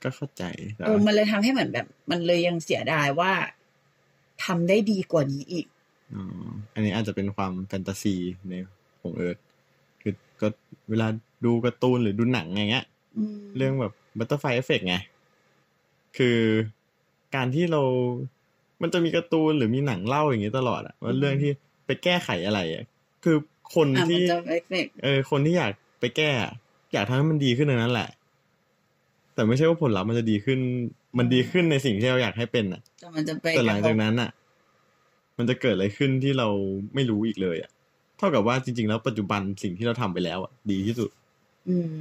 [0.03, 0.43] ก็เข้าใจ
[0.73, 3.31] แต่เออมันเลยทำให้เหมือนแบบ มันเลยยังเสียดายว่า
[4.45, 5.65] ทำได้ดีกว่านี้อีก
[6.13, 8.15] อ๋ออันนี้อาจจะเป็นความแฟนตาซี
[8.49, 8.53] ใน
[9.01, 9.37] ของเอิร์ธ
[10.01, 10.47] คือก็
[10.89, 11.07] เวลา
[11.45, 12.85] ดูการ์ตูนหรือดูหนังอย่างเงี้ย
[13.17, 14.95] อืมเรื่องแบบ butterfly effect ไง
[16.17, 16.39] คือ
[17.35, 17.81] การที่เรา
[18.81, 21.51] มันจะมีการ์ตูนหรือมีหนังเล่าอย่างเงี้ยตลอดอะว่าเรื่องที่
[21.85, 22.83] ไปแก้ไขอะไรอะ
[23.23, 23.35] คือ
[23.75, 26.51] คนอะมันที่จะเอฟเฟกต์เออ คนที่อยากไปแก้อะ
[26.93, 28.09] อยากทำให้มันดีขึ้นในนั้นแหละ
[29.33, 30.59] แต่ไม่ใช่ว่าผลลัพธ์มันจะดีขึ้น
[31.17, 34.29] มันดีขึ้นในสิ่งที่เราอยากให้เป็นอะแต่มันจะไปแต่หลังจากนั้นอะ
[35.37, 36.47] มันจะเกิดอะไรขึ้นที่เรา
[36.95, 37.71] ไม่รู้อีกเลยอะ
[38.17, 41.09] เท่ากับว่าจริง ๆ แล้วปัจจุบันสิ่งที่เราทำไปแล้วอะดีที่สุด
[41.69, 41.95] อืม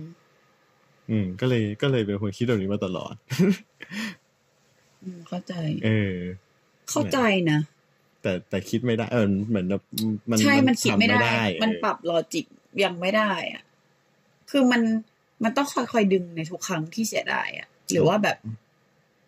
[1.10, 3.14] อืม ก็เลยก็เลยเป็นคนคิดแบบนี้มาตลอด
[5.02, 5.52] อืมเข้าใจ
[5.84, 6.16] เออ
[6.90, 7.18] เข้าใจ
[7.50, 7.60] นะ
[8.22, 9.82] แต่แต่คิดไม่ได้เออเหมือนแบบ
[10.30, 12.46] มันใช่มันคิดไม่ได้ทำมันเออปรับลอจิก
[12.84, 13.62] ยังไม่ได้อะ
[14.50, 14.82] คือมัน
[15.44, 18.36] มันต้องค่อยๆดึงในทุกครั้งที่เสียดายอะ หรือว่าแบบ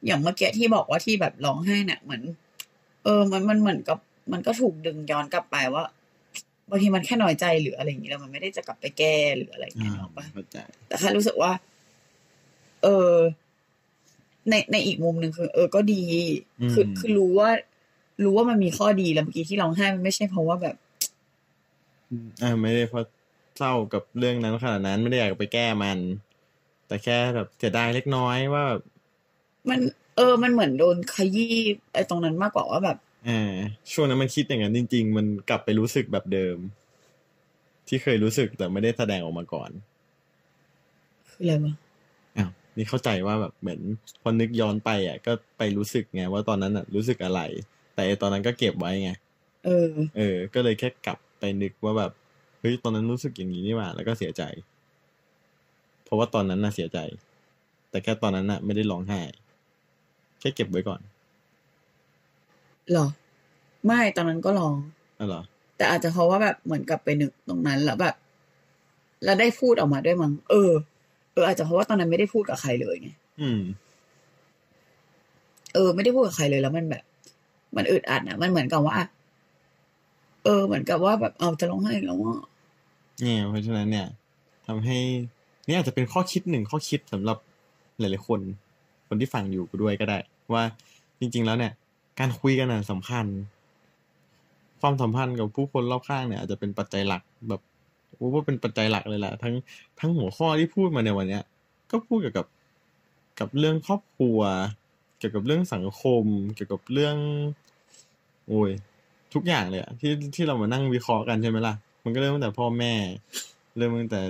[0.07, 2.23] อย่างเมื่อกี้ที่บอกว่าที่แบบร้องไห้เนี่ยเหมือน
[3.05, 3.99] เออ มันมันเหมือนกับ
[4.33, 5.85] มันก็ถูกดึงย้อนกลับไปว่า
[6.71, 10.57] บางทีมันแค่น้อยใจหรืออะไรอย่างนี้แล้วมันไม่ได้จะกลับไปแก้หรืออะไรอย่างเงี้ยหรอกปะเข้าใจ
[10.87, 11.53] แต่แค่รู้สึกว่า
[12.83, 13.13] เออ
[14.51, 16.03] ในในอีกมุมหนึ่งคือ เออก็ดี
[16.73, 17.51] คืออืมคือรู้ว่า
[18.25, 20.77] รู้ว่ามันมีข้อดีแล้วเมื่อกี้ที่ร้องไห้มันไม่ใช่เพราะว่าแบบ
[22.43, 23.05] อ่าไม่ได้เพราะ
[23.59, 25.99] เศร้ากับเรื่องนั้นขนาดนั้นไม่ได้อยากไปแก้มัน
[26.87, 28.83] แต่แค่แบบเสียดายเล็กน้อยว่าแบบ
[29.69, 29.81] มัน
[30.17, 31.57] เออ มันเหมือนโดนขยี้
[31.93, 32.97] ไอ้ตรงนั้นมากกว่าว่าแบบ
[33.29, 33.53] อ่า
[33.93, 36.59] ช่วงนั้นมันคิดอย่างนั้นจริง ๆ มันกลับไปรู้สึกแบบเดิม
[37.89, 39.71] ที่เคยรู้สึกแต่ไม่ได้แสดงออกมาก่อน
[41.31, 41.86] คืออะไรวะอ้าว
[42.77, 43.81] นี่เข้าใจว่าแบบเหมือน
[44.23, 47.41] พอนึกย้อนไปอะ ก็ไปรู้สึกไงว่าตอนนั้นอะรู้สึกอะไร
[47.95, 49.11] แต่ไอ้ตอนนั้นก็เก็บไว้ไง
[49.65, 52.13] เออ เออ ก็เลยแค่กลับไปนึกว่าแบบ
[52.61, 54.43] เฮ้ยตอนนั้นรู้สึกอย่างนี้นี่หว่า แล้วก็เสียใจ
[56.05, 56.99] เพราะว่าตอนนั้นน่ะเสียใจ
[57.91, 59.21] แต่แค่ตอนนั้นน่ะ ไม่ได้ร้องไห้
[60.41, 61.01] แค่เก็บไว้ก่อน
[62.93, 63.07] หรอ
[63.87, 64.77] ไม่ตอนนั้นก็ร้อง
[65.19, 65.43] อ๋อเหรอ
[65.77, 68.15] แต่อาจจะเพราะว่าแบบเหมือนกับไปนึกตรงนั้นแล้วแบบ
[69.25, 70.71] แล้วได้พูดออกมาด้วยมั้งเออ
[71.37, 73.09] เอออาจจะเพราะว่าตอนนั้นไม่ได้พูดกับใครเลยไง
[73.41, 73.61] อืม
[75.75, 77.03] เออ ไม่ได้พูดกับใครเลยแล้วมันแบบ
[77.77, 78.99] มันอึดอัดนะมันเหมือนกับว่า
[80.45, 82.35] เออ เหมือนกับว่าแบบเอาจะร้องไห้แล้วว่า
[83.21, 84.07] เนี่ยเพราะฉะนั้นเนี่ย
[84.67, 84.99] ทำให้
[85.67, 87.39] นี่อาจจะเป็นข้อคิดหนึ่งข้อคิดสำหรับ
[87.99, 88.41] หลายๆคน
[89.09, 90.19] คนที่ฟังอยู่กูด้วยก็ได้
[90.55, 90.63] ว่า
[91.21, 91.73] จริง ๆ แล้วเนี่ย
[92.19, 93.27] การคุยกันน่ะสำคัญ
[94.81, 97.61] ความสัมพันธ์กับผู้คนรอบข้างเนี่ยอาจจะเป็นปัจจัยหลักแบบ
[98.21, 99.55] ว่าเป็นปัจจัยหลักเลยแหละทั้ง
[100.01, 101.43] ทั้งหัวข้อที่พูดมาในวันเนี้ย
[101.91, 102.47] ก็พูดเกี่ยวกับ
[103.41, 104.39] กับเรื่องครอบครัว
[105.19, 106.25] เกี่ยวกับเรื่องสังคม
[106.55, 107.17] เกี่ยวกับเรื่อง
[108.49, 108.71] โอ้ย
[109.35, 111.75] ทุกอย่างเลยอะที่ที่เรามานั่งวิเคราะห์กันใช่ไหมล่ะ
[112.05, 112.93] มันก็เริ่มตั้งแต่พ่อแม่
[113.77, 114.23] เริ่มตั้งแต่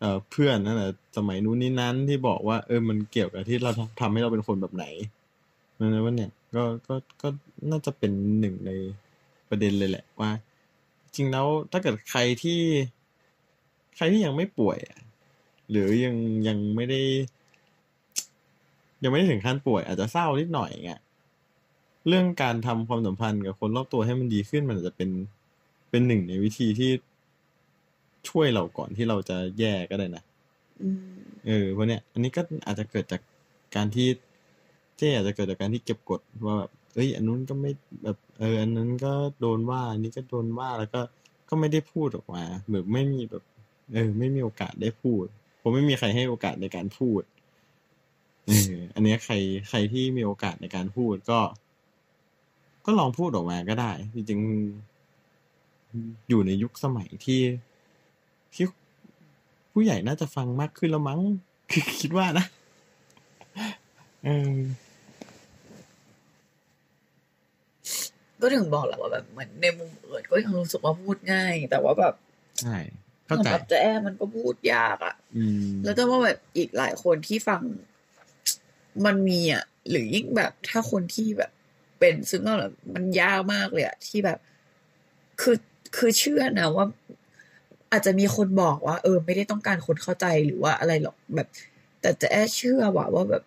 [0.00, 4.86] เอ่อเพื่อนนั่นแหละสมัยนู้นนี้นั้นที่บอกว่า เออมันเกี่ยวกับที่เราทำทำให้เราเป็นคนแบบไหน
[5.78, 7.28] นั่นว่าเนี่ยก็ก็ก็
[7.70, 8.70] น่าจะเป็นหนึ่งใน
[9.48, 10.30] ประเด็นเลยแหละว่า
[11.16, 12.60] จริงแล้วถ้าเกิดใครที่
[13.96, 15.00] ใครที่ยังไม่ป่วยอะ
[15.70, 16.16] หรือยัง
[16.48, 17.00] ยังไม่ได้
[19.02, 21.00] ยังไม่ได้ถึงขั้นป่วย อาจจะเศร้านิดหน่อยอย่างเงี้ย
[22.08, 25.10] เรื่องการทำความสัมพันธ์กับคนรอบตัวให้มันดีขึ้นมันอาจจะเป็น
[25.90, 26.90] เป็นหนึ่งในวิธีที่
[28.28, 30.22] ช่วยเราก่อนที่เราจะแย่ก็ได้นะ
[30.82, 30.98] อืม
[31.46, 33.20] เออเพราะเนี้ยอันนี้ก็อาจจะเกิดจาก
[33.76, 34.08] การที่
[34.96, 37.70] เจ๊อาจจะเกิดจากการที่เก็บกดว่าแบบ เอ้ยอันนู้นก็ไม่
[38.02, 41.00] แบบเอออันนั้นก็โดนว่าอันนี้ก็โดนว่าแล้วก็
[41.48, 43.42] ก็ไม่ได้พูดออกมาแบบไม่มีแบบ
[43.92, 45.24] เออ ไม่มีโอกาสได้พูด
[45.60, 47.22] ผมไม่มีใครให้โอกาสในการพูด
[48.46, 49.34] เอออันเนี้ยใคร
[49.68, 51.40] ใครที่มีโอกาสในการพูดก็
[52.84, 57.42] ก็ลองพูดออกมาก็ได้ จริงๆอยู่ในยุคสมัยที่
[58.54, 58.64] ที่
[59.72, 61.20] ผู้ใหญ่น่าจะฟังมากขึ้นแล้วมั้ง
[62.00, 62.46] คิดว่านะ
[64.24, 64.56] เออ
[68.40, 72.14] ก็ถึงบอกแหละว่าแบบเหมือนในมุมอื่นก็ยังรู้สึกว่าพูดง่าย แต่ว่าแบบ
[72.60, 72.76] ใช่
[73.26, 77.62] เข้าใจสำหรับเจ๊แอมันก็พูดยากอะอืมแล้วแต่ว่าแบบอีกหลายคนที่ฟัง
[79.04, 81.50] มันมีอะหรือยิ่งแบบถ้าคนที่แบบ
[81.98, 84.38] เป็นซึ่งก็แบบมันยากมากเลยอะที่แบบ
[85.40, 85.56] คือ
[85.96, 86.86] คือเชื่อนะว่า
[87.92, 91.48] อาจจะมีคนบอกว่า เออ ไม่ได้ต้องการคนเข้าใจหรือว่าอะไรหรอกแบบ
[92.00, 93.42] แต่จะแอบเชื่อว่าว่าแบบ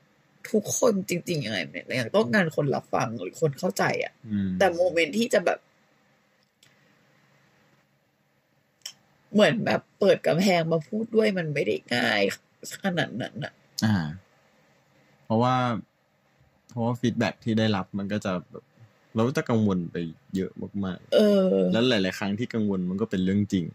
[0.51, 5.59] ทุกคนจริงๆยังไงเนี่ยยังต้องการคนรับฟังหรือคนเข้าใจอะอืมแต่โมเมนต์ที่จะแบบ
[9.33, 12.21] เหมือนแบบเปิดกำแพงมาพูดด้วยมันไม่ได้ง่าย
[12.83, 13.53] ขนาดนั้นอะ
[13.85, 13.95] อ่า
[15.25, 15.55] เพราะว่า
[16.69, 18.63] เพราะว่าฟีดแบ็ที่ได้รับมันก็จะแบบ
[19.15, 19.97] เราจะกังวลไป
[20.35, 20.51] เยอะ
[20.85, 21.19] มากเอ
[21.53, 23.65] อๆแล้วหลาย ๆ ครั้งที่กังวลมันก็เป็นเรื่องจริง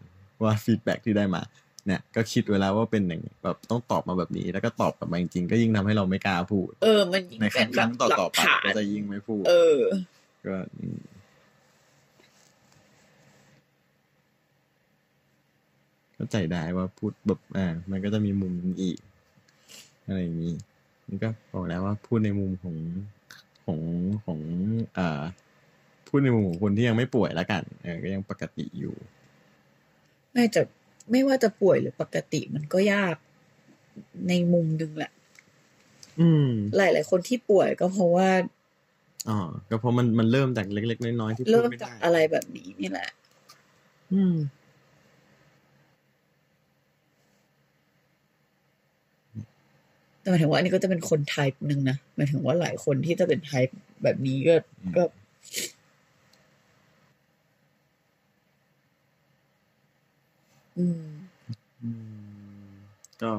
[0.43, 1.41] ว่าฟีดแบ็ที่ได้มา
[1.85, 9.79] เนี่ยก็คิดไว้แล้วว่าเป็นอย่างนี้แบบต้องตอบมาแบบนี้แล้วก็ตอบกลับมาจริงๆก็ยิ่งทำให้เราไม่กล้าพูด เออ มันยิ่งในคเป็รั้นงแบบต่อหลัต่อกไปฐานก็จะยิ่งไม่พูด เออ
[10.45, 11.01] ก็อืม
[16.15, 18.97] เข้าใจได้ว่าพูดแบบอ่า มันก็จะมีมุมนี้อีก
[20.07, 20.53] อะไรอย่างนี้
[21.09, 22.75] นี่ก็บอกแล้วว่าพูดในมุมของ
[23.65, 23.79] ของ
[24.25, 24.39] ของ
[24.97, 25.21] อ่า
[26.07, 28.95] พูดในมุมของคนที่ยังไม่ป่วยแล้วกันเออก็ยังปกติอยู่
[30.31, 30.61] ไม่จะ
[31.11, 33.15] ไม่ว่าจะป่วยหรือปกติมันก็ยาก
[34.29, 35.11] ในมุมหนึงแหละ
[36.19, 38.29] อืมหลายๆคนที่ป่วยก็เพราะว่า
[39.29, 39.37] อ๋อ
[39.69, 43.09] ก็เพราะมันมันเริ่มจากเล็ก ๆ น้อยๆที่พูดเริ่มไม่จากได้อะไรแบบนี้นี่แหละ
[44.13, 44.35] อืม
[50.19, 55.03] แต่หมายถึงว่าอันนี้ก็จะเป็นคนไทป์หนึ่งนะหมายถึงว่าหลายคนที่จะเป็นไทป์แบบนี้ก็อืมก็
[60.77, 61.03] อืม
[61.81, 61.89] อื
[62.67, 62.73] ม
[63.21, 63.31] ก็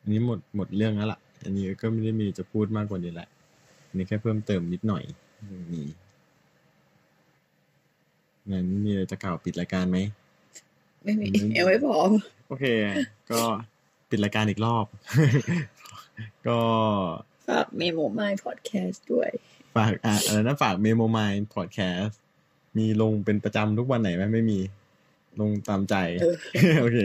[0.00, 3.28] อันนี้หมดหมดเรื่องแล้วล่ะ อันนี้ก็ไม่ได้มีจะพูดมากกว่านี้แหละ
[3.88, 5.02] อันนี้แค่เพิ่มเติมนิดหน่อย
[5.46, 5.88] เรื่องนี้
[8.50, 9.98] งั้นมีอะไรจะกล่าวปิดรายการไหม
[11.04, 12.10] ไม่มีอืมยังไม่พร้อม
[12.48, 12.64] โอเค
[13.30, 13.40] ก็
[14.10, 14.86] ปิดรายการอีกรอบ
[16.46, 16.60] ก็
[17.48, 19.30] ฝากเมโมไมพอดแคสต์ด้วย
[19.76, 22.14] ฝากอะอะไรนะฝาก Memo Mind Podcast
[22.78, 24.58] มีลงเป็นประจำทุกวันไหนไหมไม่มี
[25.40, 26.24] ลงตามใจเอ
[26.72, 26.98] อโอเค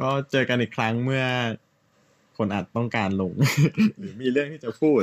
[0.00, 1.24] ก็เจอกันอีกครั้งเมื่อ
[2.36, 3.32] คนอาจต้องการลง
[3.98, 5.02] หรือมีเรื่องที่จะพูด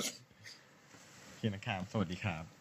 [1.26, 2.59] โอเคนะครับ สวัสดีครับ